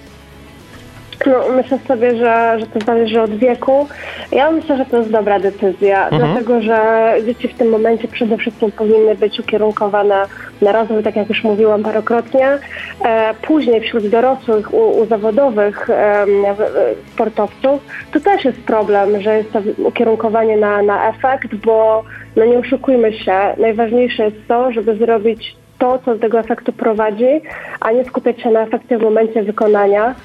No, 1.25 1.49
myślę 1.55 1.79
sobie, 1.87 2.17
że, 2.17 2.57
że 2.59 2.67
to 2.67 2.85
zależy 2.85 3.21
od 3.21 3.31
wieku. 3.31 3.87
Ja 4.31 4.51
myślę, 4.51 4.77
że 4.77 4.85
to 4.85 4.97
jest 4.97 5.11
dobra 5.11 5.39
decyzja, 5.39 6.09
mhm. 6.09 6.21
dlatego 6.21 6.61
że 6.61 7.13
dzieci 7.25 7.47
w 7.47 7.57
tym 7.57 7.69
momencie 7.69 8.07
przede 8.07 8.37
wszystkim 8.37 8.71
powinny 8.71 9.15
być 9.15 9.39
ukierunkowane 9.39 10.25
na 10.61 10.71
rozwój, 10.71 11.03
tak 11.03 11.15
jak 11.15 11.29
już 11.29 11.43
mówiłam 11.43 11.83
parokrotnie. 11.83 12.47
E, 13.05 13.33
później 13.41 13.81
wśród 13.81 14.07
dorosłych, 14.07 14.73
u, 14.73 14.99
u 14.99 15.05
zawodowych 15.05 15.89
e, 15.89 16.25
sportowców, 17.13 17.81
to 18.13 18.19
też 18.19 18.45
jest 18.45 18.59
problem, 18.59 19.21
że 19.21 19.37
jest 19.37 19.51
to 19.51 19.59
ukierunkowanie 19.77 20.57
na, 20.57 20.81
na 20.81 21.09
efekt, 21.09 21.55
bo 21.55 22.03
no 22.35 22.45
nie 22.45 22.57
oszukujmy 22.57 23.13
się, 23.13 23.39
najważniejsze 23.57 24.23
jest 24.23 24.47
to, 24.47 24.71
żeby 24.71 24.95
zrobić 24.95 25.60
to, 25.81 25.99
co 26.05 26.13
do 26.13 26.19
tego 26.19 26.39
efektu 26.39 26.73
prowadzi, 26.73 27.41
a 27.79 27.91
nie 27.91 28.05
skupiać 28.05 28.41
się 28.41 28.51
na 28.51 28.61
efekcie 28.61 28.97
w 28.97 29.01
momencie 29.01 29.43
wykonania. 29.43 30.15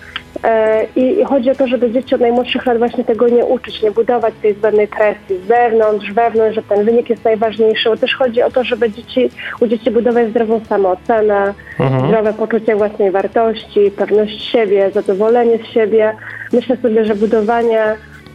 E, 0.44 0.86
I 0.96 1.24
chodzi 1.24 1.50
o 1.50 1.54
to, 1.54 1.66
żeby 1.66 1.90
dzieci 1.90 2.14
od 2.14 2.20
najmłodszych 2.20 2.66
lat 2.66 2.78
właśnie 2.78 3.04
tego 3.04 3.28
nie 3.28 3.44
uczyć, 3.44 3.82
nie 3.82 3.90
budować 3.90 4.34
tej 4.42 4.54
zbędnej 4.54 4.88
presji 4.88 5.38
z 5.38 5.46
zewnątrz, 5.48 6.12
wewnątrz, 6.12 6.54
że 6.54 6.62
ten 6.62 6.84
wynik 6.84 7.10
jest 7.10 7.24
najważniejszy, 7.24 7.88
bo 7.88 7.96
też 7.96 8.14
chodzi 8.14 8.42
o 8.42 8.50
to, 8.50 8.64
żeby 8.64 8.90
dzieci, 8.90 9.30
u 9.60 9.66
dzieci 9.66 9.90
budować 9.90 10.28
zdrową 10.28 10.60
samoocenę, 10.68 11.54
mhm. 11.80 12.06
zdrowe 12.06 12.32
poczucie 12.32 12.76
własnej 12.76 13.10
wartości, 13.10 13.90
pewność 13.96 14.50
siebie, 14.52 14.90
zadowolenie 14.90 15.58
z 15.58 15.66
siebie. 15.66 16.12
Myślę 16.52 16.76
sobie, 16.76 17.04
że 17.04 17.14
budowanie 17.14 17.82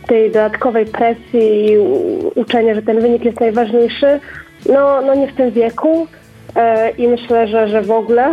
tej 0.08 0.32
dodatkowej 0.32 0.86
presji 0.86 1.72
i 1.72 1.78
uczenie, 2.36 2.76
że 2.76 2.82
ten 2.82 3.02
wynik 3.02 3.26
jest 3.26 3.40
najważniejszy, 3.40 4.20
no, 4.70 5.02
no 5.02 5.16
nie 5.16 5.28
w 5.28 5.36
tym 5.36 5.52
wieku 5.52 6.08
i 6.98 7.08
myślę, 7.08 7.48
że, 7.48 7.68
że 7.68 7.82
w 7.82 7.92
ogóle 7.92 8.32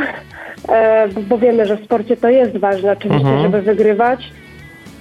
E, 0.69 1.09
bo 1.09 1.39
wiemy, 1.39 1.67
że 1.67 1.77
w 1.77 1.85
sporcie 1.85 2.17
to 2.17 2.29
jest 2.29 2.57
ważne 2.57 2.93
oczywiście, 2.93 3.29
mhm. 3.29 3.43
żeby 3.43 3.63
wygrywać, 3.63 4.33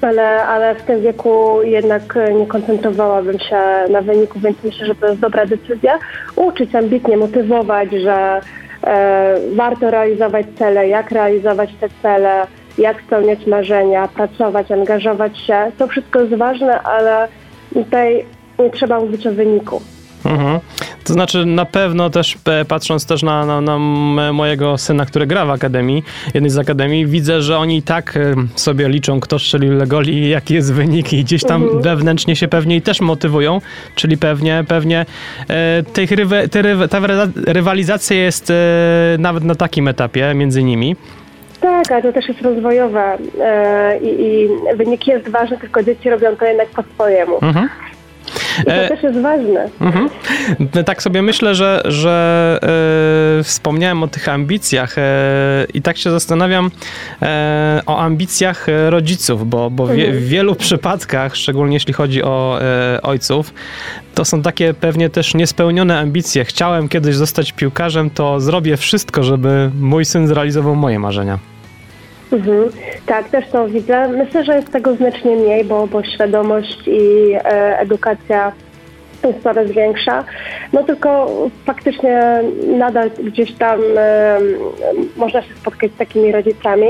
ale, 0.02 0.46
ale 0.46 0.76
w 0.76 0.82
tym 0.82 1.02
wieku 1.02 1.64
jednak 1.64 2.18
nie 2.40 2.46
koncentrowałabym 2.46 3.40
się 3.40 3.62
na 3.90 4.02
wyniku, 4.02 4.40
więc 4.40 4.58
myślę, 4.64 4.88
że 4.88 4.96
to 4.96 5.08
jest 5.08 5.20
dobra 5.20 5.46
decyzja. 5.46 6.00
Uczyć 6.36 6.76
ambitnie, 6.76 7.18
motywować, 7.18 7.92
że 7.92 8.42
e, 8.84 9.36
warto 9.56 9.92
realizować 9.92 10.46
cele, 10.58 10.88
jak 10.88 11.12
realizować 11.12 11.70
te 11.80 11.88
cele, 12.02 12.48
jak 12.78 13.02
spełniać 13.02 13.48
marzenia, 13.48 14.08
pracować, 14.08 14.72
angażować 14.72 15.40
się. 15.40 15.72
To 15.78 15.88
wszystko 15.88 16.20
jest 16.20 16.36
ważne, 16.36 16.82
ale 16.82 17.28
tutaj 17.74 18.26
nie 18.60 18.70
trzeba 18.70 19.00
mówić 19.00 19.28
o 19.28 19.32
wyniku. 19.32 19.82
Mhm. 20.28 20.60
To 21.04 21.14
znaczy 21.14 21.46
na 21.46 21.66
pewno 21.66 22.10
też 22.10 22.38
e, 22.46 22.66
patrząc 22.66 23.06
też 23.06 23.24
na, 23.24 23.46
na, 23.46 23.62
na, 23.62 23.78
mojego 24.34 24.78
syna, 24.78 25.06
który 25.06 25.28
gra 25.28 25.46
w 25.46 25.50
akademii, 25.50 26.04
jednej 26.34 26.50
z 26.50 26.58
akademii, 26.58 27.06
widzę, 27.06 27.42
że 27.42 27.58
oni 27.58 27.82
tak 27.82 28.18
e, 28.18 28.36
sobie 28.56 28.90
liczą, 28.90 29.20
kto 29.20 29.40
strzelił 29.40 29.74
ile 29.74 29.88
goli 29.88 30.14
i 30.14 30.30
jaki 30.30 30.54
jest 30.54 30.74
wynik 30.74 31.14
i 31.14 31.24
gdzieś 31.24 31.44
tam 31.44 31.64
mhm. 31.64 31.82
wewnętrznie 31.82 32.36
się 32.36 32.48
pewnie 32.48 32.76
i 32.76 32.82
też 32.82 33.02
motywują, 33.02 33.62
czyli 33.96 34.18
pewnie, 34.18 34.64
pewnie 34.68 35.06
e, 35.50 35.84
tych 35.94 36.12
rywe, 36.12 36.48
te, 36.48 36.88
ta 36.88 37.00
rywalizacja 37.46 38.18
jest 38.18 38.50
e, 38.50 38.54
nawet 39.20 39.44
na 39.44 39.56
takim 39.56 39.88
etapie 39.88 40.34
między 40.34 40.64
nimi. 40.64 40.96
Tak, 41.62 41.92
ale 41.92 42.02
to 42.02 42.14
też 42.14 42.28
jest 42.28 42.42
rozwojowe 42.42 43.18
e, 43.42 44.00
i, 44.00 44.26
i 44.26 44.48
wynik 44.76 45.08
jest 45.08 45.30
ważny, 45.30 45.58
tylko 45.58 45.84
dzieci 45.84 46.10
robią 46.10 46.36
to 46.36 46.46
jednak 46.46 46.68
po 46.68 46.84
swojemu. 46.84 47.36
Mhm. 47.42 47.70
I 48.62 48.66
to 48.66 48.72
e... 48.72 48.88
też 48.88 49.04
jest 49.04 49.20
ważne. 49.20 49.70
Mhm. 49.82 50.10
Tak 50.86 51.04
sobie 51.04 51.22
myślę, 51.22 51.56
że, 51.56 51.82
że 51.86 52.60
e, 53.40 53.44
wspomniałem 53.44 54.04
o 54.04 54.08
tych 54.08 54.30
ambicjach 54.30 54.98
e, 54.98 55.68
i 55.74 55.82
tak 55.82 55.98
się 55.98 56.12
zastanawiam 56.12 56.72
e, 57.22 57.82
o 57.86 58.00
ambicjach 58.00 58.68
rodziców, 58.90 59.50
bo, 59.50 59.70
bo 59.70 59.88
wie, 59.88 60.06
mhm. 60.06 60.24
w 60.24 60.28
wielu 60.28 60.56
przypadkach, 60.56 61.36
szczególnie 61.36 61.76
jeśli 61.76 61.94
chodzi 61.94 62.24
o 62.24 62.60
e, 62.62 63.02
ojców, 63.02 63.54
to 64.16 64.26
są 64.26 64.42
takie 64.42 64.74
pewnie 64.74 65.10
też 65.10 65.34
niespełnione 65.34 66.00
ambicje. 66.00 66.46
Chciałem 66.46 66.90
kiedyś 66.90 67.16
zostać 67.16 67.52
piłkarzem, 67.52 68.10
to 68.10 68.40
zrobię 68.40 68.78
wszystko, 68.78 69.24
żeby 69.24 69.72
mój 69.80 70.06
syn 70.06 70.28
zrealizował 70.28 70.76
moje 70.76 71.00
marzenia. 71.00 71.40
Mhm. 72.32 72.70
Tak, 73.06 73.30
też 73.30 73.48
to 73.50 73.68
widzę. 73.68 74.08
Myślę, 74.08 74.44
że 74.44 74.56
jest 74.56 74.72
tego 74.72 74.96
znacznie 74.96 75.36
mniej, 75.36 75.66
bo, 75.66 75.88
bo 75.88 76.04
świadomość 76.04 76.88
i 76.88 77.34
e, 77.34 77.80
edukacja 77.80 78.52
jest 79.24 79.44
coraz 79.44 79.72
większa. 79.72 80.24
No 80.74 80.84
tylko 80.84 81.28
faktycznie 81.66 82.42
nadal 82.68 83.10
gdzieś 83.24 83.52
tam 83.52 83.80
e, 83.98 84.40
można 85.16 85.42
się 85.42 85.56
spotkać 85.56 85.92
z 85.92 85.98
takimi 85.98 86.32
rodzicami. 86.32 86.88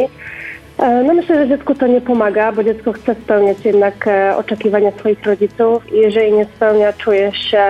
E, 0.79 1.03
no 1.03 1.13
myślę, 1.13 1.35
że 1.35 1.47
dziecku 1.47 1.75
to 1.75 1.87
nie 1.87 2.01
pomaga, 2.01 2.51
bo 2.51 2.63
dziecko 2.63 2.93
chce 2.93 3.15
spełniać 3.15 3.65
jednak 3.65 4.07
e, 4.07 4.37
oczekiwania 4.37 4.91
swoich 4.91 5.23
rodziców 5.25 5.93
i 5.93 5.97
jeżeli 5.97 6.33
nie 6.33 6.45
spełnia, 6.45 6.93
czuje 6.93 7.31
się 7.35 7.63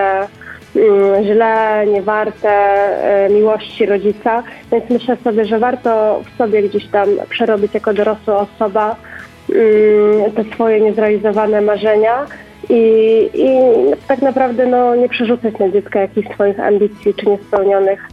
źle, 1.22 1.84
niewarte 1.86 2.50
e, 2.50 3.28
miłości 3.30 3.86
rodzica, 3.86 4.42
więc 4.72 4.90
myślę 4.90 5.16
sobie, 5.24 5.44
że 5.44 5.58
warto 5.58 6.20
w 6.24 6.38
sobie 6.38 6.62
gdzieś 6.62 6.86
tam 6.86 7.08
przerobić 7.28 7.74
jako 7.74 7.94
dorosła 7.94 8.36
osoba 8.36 8.96
mm, 9.54 10.32
te 10.32 10.44
swoje 10.54 10.80
niezrealizowane 10.80 11.60
marzenia 11.60 12.26
i, 12.68 13.30
i 13.34 13.48
tak 14.08 14.22
naprawdę 14.22 14.66
no, 14.66 14.94
nie 14.94 15.08
przerzucać 15.08 15.58
na 15.58 15.68
dziecka 15.68 16.00
jakichś 16.00 16.28
swoich 16.34 16.60
ambicji 16.60 17.14
czy 17.14 17.26
niespełnionych 17.26 18.08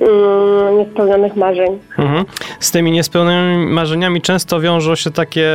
Mm, 0.00 0.78
niespełnionych 0.78 1.36
marzeń. 1.36 1.78
Mhm. 1.98 2.24
Z 2.60 2.70
tymi 2.70 2.92
niespełnionymi 2.92 3.66
marzeniami 3.66 4.22
często 4.22 4.60
wiążą 4.60 4.94
się 4.94 5.10
takie 5.10 5.48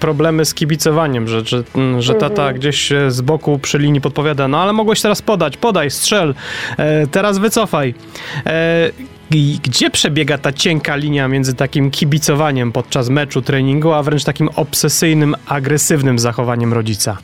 problemy 0.00 0.44
z 0.44 0.54
kibicowaniem, 0.54 1.28
że, 1.28 1.44
że, 1.44 1.62
że 1.98 2.14
tata 2.14 2.42
mhm. 2.42 2.54
gdzieś 2.54 2.92
z 3.08 3.20
boku 3.20 3.58
przy 3.58 3.78
linii 3.78 4.00
podpowiada, 4.00 4.48
no 4.48 4.58
ale 4.58 4.72
mogłeś 4.72 5.00
teraz 5.00 5.22
podać, 5.22 5.56
podaj, 5.56 5.90
strzel, 5.90 6.34
e, 6.78 7.06
teraz 7.06 7.38
wycofaj. 7.38 7.94
E, 8.46 8.90
gdzie 9.62 9.90
przebiega 9.90 10.38
ta 10.38 10.52
cienka 10.52 10.96
linia 10.96 11.28
między 11.28 11.54
takim 11.54 11.90
kibicowaniem 11.90 12.72
podczas 12.72 13.08
meczu, 13.08 13.42
treningu, 13.42 13.92
a 13.92 14.02
wręcz 14.02 14.24
takim 14.24 14.48
obsesyjnym, 14.56 15.34
agresywnym 15.46 16.18
zachowaniem 16.18 16.72
rodzica? 16.72 17.18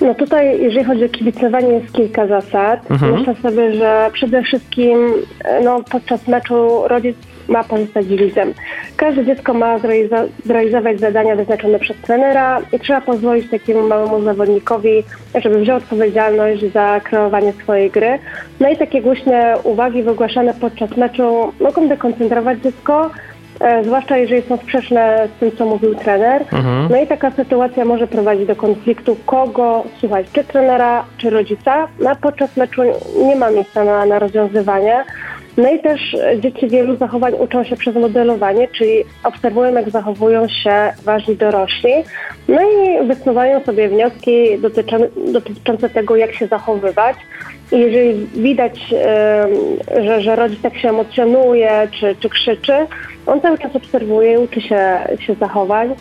No 0.00 0.14
tutaj, 0.14 0.62
jeżeli 0.62 0.84
chodzi 0.84 1.04
o 1.04 1.08
kibicowanie, 1.08 1.68
jest 1.68 1.92
kilka 1.92 2.26
zasad. 2.26 2.90
Mhm. 2.90 3.12
Myślę 3.18 3.34
sobie, 3.34 3.74
że 3.74 4.10
przede 4.12 4.42
wszystkim 4.42 4.98
e, 5.44 5.60
no, 5.64 5.82
podczas 5.90 6.28
meczu 6.28 6.82
rodzic 6.88 7.16
ma 7.48 7.64
pozostać 7.64 8.06
widzem. 8.06 8.54
Każde 8.96 9.24
dziecko 9.24 9.54
ma 9.54 9.78
zrealizować 10.44 11.00
zadania 11.00 11.36
wyznaczone 11.36 11.78
przez 11.78 11.96
trenera 11.96 12.60
i 12.72 12.78
trzeba 12.78 13.00
pozwolić 13.00 13.50
takiemu 13.50 13.88
małemu 13.88 14.22
zawodnikowi, 14.22 15.02
żeby 15.42 15.60
wziął 15.60 15.76
odpowiedzialność 15.76 16.72
za 16.72 17.00
kreowanie 17.00 17.52
swojej 17.52 17.90
gry. 17.90 18.18
No 18.60 18.70
i 18.70 18.76
takie 18.76 19.02
głośne 19.02 19.54
uwagi 19.64 20.02
wygłaszane 20.02 20.54
podczas 20.54 20.96
meczu 20.96 21.52
mogą 21.60 21.88
dekoncentrować 21.88 22.58
dziecko, 22.58 23.10
zwłaszcza 23.84 24.16
jeżeli 24.16 24.42
są 24.42 24.56
sprzeczne 24.56 25.28
z 25.36 25.40
tym, 25.40 25.52
co 25.56 25.66
mówił 25.66 25.94
trener. 25.94 26.42
Mhm. 26.42 26.88
No 26.90 27.02
i 27.02 27.06
taka 27.06 27.30
sytuacja 27.30 27.84
może 27.84 28.06
prowadzić 28.06 28.46
do 28.46 28.56
konfliktu 28.56 29.16
kogo 29.26 29.84
słuchać, 30.00 30.26
czy 30.32 30.44
trenera, 30.44 31.04
czy 31.18 31.30
rodzica. 31.30 31.88
No, 32.00 32.10
podczas 32.22 32.56
meczu 32.56 32.82
nie 33.26 33.36
ma 33.36 33.50
miejsca 33.50 33.84
na, 33.84 34.06
na 34.06 34.18
rozwiązywanie. 34.18 35.04
No 35.56 35.72
i 35.72 35.78
też 35.78 36.16
dzieci 36.38 36.68
wielu 36.68 36.96
zachowań 36.96 37.32
uczą 37.38 37.64
się 37.64 37.76
przez 37.76 37.94
modelowanie, 37.94 38.68
czyli 38.68 39.04
obserwują, 39.24 39.74
jak 39.74 39.90
zachowują 39.90 40.48
się 40.48 40.92
ważni 41.04 41.36
dorośli, 41.36 41.92
no 42.48 42.60
i 42.62 43.06
wysnuwają 43.06 43.64
sobie 43.64 43.88
wnioski 43.88 44.58
dotyczące 45.32 45.90
tego, 45.90 46.16
jak 46.16 46.34
się 46.34 46.46
zachowywać. 46.46 47.16
I 47.72 47.78
jeżeli 47.78 48.26
widać, 48.26 48.94
że, 50.04 50.20
że 50.20 50.36
rodzic 50.36 50.62
tak 50.62 50.78
się 50.78 50.88
emocjonuje 50.88 51.88
czy, 52.00 52.16
czy 52.20 52.28
krzyczy, 52.28 52.72
on 53.26 53.40
cały 53.40 53.58
czas 53.58 53.76
obserwuje 53.76 54.32
i 54.32 54.38
uczy 54.38 54.60
się, 54.60 54.98
się 55.20 55.34
zachowań. 55.34 55.94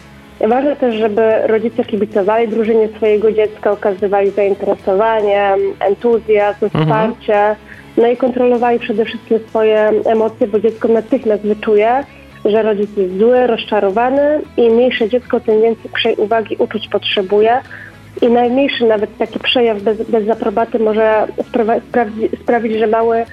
Ważne 0.47 0.76
też, 0.76 0.95
żeby 0.95 1.22
rodzice 1.47 1.86
kibicowali 1.86 2.47
drużynie 2.47 2.88
swojego 2.88 3.32
dziecka, 3.32 3.72
okazywali 3.72 4.30
zainteresowanie, 4.30 5.55
entuzjazm, 5.80 6.65
mhm. 6.65 6.86
wsparcie, 6.86 7.55
no 7.97 8.07
i 8.07 8.17
kontrolowali 8.17 8.80
przede 8.80 9.05
wszystkim 9.05 9.39
swoje 9.49 9.91
emocje, 10.05 10.47
bo 10.47 10.59
dziecko 10.59 10.88
natychmiast 10.88 11.43
wyczuje, 11.43 12.03
że 12.45 12.63
rodzic 12.63 12.97
jest 12.97 13.17
zły, 13.17 13.47
rozczarowany 13.47 14.41
i 14.57 14.70
mniejsze 14.70 15.09
dziecko, 15.09 15.39
tym 15.39 15.61
więcej 15.61 16.15
uwagi 16.17 16.55
uczuć 16.59 16.88
potrzebuje. 16.88 17.59
I 18.22 18.28
najmniejszy 18.28 18.86
nawet 18.88 19.17
taki 19.17 19.39
przejaw 19.39 19.82
bez, 19.82 19.97
bez 20.09 20.26
zaprobaty 20.26 20.80
może 20.80 21.28
sprawić, 22.41 22.80
że 22.80 22.88
mały 22.88 23.26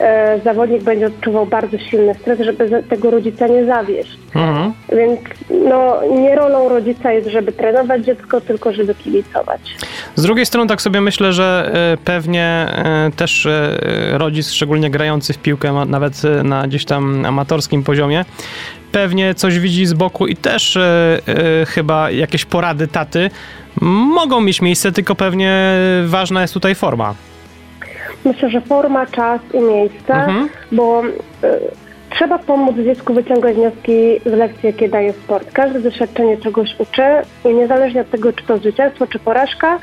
e, 0.00 0.40
zawodnik 0.44 0.82
będzie 0.82 1.06
odczuwał 1.06 1.46
bardzo 1.46 1.78
silny 1.78 2.14
stres, 2.14 2.40
żeby 2.40 2.82
tego 2.82 3.10
rodzica 3.10 3.46
nie 3.46 3.64
zawieść. 3.64 4.18
Mhm. 4.34 4.72
Więc 4.92 5.20
no, 5.68 6.00
nie 6.20 6.36
rolą 6.36 6.68
rodzica 6.68 7.12
jest, 7.12 7.28
żeby 7.28 7.52
trenować 7.52 8.04
dziecko, 8.04 8.40
tylko 8.40 8.72
żeby 8.72 8.94
kibicować. 8.94 9.60
Z 10.14 10.22
drugiej 10.22 10.46
strony 10.46 10.68
tak 10.68 10.82
sobie 10.82 11.00
myślę, 11.00 11.32
że 11.32 11.70
e, 11.74 11.96
pewnie 12.04 12.44
e, 12.44 13.10
też 13.16 13.46
e, 13.46 13.78
rodzic, 14.12 14.50
szczególnie 14.50 14.90
grający 14.90 15.32
w 15.32 15.38
piłkę, 15.38 15.84
nawet 15.86 16.22
na 16.44 16.66
gdzieś 16.66 16.84
tam 16.84 17.24
amatorskim 17.24 17.82
poziomie, 17.82 18.24
pewnie 18.92 19.34
coś 19.34 19.58
widzi 19.58 19.86
z 19.86 19.92
boku 19.92 20.26
i 20.26 20.36
też 20.36 20.78
chyba 21.66 22.10
jakieś 22.10 22.44
porady 22.44 22.88
taty 22.88 23.30
mogą 23.80 24.40
mieć 24.40 24.62
miejsce, 24.62 24.92
tylko 24.92 25.14
pewnie 25.14 25.74
ważna 26.06 26.42
jest 26.42 26.54
tutaj 26.54 26.74
forma. 26.74 27.14
Myślę, 28.24 28.50
że 28.50 28.60
forma, 28.60 29.06
czas 29.06 29.40
i 29.54 29.60
miejsce, 29.60 30.14
mhm. 30.14 30.48
bo 30.72 31.02
y, 31.04 31.10
trzeba 32.10 32.38
pomóc 32.38 32.76
dziecku 32.76 33.14
wyciągać 33.14 33.56
wnioski 33.56 34.20
z 34.26 34.32
lekcji, 34.32 34.66
jakie 34.66 34.88
daje 34.88 35.12
sport. 35.12 35.52
Każde 35.52 35.80
doświadczenie 35.80 36.36
czegoś 36.36 36.74
uczy 36.78 37.02
i 37.44 37.54
niezależnie 37.54 38.00
od 38.00 38.10
tego, 38.10 38.32
czy 38.32 38.44
to 38.44 38.58
zwycięstwo, 38.58 39.06
czy 39.06 39.18
porażka, 39.18 39.78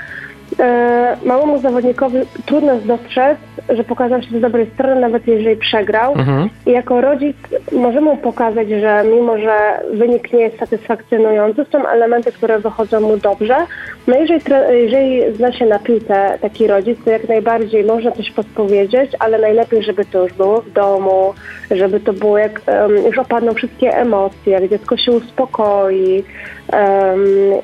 małemu 1.26 1.58
zawodnikowi 1.58 2.18
trudno 2.46 2.74
jest 2.74 2.86
dostrzec, 2.86 3.38
że 3.70 3.84
pokazał 3.84 4.22
się 4.22 4.38
z 4.38 4.42
dobrej 4.42 4.70
strony, 4.74 5.02
nawet 5.02 5.28
jeżeli 5.28 5.56
przegrał. 5.56 6.14
Mhm. 6.14 6.50
I 6.66 6.72
jako 6.72 7.02
rodzic 7.02 7.38
możemy 7.72 8.02
mu 8.02 8.18
pokazać, 8.18 8.70
że 8.70 9.04
mimo, 9.16 9.38
że 9.38 9.58
wynik 9.94 10.34
nie 10.34 10.42
jest 10.42 10.60
satysfakcjonujący, 10.60 11.66
są 11.72 11.88
elementy, 11.88 12.32
które 12.32 12.60
wychodzą 12.60 13.02
mu 13.02 13.18
dobrze. 13.18 13.58
No 14.08 14.16
jeżeli, 14.16 14.42
jeżeli 14.70 15.36
zna 15.36 15.52
się 15.52 15.66
na 15.66 15.80
piłce 15.80 16.38
taki 16.42 16.68
rodzic, 16.68 17.00
to 17.06 17.12
jak 17.12 17.28
najbardziej 17.28 17.84
można 17.84 18.12
coś 18.12 18.32
podpowiedzieć, 18.32 19.12
ale 19.20 19.40
najlepiej, 19.40 19.84
żeby 19.84 20.06
to 20.06 20.24
już 20.24 20.34
było 20.34 20.62
w 20.62 20.72
domu, 20.72 21.34
żeby 21.72 22.00
to 22.00 22.14
było 22.14 22.38
jak 22.38 22.62
um, 22.68 22.98
już 23.06 23.18
opadną 23.18 23.54
wszystkie 23.54 23.98
emocje, 23.98 24.54
jak 24.54 24.70
dziecko 24.70 24.98
się 24.98 25.12
uspokoi, 25.12 26.24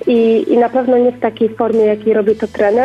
i, 0.07 0.45
I 0.53 0.57
na 0.57 0.69
pewno 0.69 0.97
nie 0.97 1.11
w 1.11 1.19
takiej 1.19 1.49
formie, 1.49 1.85
jakiej 1.85 2.13
robi 2.13 2.35
to 2.35 2.47
trener, 2.47 2.80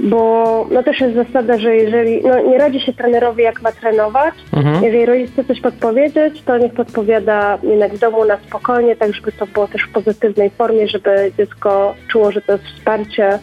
bo 0.00 0.66
no 0.70 0.82
też 0.82 1.00
jest 1.00 1.14
zasada, 1.14 1.58
że 1.58 1.76
jeżeli 1.76 2.22
no 2.22 2.40
nie 2.40 2.58
radzi 2.58 2.80
się 2.80 2.92
trenerowi, 2.92 3.42
jak 3.42 3.62
ma 3.62 3.72
trenować, 3.72 4.34
mhm. 4.52 4.84
jeżeli 4.84 5.06
rodzic 5.06 5.32
chce 5.32 5.44
coś 5.44 5.60
podpowiedzieć, 5.60 6.42
to 6.42 6.58
niech 6.58 6.72
podpowiada 6.72 7.58
jednak 7.62 7.94
w 7.94 7.98
domu 7.98 8.24
na 8.24 8.36
spokojnie, 8.36 8.96
tak 8.96 9.14
żeby 9.14 9.32
to 9.32 9.46
było 9.46 9.68
też 9.68 9.82
w 9.82 9.92
pozytywnej 9.92 10.50
formie, 10.50 10.88
żeby 10.88 11.32
dziecko 11.38 11.94
czuło, 12.08 12.32
że 12.32 12.42
to 12.42 12.52
jest 12.52 12.64
wsparcie, 12.64 13.38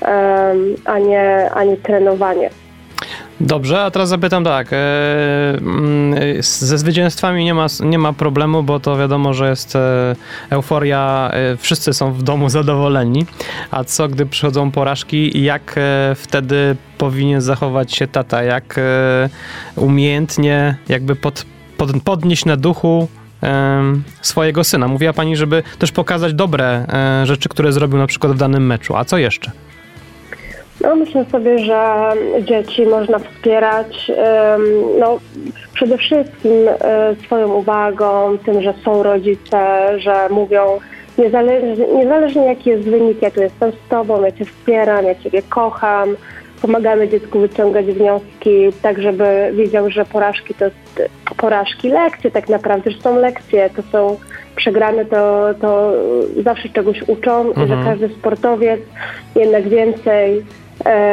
um, 0.00 0.74
a, 0.84 0.98
nie, 0.98 1.50
a 1.54 1.64
nie 1.64 1.76
trenowanie. 1.76 2.50
Dobrze, 3.40 3.82
a 3.82 3.90
teraz 3.90 4.08
zapytam 4.08 4.44
tak. 4.44 4.72
E, 4.72 4.76
mm, 5.58 6.42
ze 6.42 6.78
zwycięstwami 6.78 7.44
nie 7.44 7.54
ma, 7.54 7.66
nie 7.80 7.98
ma 7.98 8.12
problemu, 8.12 8.62
bo 8.62 8.80
to 8.80 8.96
wiadomo, 8.96 9.34
że 9.34 9.50
jest 9.50 9.76
e, 9.76 10.16
euforia, 10.50 11.30
e, 11.32 11.56
wszyscy 11.56 11.92
są 11.92 12.12
w 12.12 12.22
domu 12.22 12.48
zadowoleni. 12.58 13.26
A 13.70 13.84
co 13.84 14.08
gdy 14.08 14.26
przychodzą 14.26 14.70
porażki 14.70 15.42
jak 15.42 15.76
wtedy 16.16 16.76
powinien 16.98 17.40
zachować 17.40 17.94
się 17.94 18.06
tata? 18.06 18.42
Jak 18.42 18.80
umiejętnie 19.76 20.76
jakby 20.88 21.16
pod, 21.16 21.46
pod, 21.76 22.02
podnieść 22.02 22.44
na 22.44 22.56
duchu 22.56 23.08
swojego 24.22 24.64
syna? 24.64 24.88
Mówiła 24.88 25.12
pani, 25.12 25.36
żeby 25.36 25.62
też 25.78 25.92
pokazać 25.92 26.34
dobre 26.34 26.86
rzeczy, 27.24 27.48
które 27.48 27.72
zrobił 27.72 27.98
na 27.98 28.06
przykład 28.06 28.32
w 28.32 28.36
danym 28.36 28.66
meczu. 28.66 28.96
A 28.96 29.04
co 29.04 29.18
jeszcze? 29.18 29.50
No, 30.80 30.96
myślę 30.96 31.24
sobie, 31.24 31.58
że 31.58 32.10
dzieci 32.40 32.86
można 32.86 33.18
wspierać 33.18 34.10
no, 35.00 35.18
przede 35.74 35.98
wszystkim 35.98 36.52
e, 36.68 37.14
swoją 37.24 37.52
uwagą, 37.52 38.38
tym, 38.44 38.62
że 38.62 38.74
są 38.84 39.02
rodzice, 39.02 39.58
że 39.98 40.28
mówią 40.30 40.78
niezależnie, 41.18 41.86
niezależnie 41.86 42.44
jaki 42.44 42.70
jest 42.70 42.88
wynik, 42.88 43.22
ja 43.22 43.30
tu 43.30 43.40
jestem 43.40 43.72
z 43.72 43.88
Tobą, 43.90 44.24
ja 44.24 44.32
Cię 44.32 44.44
wspieram, 44.44 45.04
ja 45.04 45.14
Ciebie 45.14 45.42
kocham, 45.42 46.16
pomagamy 46.62 47.08
dziecku 47.08 47.40
wyciągać 47.40 47.86
wnioski, 47.86 48.72
tak 48.82 49.02
żeby 49.02 49.50
wiedział, 49.52 49.90
że 49.90 50.04
porażki 50.04 50.54
to 50.54 50.64
jest 50.64 51.02
porażki, 51.36 51.88
lekcje 51.88 52.30
tak 52.30 52.48
naprawdę, 52.48 52.90
że 52.90 53.00
są 53.00 53.18
lekcje, 53.18 53.70
to 53.70 53.82
są 53.82 54.16
przegrane, 54.56 55.04
to, 55.04 55.48
to 55.60 55.92
zawsze 56.44 56.68
czegoś 56.68 57.02
uczą 57.06 57.48
mhm. 57.48 57.68
że 57.68 57.76
każdy 57.84 58.08
sportowiec 58.08 58.80
jednak 59.34 59.68
więcej 59.68 60.44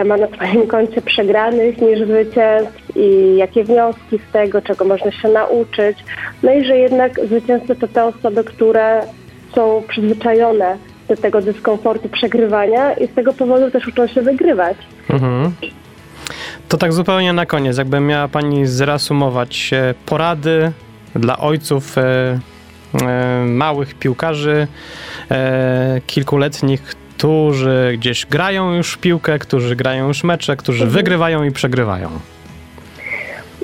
ma 0.05 0.17
na 0.17 0.27
swoim 0.27 0.67
koncie 0.75 1.01
przegranych 1.01 1.81
niż 1.81 1.99
zwycięstw 1.99 2.97
i 2.97 3.35
jakie 3.37 3.63
wnioski 3.63 4.19
z 4.29 4.31
tego, 4.31 4.61
czego 4.61 4.85
można 4.85 5.11
się 5.11 5.27
nauczyć. 5.27 5.97
No 6.43 6.53
i 6.53 6.65
że 6.65 6.77
jednak 6.77 7.19
zwycięzcy 7.25 7.75
to 7.75 7.87
te 7.87 8.05
osoby, 8.05 8.43
które 8.43 9.01
są 9.55 9.83
przyzwyczajone 9.87 10.77
do 11.07 11.15
tego 11.15 11.41
dyskomfortu 11.41 12.09
przegrywania 12.09 12.93
i 12.93 13.07
z 13.07 13.13
tego 13.13 13.33
powodu 13.33 13.71
też 13.71 13.87
uczą 13.87 14.07
się 14.07 14.21
wygrywać. 14.21 14.77
Mhm. 15.09 15.51
To 16.69 16.77
tak 16.77 16.93
zupełnie 16.93 17.33
na 17.33 17.45
koniec, 17.45 17.77
jakby 17.77 17.99
miała 17.99 18.27
Pani 18.27 18.65
zreasumować 18.65 19.71
e, 19.73 19.93
porady 20.05 20.71
dla 21.15 21.37
ojców 21.37 21.97
e, 21.97 22.39
e, 23.01 23.45
małych 23.45 23.93
piłkarzy 23.93 24.67
e, 25.31 26.01
kilkuletnich, 26.07 26.95
którzy 27.17 27.93
gdzieś 27.97 28.25
grają 28.25 28.73
już 28.73 28.93
w 28.93 28.97
piłkę, 28.97 29.39
którzy 29.39 29.75
grają 29.75 30.07
już 30.07 30.23
mecze, 30.23 30.55
którzy 30.55 30.83
mhm. 30.83 30.91
wygrywają 30.91 31.43
i 31.43 31.51
przegrywają. 31.51 32.09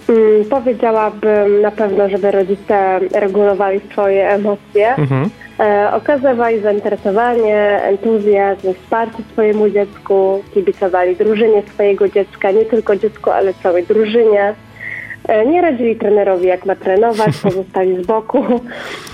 Hmm, 0.08 0.46
powiedziałabym 0.50 1.62
na 1.62 1.72
pewno, 1.72 2.10
żeby 2.10 2.32
rodzice 2.32 3.00
regulowali 3.14 3.82
swoje 3.92 4.30
emocje. 4.30 4.96
Mhm 4.96 5.30
e, 5.62 5.94
okazywali 5.94 6.62
zainteresowanie, 6.62 7.82
entuzjazm, 7.84 8.74
wsparcie 8.74 9.24
swojemu 9.32 9.70
dziecku, 9.70 10.44
kibicowali 10.54 11.16
drużynie 11.16 11.64
swojego 11.74 12.10
dziecka, 12.10 12.52
nie 12.52 12.66
tylko 12.66 12.96
dziecku, 12.96 13.32
ale 13.32 13.54
całej 13.54 13.84
drużynie. 13.84 14.54
E, 15.28 15.46
nie 15.46 15.62
radzili 15.62 15.96
trenerowi, 15.96 16.48
jak 16.48 16.66
ma 16.66 16.76
trenować, 16.76 17.38
pozostali 17.44 18.04
z 18.04 18.08
boku. 18.08 18.46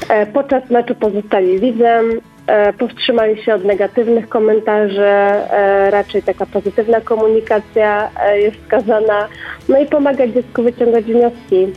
E, 0.09 0.25
podczas 0.25 0.69
meczu 0.69 0.95
pozostali 0.95 1.59
widzem, 1.59 2.05
powstrzymali 2.78 3.43
się 3.43 3.54
od 3.54 3.64
negatywnych 3.64 4.30
komentarzy, 4.30 5.06
e, 5.06 5.91
raczej 5.91 6.24
taka 6.24 6.45
pozytywna 6.45 7.02
komunikacja 7.02 8.10
e, 8.20 8.39
jest 8.39 8.58
wskazana. 8.58 9.28
No 9.70 9.80
i 9.80 9.86
pomagać 9.86 10.32
dziecku 10.32 10.64
wyciągać 10.64 11.06
wnioski 11.06 11.68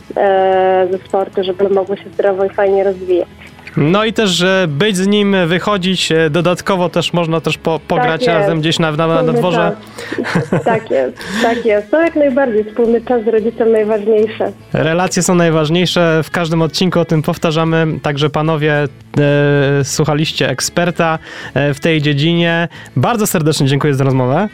ze 0.91 0.97
sportu, 1.05 1.43
żeby 1.43 1.69
mogło 1.69 1.95
się 1.95 2.09
zdrowo 2.13 2.45
i 2.45 2.49
fajnie 2.49 2.83
rozwijać. 2.83 3.50
No 3.77 4.05
i 4.05 4.13
też, 4.13 4.29
że 4.29 4.65
być 4.69 4.97
z 4.97 5.07
nim, 5.07 5.35
wychodzić, 5.47 6.11
e, 6.11 6.29
dodatkowo 6.29 6.89
też 6.89 7.13
można 7.13 7.41
też 7.41 7.57
po, 7.57 7.79
pograć 7.87 8.25
tak 8.25 8.35
razem 8.35 8.59
gdzieś 8.59 8.79
na, 8.79 8.91
na, 8.91 9.23
na 9.23 9.33
dworze. 9.33 9.71
Tak 10.65 10.91
jest, 10.91 11.17
tak 11.41 11.65
jest. 11.65 11.91
To 11.91 12.01
jak 12.01 12.15
najbardziej, 12.15 12.63
wspólny 12.63 13.01
czas 13.01 13.23
z 13.23 13.27
rodzicem 13.27 13.71
najważniejsze. 13.71 14.51
Relacje 14.73 15.23
są 15.23 15.35
najważniejsze, 15.35 16.21
w 16.23 16.31
każdym 16.31 16.61
odcinku 16.61 16.99
o 16.99 17.05
tym 17.05 17.21
powtarzamy, 17.21 17.87
także 18.01 18.29
panowie 18.29 18.73
e, 18.73 18.87
słuchaliście 19.83 20.49
eksperta 20.49 21.19
e, 21.53 21.73
w 21.73 21.79
tej 21.79 22.01
dziedzinie. 22.01 22.67
Bardzo 22.95 23.27
serdecznie 23.27 23.67
dziękuję 23.67 23.93
za 23.93 24.03
rozmowę. 24.03 24.49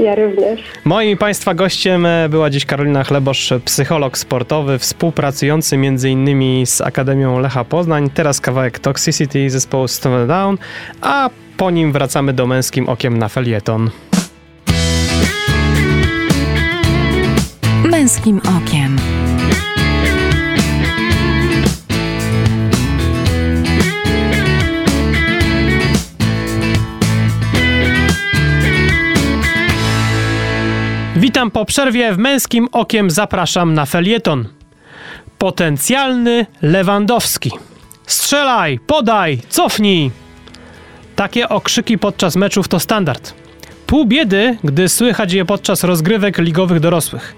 Ja 0.00 0.14
również. 0.14 0.60
Moim 0.84 1.18
Państwa 1.18 1.54
gościem 1.54 2.06
e, 2.06 2.28
była 2.28 2.50
dziś 2.50 2.66
Karolina 2.66 3.04
Chlebosz, 3.04 3.52
psycholog 3.64 4.18
sportowy, 4.18 4.78
współpracujący 4.78 5.76
m.in. 5.76 6.66
z 6.66 6.80
Akademią 6.80 7.38
Lecha 7.38 7.64
Poznań. 7.64 8.10
Teraz 8.14 8.40
kawałek 8.40 8.78
Toxicity 8.78 9.50
zespołu 9.50 9.88
Stone 9.88 10.26
Down, 10.26 10.58
a 11.00 11.30
po 11.56 11.70
nim 11.70 11.92
wracamy 11.92 12.32
do 12.32 12.46
Męskim 12.46 12.88
Okiem 12.88 13.18
na 13.18 13.28
felieton. 13.28 13.90
Męskim 17.84 18.40
Okiem. 18.56 18.96
Witam 31.20 31.50
po 31.50 31.64
przerwie 31.64 32.12
w 32.12 32.18
męskim 32.18 32.68
okiem 32.72 33.10
zapraszam 33.10 33.74
na 33.74 33.86
felieton. 33.86 34.48
Potencjalny 35.38 36.46
Lewandowski. 36.62 37.50
Strzelaj, 38.06 38.78
podaj, 38.78 39.38
cofnij. 39.48 40.10
Takie 41.16 41.48
okrzyki 41.48 41.98
podczas 41.98 42.36
meczów 42.36 42.68
to 42.68 42.80
standard. 42.80 43.34
Pół 43.86 44.06
biedy, 44.06 44.56
gdy 44.64 44.88
słychać 44.88 45.32
je 45.32 45.44
podczas 45.44 45.84
rozgrywek 45.84 46.38
ligowych 46.38 46.80
dorosłych. 46.80 47.36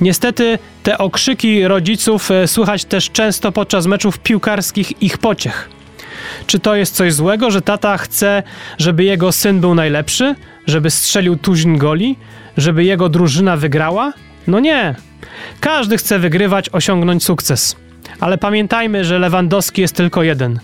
Niestety 0.00 0.58
te 0.82 0.98
okrzyki 0.98 1.68
rodziców 1.68 2.30
e, 2.30 2.48
słychać 2.48 2.84
też 2.84 3.10
często 3.10 3.52
podczas 3.52 3.86
meczów 3.86 4.18
piłkarskich 4.18 5.02
ich 5.02 5.18
pociech. 5.18 5.68
Czy 6.46 6.58
to 6.58 6.74
jest 6.74 6.94
coś 6.94 7.14
złego, 7.14 7.50
że 7.50 7.62
tata 7.62 7.98
chce, 7.98 8.42
żeby 8.78 9.04
jego 9.04 9.32
syn 9.32 9.60
był 9.60 9.74
najlepszy, 9.74 10.34
żeby 10.66 10.90
strzelił 10.90 11.36
tuzin 11.36 11.78
goli, 11.78 12.16
żeby 12.58 12.84
jego 12.84 13.08
drużyna 13.08 13.56
wygrała? 13.56 14.12
No 14.46 14.60
nie. 14.60 14.94
Każdy 15.60 15.96
chce 15.96 16.18
wygrywać, 16.18 16.70
osiągnąć 16.72 17.24
sukces. 17.24 17.76
Ale 18.20 18.38
pamiętajmy, 18.38 19.04
że 19.04 19.18
Lewandowski 19.18 19.80
jest 19.80 19.96
tylko 19.96 20.22
jeden. 20.22 20.60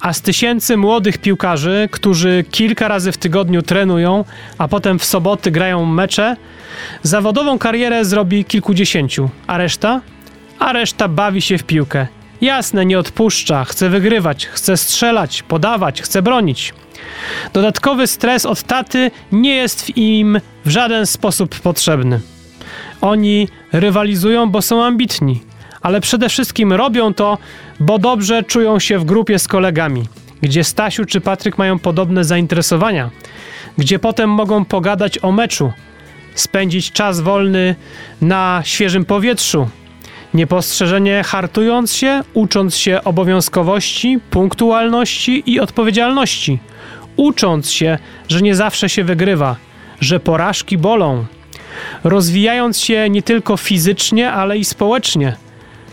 A 0.00 0.12
z 0.12 0.22
tysięcy 0.22 0.76
młodych 0.76 1.18
piłkarzy, 1.18 1.88
którzy 1.90 2.44
kilka 2.50 2.88
razy 2.88 3.12
w 3.12 3.16
tygodniu 3.16 3.62
trenują, 3.62 4.24
a 4.58 4.68
potem 4.68 4.98
w 4.98 5.04
soboty 5.04 5.50
grają 5.50 5.84
mecze, 5.84 6.36
zawodową 7.02 7.58
karierę 7.58 8.04
zrobi 8.04 8.44
kilkudziesięciu, 8.44 9.30
a 9.46 9.58
reszta? 9.58 10.00
A 10.58 10.72
reszta 10.72 11.08
bawi 11.08 11.42
się 11.42 11.58
w 11.58 11.64
piłkę. 11.64 12.06
Jasne, 12.40 12.86
nie 12.86 12.98
odpuszcza, 12.98 13.64
chce 13.64 13.88
wygrywać, 13.88 14.46
chce 14.46 14.76
strzelać, 14.76 15.42
podawać, 15.42 16.02
chce 16.02 16.22
bronić. 16.22 16.74
Dodatkowy 17.52 18.06
stres 18.06 18.46
od 18.46 18.62
taty 18.62 19.10
nie 19.32 19.54
jest 19.54 19.96
im 19.96 20.40
w 20.64 20.70
żaden 20.70 21.06
sposób 21.06 21.60
potrzebny. 21.60 22.20
Oni 23.00 23.48
rywalizują, 23.72 24.50
bo 24.50 24.62
są 24.62 24.84
ambitni, 24.84 25.42
ale 25.82 26.00
przede 26.00 26.28
wszystkim 26.28 26.72
robią 26.72 27.14
to, 27.14 27.38
bo 27.80 27.98
dobrze 27.98 28.42
czują 28.42 28.78
się 28.78 28.98
w 28.98 29.04
grupie 29.04 29.38
z 29.38 29.48
kolegami, 29.48 30.04
gdzie 30.42 30.64
Stasiu 30.64 31.04
czy 31.04 31.20
Patryk 31.20 31.58
mają 31.58 31.78
podobne 31.78 32.24
zainteresowania, 32.24 33.10
gdzie 33.78 33.98
potem 33.98 34.30
mogą 34.30 34.64
pogadać 34.64 35.18
o 35.24 35.32
meczu, 35.32 35.72
spędzić 36.34 36.92
czas 36.92 37.20
wolny 37.20 37.74
na 38.20 38.62
świeżym 38.64 39.04
powietrzu, 39.04 39.68
Niepostrzeżenie 40.34 41.22
hartując 41.22 41.94
się, 41.94 42.22
ucząc 42.34 42.76
się 42.76 43.04
obowiązkowości, 43.04 44.18
punktualności 44.30 45.42
i 45.46 45.60
odpowiedzialności, 45.60 46.58
ucząc 47.16 47.70
się, 47.70 47.98
że 48.28 48.42
nie 48.42 48.54
zawsze 48.54 48.88
się 48.88 49.04
wygrywa, 49.04 49.56
że 50.00 50.20
porażki 50.20 50.78
bolą, 50.78 51.24
rozwijając 52.04 52.78
się 52.78 53.10
nie 53.10 53.22
tylko 53.22 53.56
fizycznie, 53.56 54.32
ale 54.32 54.58
i 54.58 54.64
społecznie. 54.64 55.36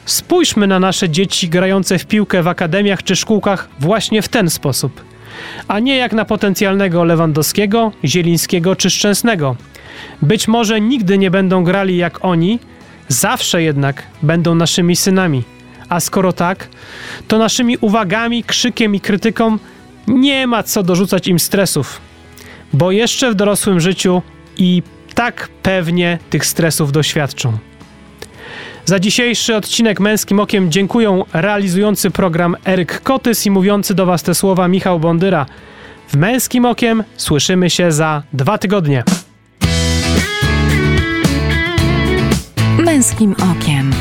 Spójrzmy 0.05 0.67
na 0.67 0.79
nasze 0.79 1.09
dzieci 1.09 1.49
grające 1.49 1.99
w 1.99 2.05
piłkę 2.05 2.43
w 2.43 2.47
akademiach 2.47 3.03
czy 3.03 3.15
szkółkach 3.15 3.69
właśnie 3.79 4.21
w 4.21 4.29
ten 4.29 4.49
sposób, 4.49 5.03
a 5.67 5.79
nie 5.79 5.95
jak 5.95 6.13
na 6.13 6.25
potencjalnego 6.25 7.03
Lewandowskiego, 7.03 7.91
Zielińskiego 8.05 8.75
czy 8.75 8.89
Szczęsnego. 8.89 9.55
Być 10.21 10.47
może 10.47 10.81
nigdy 10.81 11.17
nie 11.17 11.31
będą 11.31 11.63
grali 11.63 11.97
jak 11.97 12.25
oni, 12.25 12.59
Zawsze 13.11 13.63
jednak 13.63 14.03
będą 14.23 14.55
naszymi 14.55 14.95
synami. 14.95 15.43
A 15.89 15.99
skoro 15.99 16.33
tak, 16.33 16.67
to 17.27 17.37
naszymi 17.37 17.77
uwagami, 17.77 18.43
krzykiem 18.43 18.95
i 18.95 18.99
krytyką 18.99 19.57
nie 20.11 20.47
ma 20.47 20.63
co 20.63 20.83
dorzucać 20.83 21.27
im 21.27 21.39
stresów, 21.39 22.01
bo 22.73 22.91
jeszcze 22.91 23.31
w 23.31 23.35
dorosłym 23.35 23.79
życiu 23.79 24.21
i 24.57 24.83
tak 25.13 25.49
pewnie 25.63 26.19
tych 26.29 26.45
stresów 26.45 26.91
doświadczą. 26.91 27.57
Za 28.85 28.99
dzisiejszy 28.99 29.55
odcinek 29.55 29.99
Męskim 29.99 30.39
Okiem 30.39 30.71
dziękuję 30.71 31.23
realizujący 31.33 32.11
program 32.11 32.55
Eryk 32.65 33.01
Kotys 33.01 33.45
i 33.45 33.51
mówiący 33.51 33.93
do 33.93 34.05
Was 34.05 34.23
te 34.23 34.35
słowa 34.35 34.67
Michał 34.67 34.99
Bondyra. 34.99 35.45
W 36.07 36.15
Męskim 36.15 36.65
Okiem 36.65 37.03
słyszymy 37.17 37.69
się 37.69 37.91
za 37.91 38.23
dwa 38.33 38.57
tygodnie. 38.57 39.03
Męskim 42.79 43.35
Okiem. 43.51 43.91